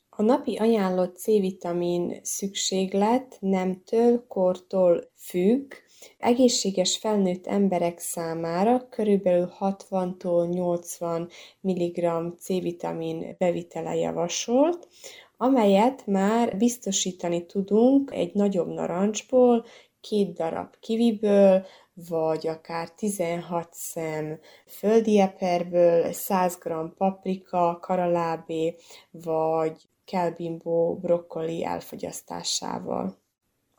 A 0.10 0.22
napi 0.22 0.56
ajánlott 0.56 1.18
C-vitamin 1.18 2.20
szükséglet 2.24 3.38
nemtől, 3.40 4.26
kortól 4.28 5.12
függ, 5.16 5.74
egészséges 6.18 6.98
felnőtt 6.98 7.48
emberek 7.48 8.00
számára 8.00 8.90
körülbelül 8.90 9.52
60-tól 9.60 10.50
80 10.50 11.30
mg 11.62 12.10
C-vitamin 12.40 13.36
bevitele 13.38 13.96
javasolt, 13.96 14.88
amelyet 15.38 16.06
már 16.06 16.58
biztosítani 16.58 17.46
tudunk 17.46 18.12
egy 18.14 18.34
nagyobb 18.34 18.68
narancsból, 18.68 19.66
két 20.02 20.34
darab 20.34 20.76
kiviből, 20.80 21.66
vagy 21.94 22.48
akár 22.48 22.90
16 22.90 23.68
szem 23.72 24.40
földi 24.68 25.20
eperből, 25.20 26.12
100 26.12 26.58
g 26.58 26.94
paprika, 26.98 27.78
karalábé, 27.82 28.76
vagy 29.12 29.90
kelbimbó 30.06 30.96
brokkoli 30.96 31.66
elfogyasztásával. 31.66 33.18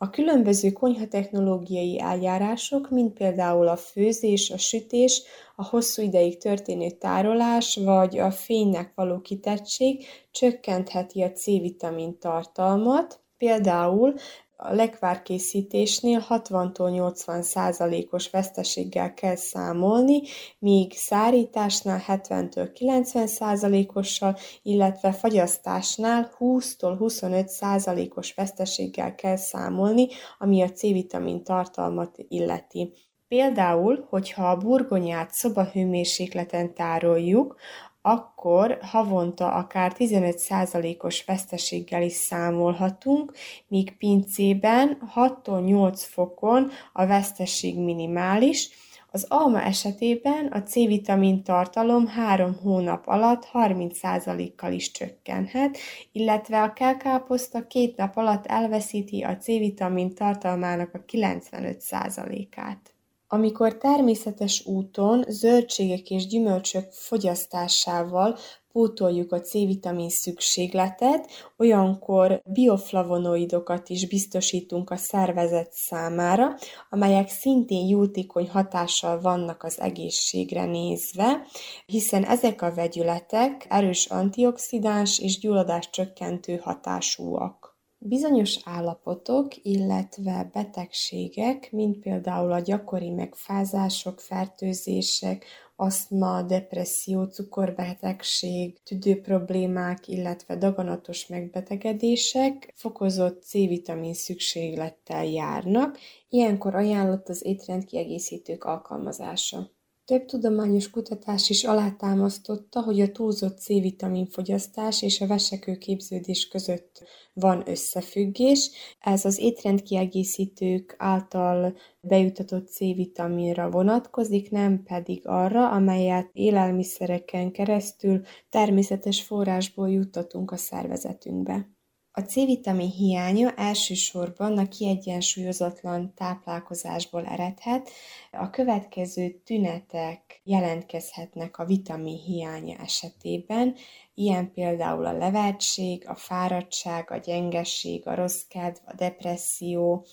A 0.00 0.10
különböző 0.10 0.72
konyhatechnológiai 0.72 2.00
eljárások, 2.00 2.90
mint 2.90 3.12
például 3.12 3.68
a 3.68 3.76
főzés, 3.76 4.50
a 4.50 4.58
sütés, 4.58 5.22
a 5.56 5.64
hosszú 5.64 6.02
ideig 6.02 6.38
történő 6.38 6.90
tárolás 6.90 7.76
vagy 7.76 8.18
a 8.18 8.30
fénynek 8.30 8.92
való 8.94 9.20
kitettség 9.20 10.04
csökkentheti 10.30 11.22
a 11.22 11.32
C-vitamin 11.32 12.18
tartalmat, 12.18 13.22
Például 13.38 14.14
a 14.60 14.74
lekvárkészítésnél 14.74 16.26
60-tól 16.28 16.90
80 16.90 17.42
százalékos 17.42 18.30
veszteséggel 18.30 19.14
kell 19.14 19.36
számolni, 19.36 20.22
míg 20.58 20.92
szárításnál 20.92 22.02
70-től 22.06 22.70
90 22.74 23.26
százalékossal, 23.26 24.36
illetve 24.62 25.12
fagyasztásnál 25.12 26.30
20-tól 26.38 26.94
25 26.98 27.48
százalékos 27.48 28.34
veszteséggel 28.34 29.14
kell 29.14 29.36
számolni, 29.36 30.06
ami 30.38 30.62
a 30.62 30.72
C-vitamin 30.72 31.44
tartalmat 31.44 32.16
illeti. 32.28 32.92
Például, 33.28 34.06
hogyha 34.08 34.50
a 34.50 34.56
burgonyát 34.56 35.30
szobahőmérsékleten 35.32 36.74
tároljuk, 36.74 37.56
akkor 38.02 38.78
havonta 38.82 39.52
akár 39.52 39.92
15%-os 39.98 41.24
veszteséggel 41.24 42.02
is 42.02 42.12
számolhatunk, 42.12 43.32
míg 43.68 43.96
pincében 43.96 45.10
6-8 45.14 46.02
fokon 46.08 46.70
a 46.92 47.06
veszteség 47.06 47.78
minimális, 47.78 48.70
az 49.10 49.26
alma 49.28 49.62
esetében 49.62 50.46
a 50.46 50.62
C-vitamin 50.62 51.42
tartalom 51.42 52.06
3 52.06 52.54
hónap 52.62 53.06
alatt 53.06 53.48
30%-kal 53.52 54.72
is 54.72 54.90
csökkenhet, 54.90 55.78
illetve 56.12 56.62
a 56.62 56.72
kelkáposzta 56.72 57.66
két 57.66 57.96
nap 57.96 58.16
alatt 58.16 58.46
elveszíti 58.46 59.22
a 59.22 59.36
C-vitamin 59.36 60.14
tartalmának 60.14 60.94
a 60.94 61.04
95%-át. 61.12 62.97
Amikor 63.30 63.76
természetes 63.76 64.66
úton 64.66 65.24
zöldségek 65.28 66.10
és 66.10 66.26
gyümölcsök 66.26 66.92
fogyasztásával 66.92 68.38
pótoljuk 68.72 69.32
a 69.32 69.40
C-vitamin 69.40 70.08
szükségletet, 70.08 71.26
olyankor 71.56 72.42
bioflavonoidokat 72.44 73.88
is 73.88 74.06
biztosítunk 74.06 74.90
a 74.90 74.96
szervezet 74.96 75.72
számára, 75.72 76.54
amelyek 76.90 77.28
szintén 77.28 77.88
jótékony 77.88 78.48
hatással 78.48 79.20
vannak 79.20 79.62
az 79.62 79.80
egészségre 79.80 80.64
nézve, 80.64 81.46
hiszen 81.86 82.24
ezek 82.24 82.62
a 82.62 82.74
vegyületek 82.74 83.66
erős 83.68 84.06
antioxidáns 84.06 85.18
és 85.18 85.38
gyulladás 85.38 85.90
csökkentő 85.90 86.56
hatásúak. 86.56 87.67
Bizonyos 88.00 88.58
állapotok, 88.64 89.64
illetve 89.64 90.50
betegségek, 90.52 91.72
mint 91.72 91.98
például 91.98 92.52
a 92.52 92.58
gyakori 92.58 93.10
megfázások, 93.10 94.20
fertőzések, 94.20 95.44
asztma, 95.76 96.42
depresszió, 96.42 97.24
cukorbetegség, 97.24 98.82
tüdőproblémák, 98.82 100.08
illetve 100.08 100.56
daganatos 100.56 101.26
megbetegedések 101.26 102.72
fokozott 102.76 103.42
C-vitamin 103.42 104.14
szükséglettel 104.14 105.24
járnak, 105.24 105.98
ilyenkor 106.28 106.74
ajánlott 106.74 107.28
az 107.28 107.44
étrendkiegészítők 107.44 108.64
alkalmazása. 108.64 109.77
Több 110.08 110.24
tudományos 110.24 110.90
kutatás 110.90 111.50
is 111.50 111.64
alátámasztotta, 111.64 112.82
hogy 112.82 113.00
a 113.00 113.12
túlzott 113.12 113.58
C-vitamin 113.58 114.26
fogyasztás 114.26 115.02
és 115.02 115.20
a 115.20 115.26
vesekőképződés 115.26 116.48
között 116.48 117.02
van 117.32 117.62
összefüggés. 117.68 118.70
Ez 119.00 119.24
az 119.24 119.38
étrendkiegészítők 119.38 120.94
által 120.98 121.76
bejutatott 122.00 122.68
C-vitaminra 122.68 123.70
vonatkozik, 123.70 124.50
nem 124.50 124.82
pedig 124.82 125.26
arra, 125.26 125.70
amelyet 125.70 126.30
élelmiszereken 126.32 127.52
keresztül 127.52 128.20
természetes 128.50 129.22
forrásból 129.22 129.90
juttatunk 129.90 130.50
a 130.50 130.56
szervezetünkbe. 130.56 131.77
A 132.12 132.20
C-vitamin 132.20 132.90
hiánya 132.90 133.54
elsősorban 133.54 134.58
a 134.58 134.68
kiegyensúlyozatlan 134.68 136.12
táplálkozásból 136.14 137.24
eredhet. 137.26 137.90
A 138.32 138.50
következő 138.50 139.40
tünetek 139.44 140.40
jelentkezhetnek 140.44 141.58
a 141.58 141.64
vitamin 141.64 142.18
hiánya 142.18 142.76
esetében, 142.76 143.74
ilyen 144.14 144.52
például 144.52 145.06
a 145.06 145.16
levertség, 145.16 146.08
a 146.08 146.14
fáradtság, 146.14 147.10
a 147.10 147.16
gyengesség, 147.16 148.06
a 148.06 148.14
rossz 148.14 148.42
kedv, 148.48 148.78
a 148.86 148.94
depresszió, 148.94 150.06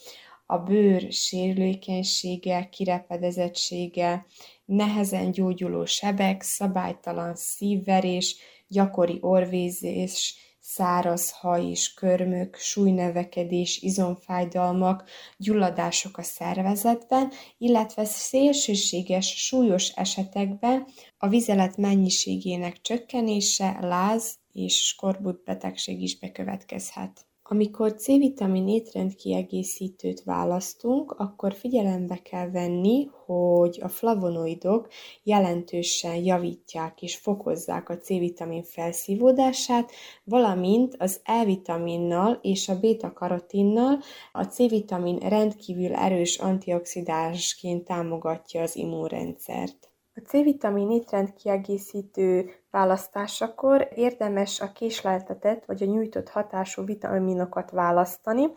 a 0.46 0.58
bőr 0.58 1.12
sérülékenysége, 1.12 2.68
kirepedezettsége, 2.68 4.26
nehezen 4.64 5.30
gyógyuló 5.30 5.84
sebek, 5.84 6.42
szabálytalan 6.42 7.34
szívverés, 7.34 8.36
gyakori 8.68 9.18
orvézés, 9.20 10.34
száraz 10.68 11.30
haj 11.30 11.64
és 11.64 11.94
körmök, 11.94 12.56
súlynevekedés, 12.56 13.82
izomfájdalmak, 13.82 15.08
gyulladások 15.36 16.18
a 16.18 16.22
szervezetben, 16.22 17.32
illetve 17.58 18.04
szélsőséges, 18.04 19.26
súlyos 19.46 19.88
esetekben 19.88 20.86
a 21.18 21.28
vizelet 21.28 21.76
mennyiségének 21.76 22.80
csökkenése, 22.80 23.76
láz 23.80 24.38
és 24.52 24.86
skorbut 24.86 25.44
betegség 25.44 26.02
is 26.02 26.18
bekövetkezhet. 26.18 27.26
Amikor 27.48 27.94
C-vitamin 27.94 28.68
étrendkiegészítőt 28.68 30.22
választunk, 30.24 31.12
akkor 31.12 31.54
figyelembe 31.54 32.16
kell 32.16 32.50
venni, 32.50 33.10
hogy 33.26 33.78
a 33.82 33.88
flavonoidok 33.88 34.88
jelentősen 35.22 36.14
javítják 36.14 37.02
és 37.02 37.16
fokozzák 37.16 37.88
a 37.88 37.98
C-vitamin 37.98 38.62
felszívódását, 38.62 39.90
valamint 40.24 40.96
az 40.98 41.20
E-vitaminnal 41.24 42.38
és 42.42 42.68
a 42.68 42.80
beta-karotinnal 42.80 43.98
a 44.32 44.42
C-vitamin 44.42 45.18
rendkívül 45.18 45.94
erős 45.94 46.38
antioxidánsként 46.38 47.84
támogatja 47.84 48.62
az 48.62 48.76
immunrendszert. 48.76 49.90
A 50.14 50.20
C-vitamin 50.20 50.90
étrendkiegészítő 50.90 52.50
választásakor 52.76 53.88
érdemes 53.94 54.60
a 54.60 54.72
késleltetett 54.72 55.64
vagy 55.64 55.82
a 55.82 55.86
nyújtott 55.86 56.28
hatású 56.28 56.84
vitaminokat 56.84 57.70
választani, 57.70 58.48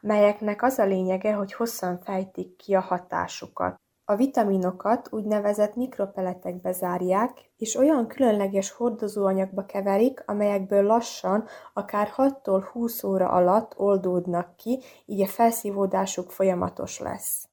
melyeknek 0.00 0.62
az 0.62 0.78
a 0.78 0.84
lényege, 0.84 1.32
hogy 1.32 1.52
hosszan 1.52 1.98
fejtik 1.98 2.56
ki 2.56 2.74
a 2.74 2.80
hatásukat. 2.80 3.76
A 4.04 4.16
vitaminokat 4.16 5.08
úgynevezett 5.10 5.74
mikropeletekbe 5.74 6.72
zárják, 6.72 7.50
és 7.56 7.74
olyan 7.74 8.06
különleges 8.06 8.70
hordozóanyagba 8.70 9.64
keverik, 9.64 10.22
amelyekből 10.26 10.82
lassan, 10.82 11.44
akár 11.74 12.12
6-tól 12.16 12.68
20 12.72 13.04
óra 13.04 13.28
alatt 13.28 13.72
oldódnak 13.76 14.56
ki, 14.56 14.82
így 15.06 15.22
a 15.22 15.26
felszívódásuk 15.26 16.30
folyamatos 16.30 17.00
lesz. 17.00 17.47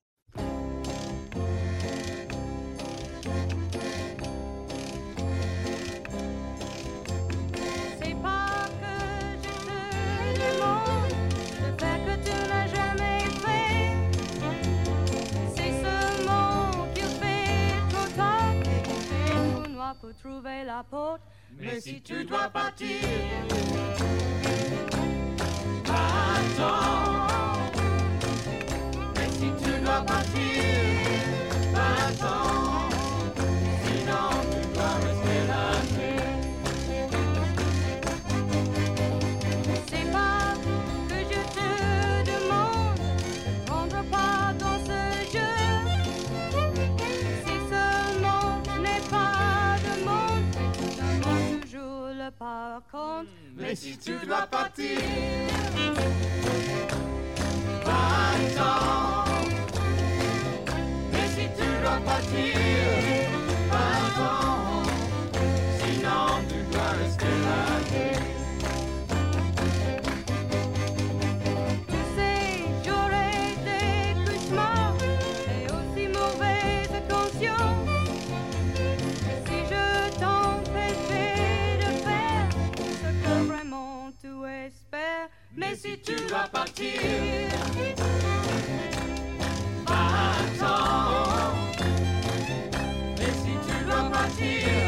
Mais 21.58 21.80
si 21.80 22.02
tu 22.02 22.26
dois 22.26 22.50
partir, 22.50 22.88
attends. 25.86 27.58
Mais 29.16 29.30
si 29.30 29.50
tu 29.64 29.80
dois 29.84 30.02
partir, 30.02 30.64
attends. 31.74 32.65
Mais 53.68 53.76
si 53.76 53.98
tu 53.98 54.12
dois 54.28 54.46
partir, 54.46 55.00
attends. 57.84 59.26
Mais 61.12 61.28
si 61.30 61.48
tu 61.58 61.68
dois 61.82 62.00
partir, 62.06 63.35
tu 86.04 86.16
dois 86.28 86.48
partir, 86.52 87.02
attends. 89.88 90.76
Mais 93.18 93.34
si 93.34 93.54
tu 93.66 93.86
dois 93.86 94.10
partir, 94.12 94.85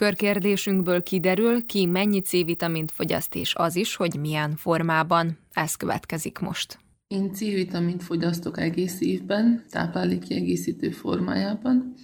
Körkérdésünkből 0.00 1.02
kiderül, 1.02 1.66
ki 1.66 1.86
mennyi 1.86 2.20
C-vitamint 2.20 2.90
fogyaszt, 2.90 3.34
és 3.34 3.54
az 3.54 3.76
is, 3.76 3.96
hogy 3.96 4.16
milyen 4.20 4.56
formában. 4.56 5.38
Ez 5.52 5.74
következik 5.74 6.38
most. 6.38 6.78
Én 7.08 7.32
C-vitamint 7.32 8.02
fogyasztok 8.02 8.58
egész 8.58 9.00
évben, 9.00 9.64
táplálékkiegészítő 9.70 10.90
formájában. 10.90 11.94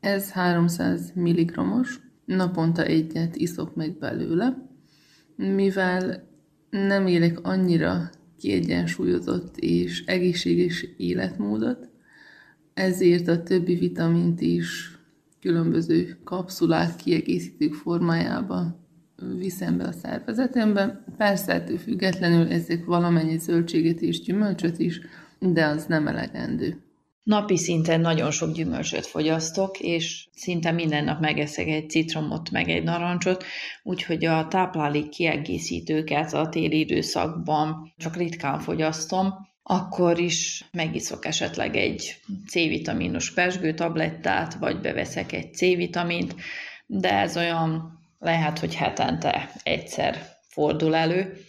Ez 0.00 0.30
300 0.30 1.12
mg-os, 1.14 2.00
naponta 2.24 2.84
egyet 2.84 3.36
iszok 3.36 3.74
meg 3.74 3.98
belőle. 3.98 4.68
Mivel 5.36 6.28
nem 6.70 7.06
élek 7.06 7.40
annyira 7.42 8.10
kiegyensúlyozott 8.38 9.56
és 9.56 10.04
egészséges 10.06 10.86
életmódot, 10.96 11.88
ezért 12.74 13.28
a 13.28 13.42
többi 13.42 13.74
vitamint 13.74 14.40
is 14.40 14.99
különböző 15.40 16.20
kapszulák, 16.24 16.96
kiegészítők 16.96 17.74
formájába 17.74 18.80
viszem 19.36 19.76
be 19.76 19.84
a 19.84 19.92
szervezetembe. 19.92 21.04
Persze 21.16 21.52
ettől 21.52 21.78
függetlenül 21.78 22.52
ezek 22.52 22.84
valamennyi 22.84 23.38
zöldséget 23.38 24.00
és 24.00 24.20
gyümölcsöt 24.20 24.78
is, 24.78 25.00
de 25.38 25.66
az 25.66 25.86
nem 25.86 26.06
elegendő. 26.06 26.82
Napi 27.22 27.56
szinten 27.56 28.00
nagyon 28.00 28.30
sok 28.30 28.52
gyümölcsöt 28.54 29.06
fogyasztok, 29.06 29.80
és 29.80 30.28
szinte 30.32 30.70
minden 30.70 31.04
nap 31.04 31.20
megeszek 31.20 31.66
egy 31.66 31.90
citromot, 31.90 32.50
meg 32.50 32.68
egy 32.68 32.82
narancsot, 32.82 33.44
úgyhogy 33.82 34.24
a 34.24 34.46
táplálék 34.48 35.08
kiegészítőket 35.08 36.32
a 36.32 36.48
téli 36.48 36.78
időszakban 36.78 37.94
csak 37.96 38.16
ritkán 38.16 38.58
fogyasztom, 38.58 39.32
akkor 39.62 40.18
is 40.18 40.64
megiszok 40.72 41.24
esetleg 41.24 41.76
egy 41.76 42.16
C-vitaminos 42.48 43.32
pesgőtablettát, 43.32 44.54
vagy 44.54 44.80
beveszek 44.80 45.32
egy 45.32 45.54
C-vitamint, 45.54 46.34
de 46.86 47.12
ez 47.12 47.36
olyan 47.36 47.98
lehet, 48.18 48.58
hogy 48.58 48.74
hetente 48.74 49.50
egyszer 49.62 50.38
fordul 50.48 50.94
elő. 50.94 51.44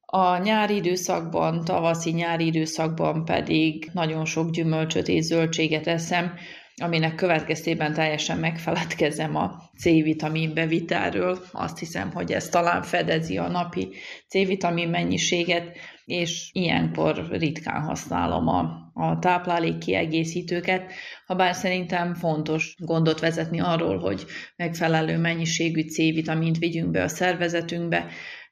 A 0.00 0.36
nyári 0.36 0.74
időszakban, 0.74 1.64
tavaszi 1.64 2.10
nyári 2.10 2.46
időszakban 2.46 3.24
pedig 3.24 3.90
nagyon 3.92 4.24
sok 4.24 4.50
gyümölcsöt 4.50 5.08
és 5.08 5.24
zöldséget 5.24 5.86
eszem, 5.86 6.34
aminek 6.82 7.14
következtében 7.14 7.92
teljesen 7.92 8.38
megfeledkezem 8.38 9.36
a 9.36 9.70
C-vitamin 9.78 10.54
bevitelről. 10.54 11.38
Azt 11.52 11.78
hiszem, 11.78 12.12
hogy 12.12 12.32
ez 12.32 12.48
talán 12.48 12.82
fedezi 12.82 13.38
a 13.38 13.48
napi 13.48 13.88
C-vitamin 14.28 14.88
mennyiséget, 14.88 15.76
és 16.06 16.50
ilyenkor 16.52 17.26
ritkán 17.30 17.82
használom 17.82 18.48
a, 18.48 18.90
a 18.94 19.18
táplálék 19.18 19.78
kiegészítőket, 19.78 20.92
ha 21.26 21.34
bár 21.34 21.54
szerintem 21.54 22.14
fontos 22.14 22.74
gondot 22.78 23.20
vezetni 23.20 23.60
arról, 23.60 23.98
hogy 23.98 24.24
megfelelő 24.56 25.18
mennyiségű 25.18 25.82
C-vitamint 25.82 26.58
vigyünk 26.58 26.90
be 26.90 27.02
a 27.02 27.08
szervezetünkbe. 27.08 28.06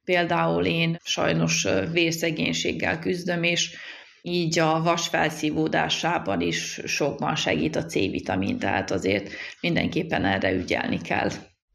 Például 0.04 0.64
én 0.64 0.96
sajnos 1.04 1.66
vérszegénységgel 1.92 2.98
küzdöm, 2.98 3.42
és 3.42 3.76
így 4.22 4.58
a 4.58 4.82
vas 4.82 5.08
felszívódásában 5.08 6.40
is 6.40 6.80
sokban 6.84 7.34
segít 7.36 7.76
a 7.76 7.84
C-vitamin, 7.84 8.58
tehát 8.58 8.90
azért 8.90 9.30
mindenképpen 9.60 10.24
erre 10.24 10.52
ügyelni 10.52 11.00
kell. 11.00 11.30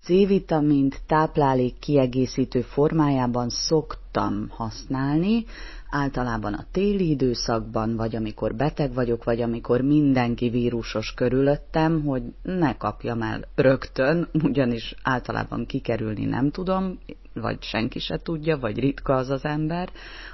C-vitamint 0.10 1.02
táplálék 1.08 1.80
kiegészítő 1.80 2.62
formájában 2.62 3.50
szoktam 3.50 4.50
használni, 4.50 5.46
általában 5.90 6.54
a 6.54 6.66
téli 6.72 7.10
időszakban, 7.10 7.96
vagy 7.96 8.16
amikor 8.16 8.56
beteg 8.56 8.94
vagyok, 8.94 9.24
vagy 9.24 9.42
amikor 9.42 9.82
mindenki 9.82 10.50
vírusos 10.50 11.14
körülöttem, 11.16 12.04
hogy 12.04 12.24
ne 12.44 12.78
kapjam 12.78 13.22
el 13.22 13.48
rögtön, 13.56 14.28
ugyanis 14.50 14.96
általában 15.04 15.66
kikerülni 15.66 16.26
nem 16.26 16.52
tudom, 16.52 17.00
vagy 17.34 17.64
senki 17.64 18.00
se 18.00 18.18
tudja, 18.18 18.58
vagy 18.58 18.80
ritka 18.80 19.16
az 19.16 19.30
az 19.30 19.46
ember, 19.46 19.90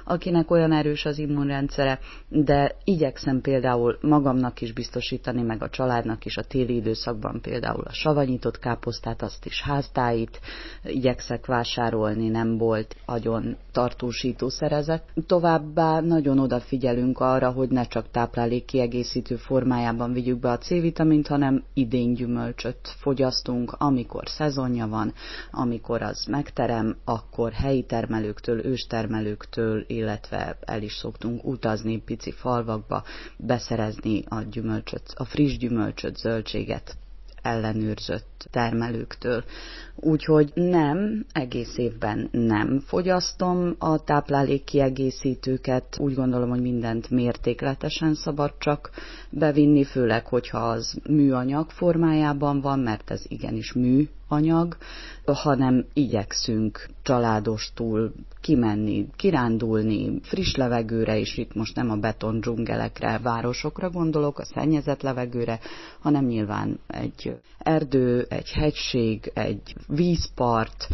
akinek 0.06 0.50
olyan 0.50 0.72
erős 0.72 1.04
az 1.04 1.18
immunrendszere, 1.18 1.98
de 2.28 2.76
igyekszem 2.84 3.40
például 3.40 3.98
magamnak 4.00 4.60
is 4.60 4.72
biztosítani, 4.72 5.42
meg 5.42 5.62
a 5.62 5.68
családnak 5.68 6.24
is 6.24 6.36
a 6.36 6.42
téli 6.42 6.74
időszakban 6.74 7.40
például 7.40 7.84
a 7.84 7.92
savanyított 7.92 8.58
káposztát, 8.58 9.22
azt 9.22 9.44
is 9.44 9.62
háztáit 9.62 10.40
igyekszek 10.82 11.46
vásárolni, 11.46 12.28
nem 12.28 12.58
volt 12.58 12.96
agyon 13.04 13.56
tartósító 13.72 14.48
szerezet. 14.48 15.02
Továbbá 15.26 16.00
nagyon 16.00 16.38
odafigyelünk 16.38 17.20
arra, 17.20 17.50
hogy 17.50 17.68
ne 17.68 17.84
csak 17.84 18.10
táplálék 18.10 18.64
kiegészítő 18.64 19.36
formájában 19.36 20.12
vigyük 20.12 20.38
be 20.38 20.50
a 20.50 20.58
C-vitamint, 20.58 21.26
hanem 21.26 21.64
idén 21.74 22.14
gyümölcsöt 22.14 22.94
fogyasztunk, 22.98 23.72
amikor 23.72 24.28
szezonja 24.28 24.86
van, 24.86 25.12
amikor 25.50 26.02
az 26.02 26.24
megterem, 26.30 26.96
akkor 27.04 27.52
helyi 27.52 27.82
termelőktől, 27.82 28.64
őstermelőktől, 28.64 29.84
illetve 29.96 30.58
el 30.60 30.82
is 30.82 30.92
szoktunk 30.92 31.44
utazni 31.44 32.02
pici 32.02 32.32
falvakba, 32.32 33.04
beszerezni 33.36 34.24
a 34.28 34.40
gyümölcsöt, 34.42 35.12
a 35.16 35.24
friss 35.24 35.56
gyümölcsöt, 35.56 36.16
zöldséget 36.16 36.96
ellenőrzött 37.46 38.48
termelőktől. 38.50 39.44
Úgyhogy 39.96 40.52
nem, 40.54 41.26
egész 41.32 41.76
évben 41.76 42.28
nem 42.32 42.80
fogyasztom 42.80 43.74
a 43.78 44.04
táplálék 44.04 44.64
kiegészítőket. 44.64 45.96
Úgy 45.98 46.14
gondolom, 46.14 46.48
hogy 46.48 46.60
mindent 46.60 47.10
mértékletesen 47.10 48.14
szabad 48.14 48.54
csak 48.58 48.90
bevinni, 49.30 49.84
főleg, 49.84 50.26
hogyha 50.26 50.58
az 50.58 50.98
műanyag 51.08 51.70
formájában 51.70 52.60
van, 52.60 52.78
mert 52.78 53.10
ez 53.10 53.24
igenis 53.28 53.72
mű 53.72 54.08
anyag, 54.28 54.76
hanem 55.24 55.86
igyekszünk 55.92 56.88
családostul 57.02 58.12
kimenni, 58.40 59.06
kirándulni, 59.16 60.20
friss 60.22 60.54
levegőre, 60.54 61.18
és 61.18 61.36
itt 61.36 61.54
most 61.54 61.74
nem 61.76 61.90
a 61.90 61.96
beton 61.96 62.40
dzsungelekre, 62.40 63.18
városokra 63.18 63.90
gondolok, 63.90 64.38
a 64.38 64.44
szennyezett 64.44 65.02
levegőre, 65.02 65.60
hanem 66.00 66.24
nyilván 66.24 66.78
egy 66.86 67.36
erdő, 67.58 68.26
egy 68.28 68.50
hegység, 68.50 69.30
egy 69.34 69.74
vízpart, 69.86 70.88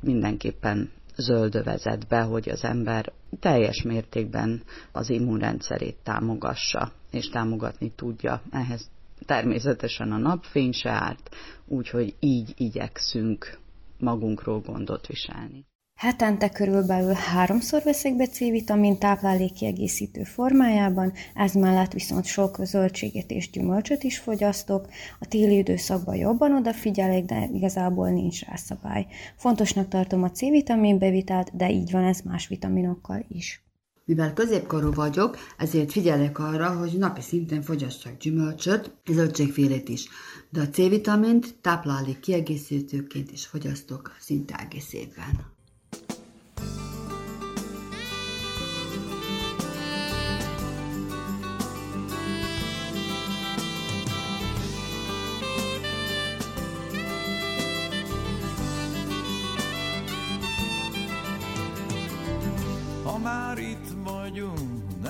mindenképpen 0.00 0.90
zöldövezetbe, 1.16 2.20
hogy 2.20 2.48
az 2.48 2.64
ember 2.64 3.12
teljes 3.40 3.82
mértékben 3.82 4.62
az 4.92 5.10
immunrendszerét 5.10 5.96
támogassa, 6.02 6.92
és 7.10 7.28
támogatni 7.28 7.92
tudja. 7.96 8.42
Ehhez 8.50 8.90
természetesen 9.26 10.12
a 10.12 10.18
napfény 10.18 10.72
se 10.72 10.90
árt, 10.90 11.34
úgyhogy 11.66 12.14
így 12.20 12.54
igyekszünk 12.56 13.58
magunkról 13.98 14.60
gondot 14.60 15.06
viselni. 15.06 15.64
Hetente 15.96 16.48
körülbelül 16.48 17.12
háromszor 17.12 17.82
veszek 17.82 18.16
be 18.16 18.26
C-vitamin 18.26 18.98
táplálékkiegészítő 18.98 20.22
formájában, 20.22 21.12
ez 21.34 21.52
mellett 21.52 21.92
viszont 21.92 22.24
sok 22.24 22.56
zöldséget 22.64 23.30
és 23.30 23.50
gyümölcsöt 23.50 24.02
is 24.02 24.18
fogyasztok. 24.18 24.88
A 25.20 25.26
téli 25.28 25.56
időszakban 25.56 26.16
jobban 26.16 26.56
odafigyelek, 26.56 27.24
de 27.24 27.48
igazából 27.52 28.10
nincs 28.10 28.44
rá 28.44 28.56
szabály. 28.56 29.06
Fontosnak 29.36 29.88
tartom 29.88 30.22
a 30.22 30.30
C-vitamin 30.30 30.98
bevitelt, 30.98 31.56
de 31.56 31.70
így 31.70 31.90
van 31.90 32.04
ez 32.04 32.20
más 32.20 32.48
vitaminokkal 32.48 33.24
is. 33.28 33.65
Mivel 34.08 34.32
középkorú 34.32 34.92
vagyok, 34.92 35.36
ezért 35.56 35.92
figyelek 35.92 36.38
arra, 36.38 36.78
hogy 36.78 36.98
napi 36.98 37.20
szinten 37.20 37.62
fogyassak 37.62 38.18
gyümölcsöt, 38.18 38.90
zöldségfélét 39.10 39.88
is, 39.88 40.08
de 40.50 40.60
a 40.60 40.68
C-vitamint 40.68 41.54
táplálék 41.60 42.20
kiegészítőként 42.20 43.32
is 43.32 43.46
fogyasztok 43.46 44.16
szinte 44.18 44.54
egész 44.54 44.92
évben. 44.92 45.55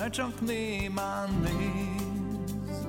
Ne 0.07 0.13
csak 0.13 0.41
némán 0.41 1.29
néz. 1.43 2.87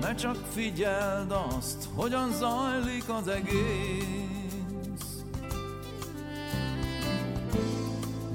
Ne 0.00 0.14
csak 0.14 0.36
figyeld 0.52 1.30
azt, 1.30 1.88
hogyan 1.94 2.32
zajlik 2.32 3.08
az 3.08 3.28
egész. 3.28 5.24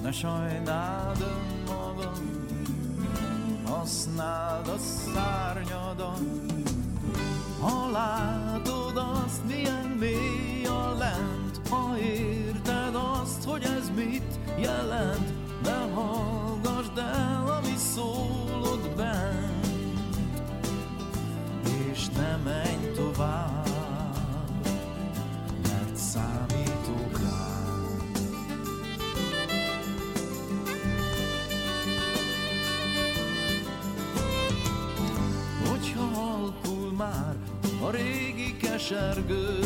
Ne 0.02 0.12
sajnáld 0.12 1.22
önmagad, 1.22 2.22
használd 3.66 4.68
a 4.68 4.78
szárnyadat, 4.78 6.22
ha 7.60 7.90
látod 7.90 8.98
azt, 8.98 9.46
milyen 9.48 9.88
mély 10.00 10.66
a 10.66 10.96
lent, 10.98 11.68
ha 11.70 11.98
érted 12.00 12.96
azt, 12.96 13.44
hogy 13.44 13.64
ez 13.64 13.92
mit 13.96 14.40
jelent, 14.60 15.45
ne 15.66 15.94
hallgassd 15.94 16.98
el, 16.98 17.58
ami 17.58 17.76
szólod 17.78 18.90
bent, 18.96 19.68
és 21.92 22.08
ne 22.10 22.36
menj 22.44 22.92
tovább, 22.96 23.68
mert 25.64 25.96
számítok 25.98 27.20
rád. 27.22 27.74
Hogyha 35.70 36.06
halkul 36.14 36.92
már 36.98 37.36
a 37.82 37.90
régi 37.90 38.58
kesergő, 38.58 39.60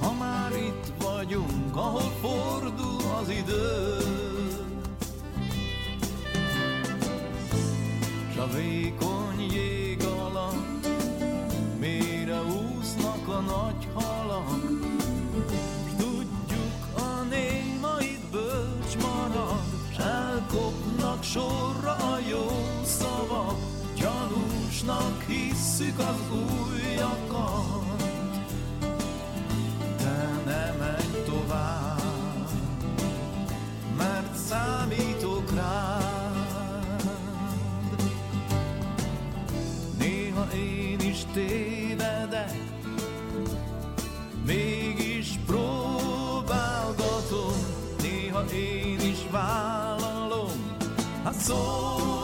ha 0.00 0.12
már 0.12 0.52
itt 0.52 1.01
vagyunk, 1.24 1.76
ahol 1.76 2.12
fordul 2.20 3.00
az 3.20 3.28
idő, 3.28 3.96
s 8.34 8.36
a 8.36 8.46
vékony 8.46 9.52
jég 9.52 10.02
alatt 10.02 10.86
mélyre 11.78 12.40
úsznak 12.42 13.28
a 13.28 13.40
nagy 13.40 13.88
halak, 13.94 14.60
tudjuk 15.96 16.86
a 16.96 17.22
néma 17.30 17.96
itt 18.00 18.30
bölcs 18.30 18.96
marad, 18.96 19.64
s 19.94 19.98
elkopnak 19.98 21.22
sorra 21.22 21.92
a 21.92 22.18
jó 22.30 22.46
szavak, 22.84 23.58
gyanúsnak 23.96 25.22
hisszük 25.22 25.98
az 25.98 26.20
újakat, 26.30 28.01
tévedek, 41.32 42.52
mégis 44.46 45.38
próbálgatom, 45.46 46.86
néha 48.02 48.44
én 48.54 49.00
is 49.00 49.18
vállalom, 49.30 50.76
hát 51.24 51.34
szó. 51.34 52.21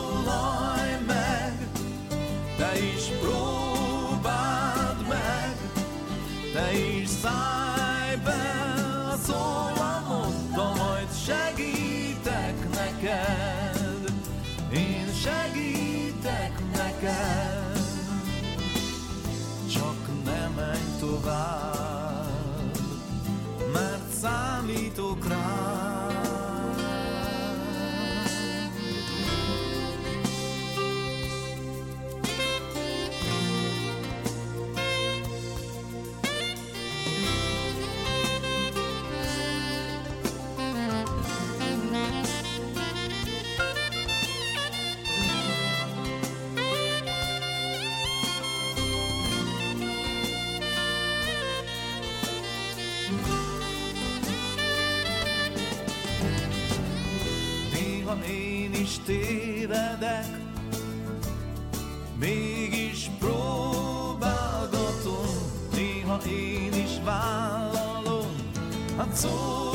Hát 69.23 69.68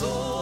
Hát 0.00 0.35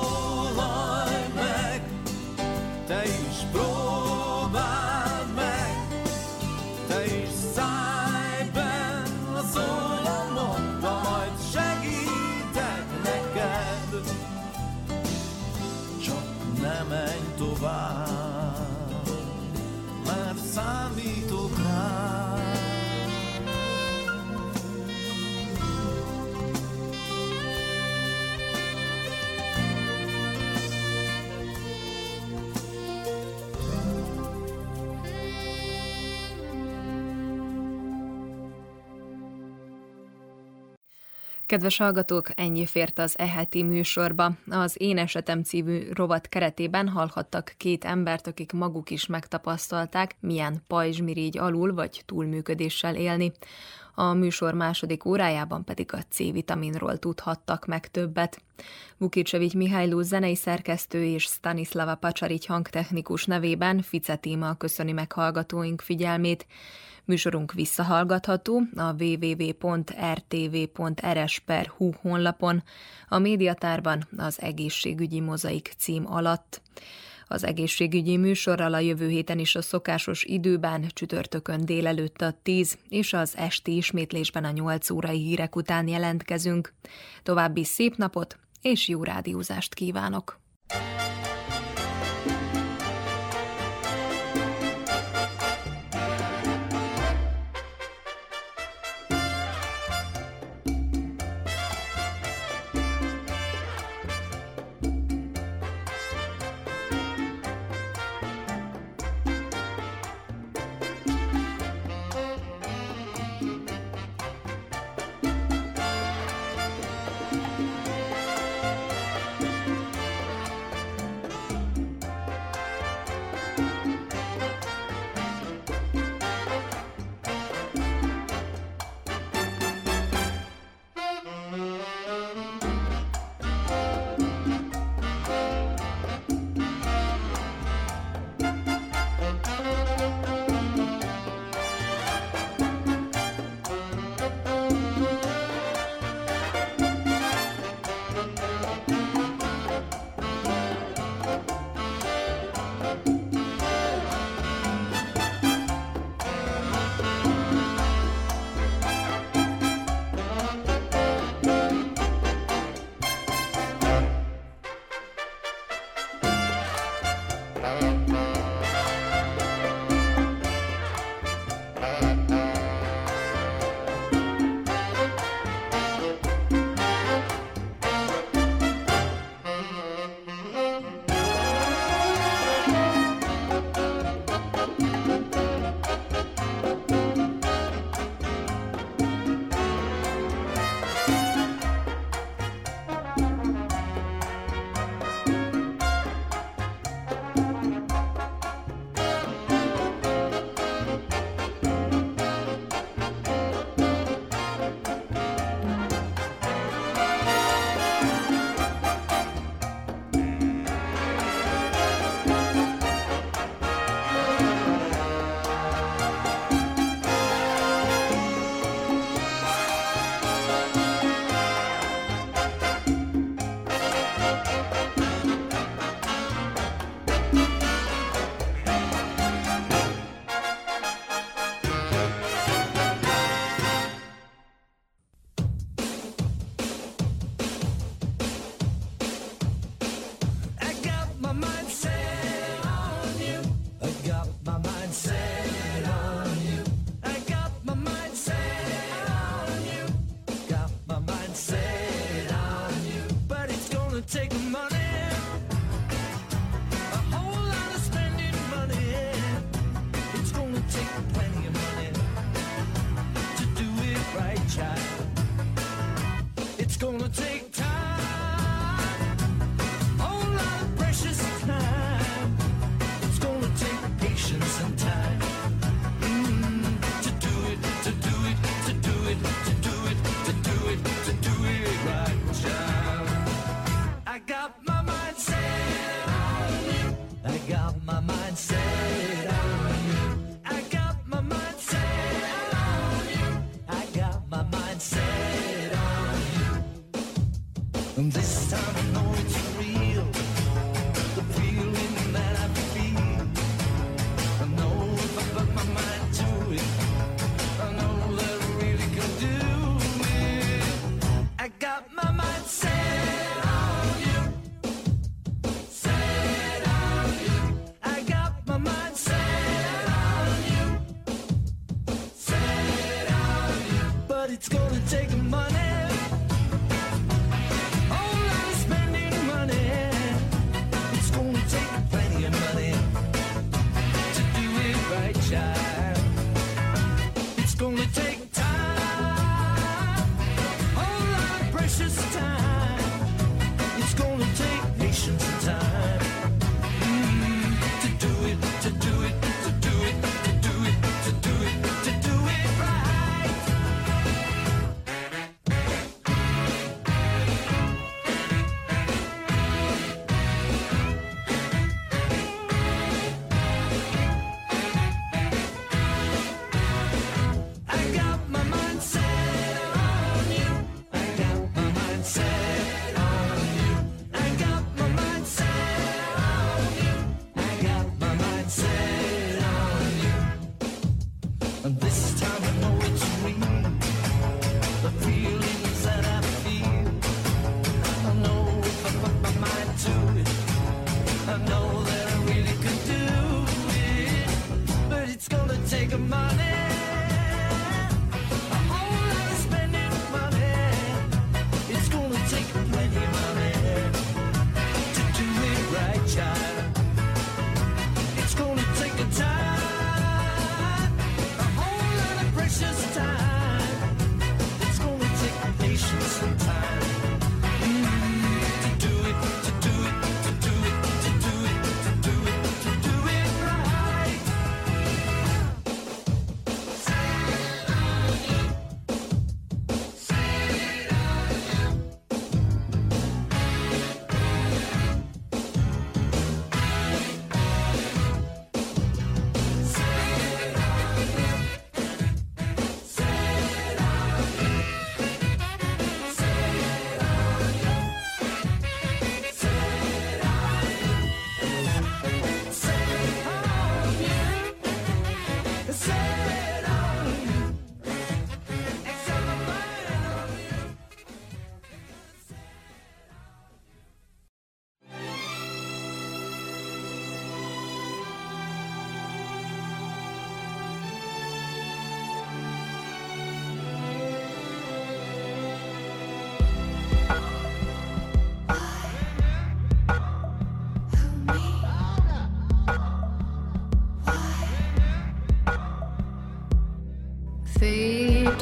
Kedves 41.54 41.76
hallgatók, 41.76 42.28
ennyi 42.34 42.66
fért 42.66 42.98
az 42.98 43.18
eheti 43.18 43.62
műsorba. 43.62 44.32
Az 44.48 44.74
Én 44.78 44.98
Esetem 44.98 45.42
című 45.42 45.88
rovat 45.92 46.28
keretében 46.28 46.88
hallhattak 46.88 47.54
két 47.56 47.84
embert, 47.84 48.26
akik 48.26 48.52
maguk 48.52 48.90
is 48.90 49.06
megtapasztalták, 49.06 50.16
milyen 50.20 50.62
pajzsmirigy 50.66 51.38
alul 51.38 51.74
vagy 51.74 52.02
túlműködéssel 52.06 52.94
élni. 52.96 53.32
A 53.94 54.12
műsor 54.12 54.54
második 54.54 55.04
órájában 55.04 55.64
pedig 55.64 55.92
a 55.92 56.02
C-vitaminról 56.10 56.98
tudhattak 56.98 57.66
meg 57.66 57.90
többet. 57.90 58.42
Vukicsevics 58.96 59.54
Mihályló 59.54 60.00
zenei 60.00 60.34
szerkesztő 60.34 61.04
és 61.04 61.22
Stanislava 61.22 61.94
Pacsarics 61.94 62.46
hangtechnikus 62.46 63.24
nevében 63.24 63.82
Fice 63.82 64.16
Tíma 64.16 64.54
köszöni 64.54 64.92
meg 64.92 65.12
hallgatóink 65.12 65.80
figyelmét. 65.80 66.46
Műsorunk 67.04 67.52
visszahallgatható 67.52 68.62
a 68.76 69.02
www.rtv.rs.hu 69.02 69.92
honlapon, 72.00 72.62
a 73.08 73.18
médiatárban 73.18 74.08
az 74.16 74.40
egészségügyi 74.40 75.20
mozaik 75.20 75.72
cím 75.78 76.12
alatt. 76.12 76.62
Az 77.28 77.44
egészségügyi 77.44 78.16
műsorral 78.16 78.74
a 78.74 78.78
jövő 78.78 79.08
héten 79.08 79.38
is 79.38 79.54
a 79.54 79.62
szokásos 79.62 80.24
időben, 80.24 80.84
csütörtökön 80.88 81.64
délelőtt 81.64 82.20
a 82.20 82.34
10 82.42 82.78
és 82.88 83.12
az 83.12 83.36
esti 83.36 83.76
ismétlésben 83.76 84.44
a 84.44 84.50
8 84.50 84.90
órai 84.90 85.22
hírek 85.22 85.56
után 85.56 85.88
jelentkezünk. 85.88 86.72
További 87.22 87.64
szép 87.64 87.96
napot 87.96 88.38
és 88.62 88.88
jó 88.88 89.02
rádiózást 89.02 89.74
kívánok! 89.74 90.40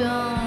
don't 0.02 0.41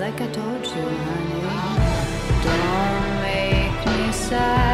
like 0.00 0.18
I 0.18 0.26
told 0.28 0.64
you, 0.64 0.86
honey. 1.06 1.42
Don't 2.42 3.20
make 3.20 3.86
me 3.86 4.12
sad. 4.12 4.69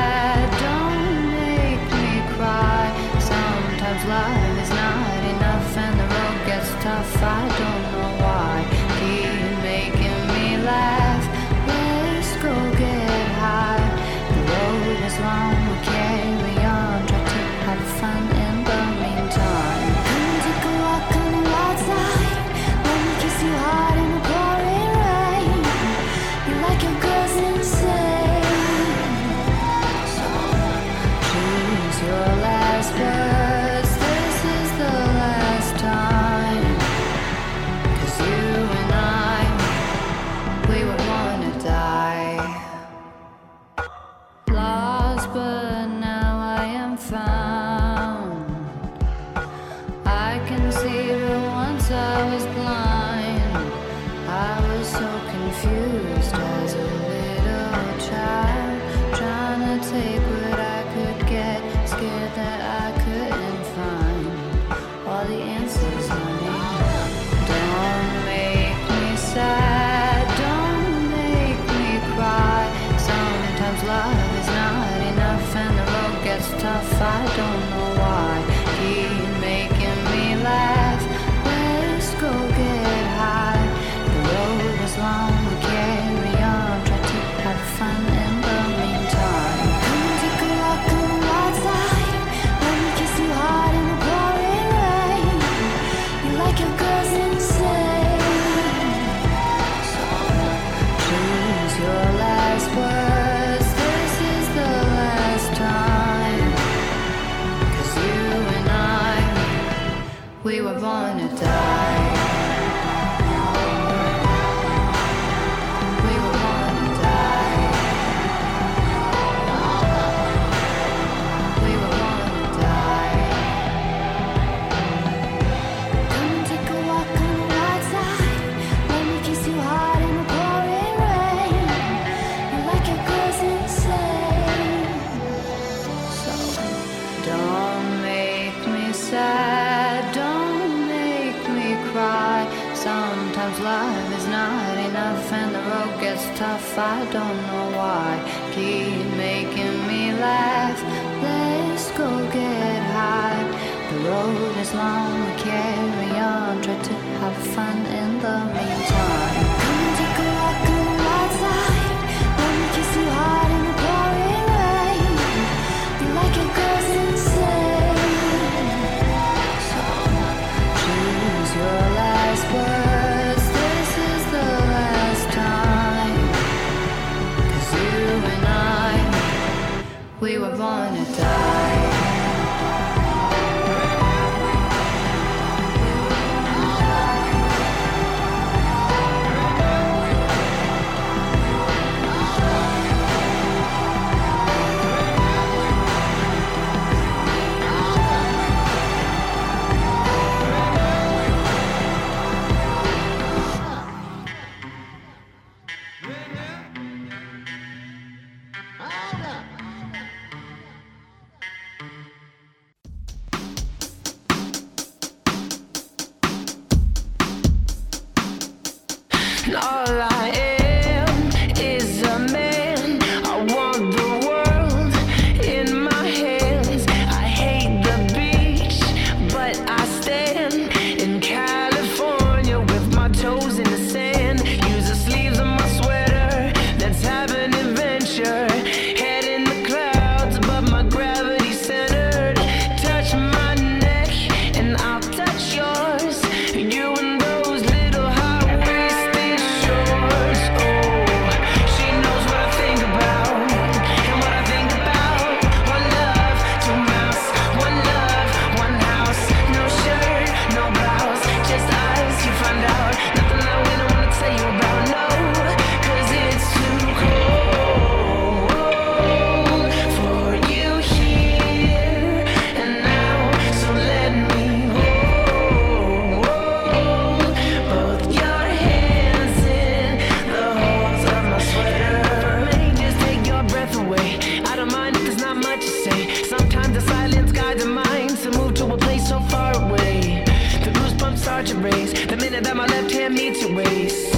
start 291.27 291.45
to 291.45 291.57
race. 291.57 291.93
The 292.07 292.17
minute 292.17 292.45
that 292.45 292.57
my 292.57 292.67
left 292.67 292.93
hand 292.93 293.15
meets 293.15 293.43
your 293.43 293.53
waist. 293.53 294.15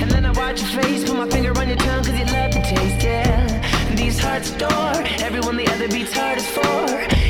And 0.00 0.10
then 0.10 0.26
I 0.26 0.32
watch 0.32 0.60
your 0.60 0.82
face, 0.82 1.04
put 1.04 1.16
my 1.16 1.28
finger 1.28 1.56
on 1.56 1.68
your 1.68 1.76
tongue, 1.76 2.02
cause 2.02 2.18
you 2.18 2.24
love 2.24 2.52
the 2.52 2.60
taste, 2.74 3.04
yeah. 3.04 3.88
And 3.88 3.96
these 3.96 4.18
hearts 4.18 4.50
adore, 4.50 5.00
everyone 5.26 5.56
the 5.56 5.68
other 5.68 5.86
beats 5.86 6.12
hardest 6.12 6.48
for. 6.48 6.86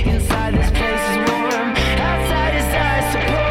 Inside 0.08 0.54
this 0.54 0.70
place 0.70 1.04
is 1.10 1.16
warm, 1.28 1.68
outside 2.08 2.54
is 2.60 2.68
ice, 2.72 3.12
support. 3.12 3.49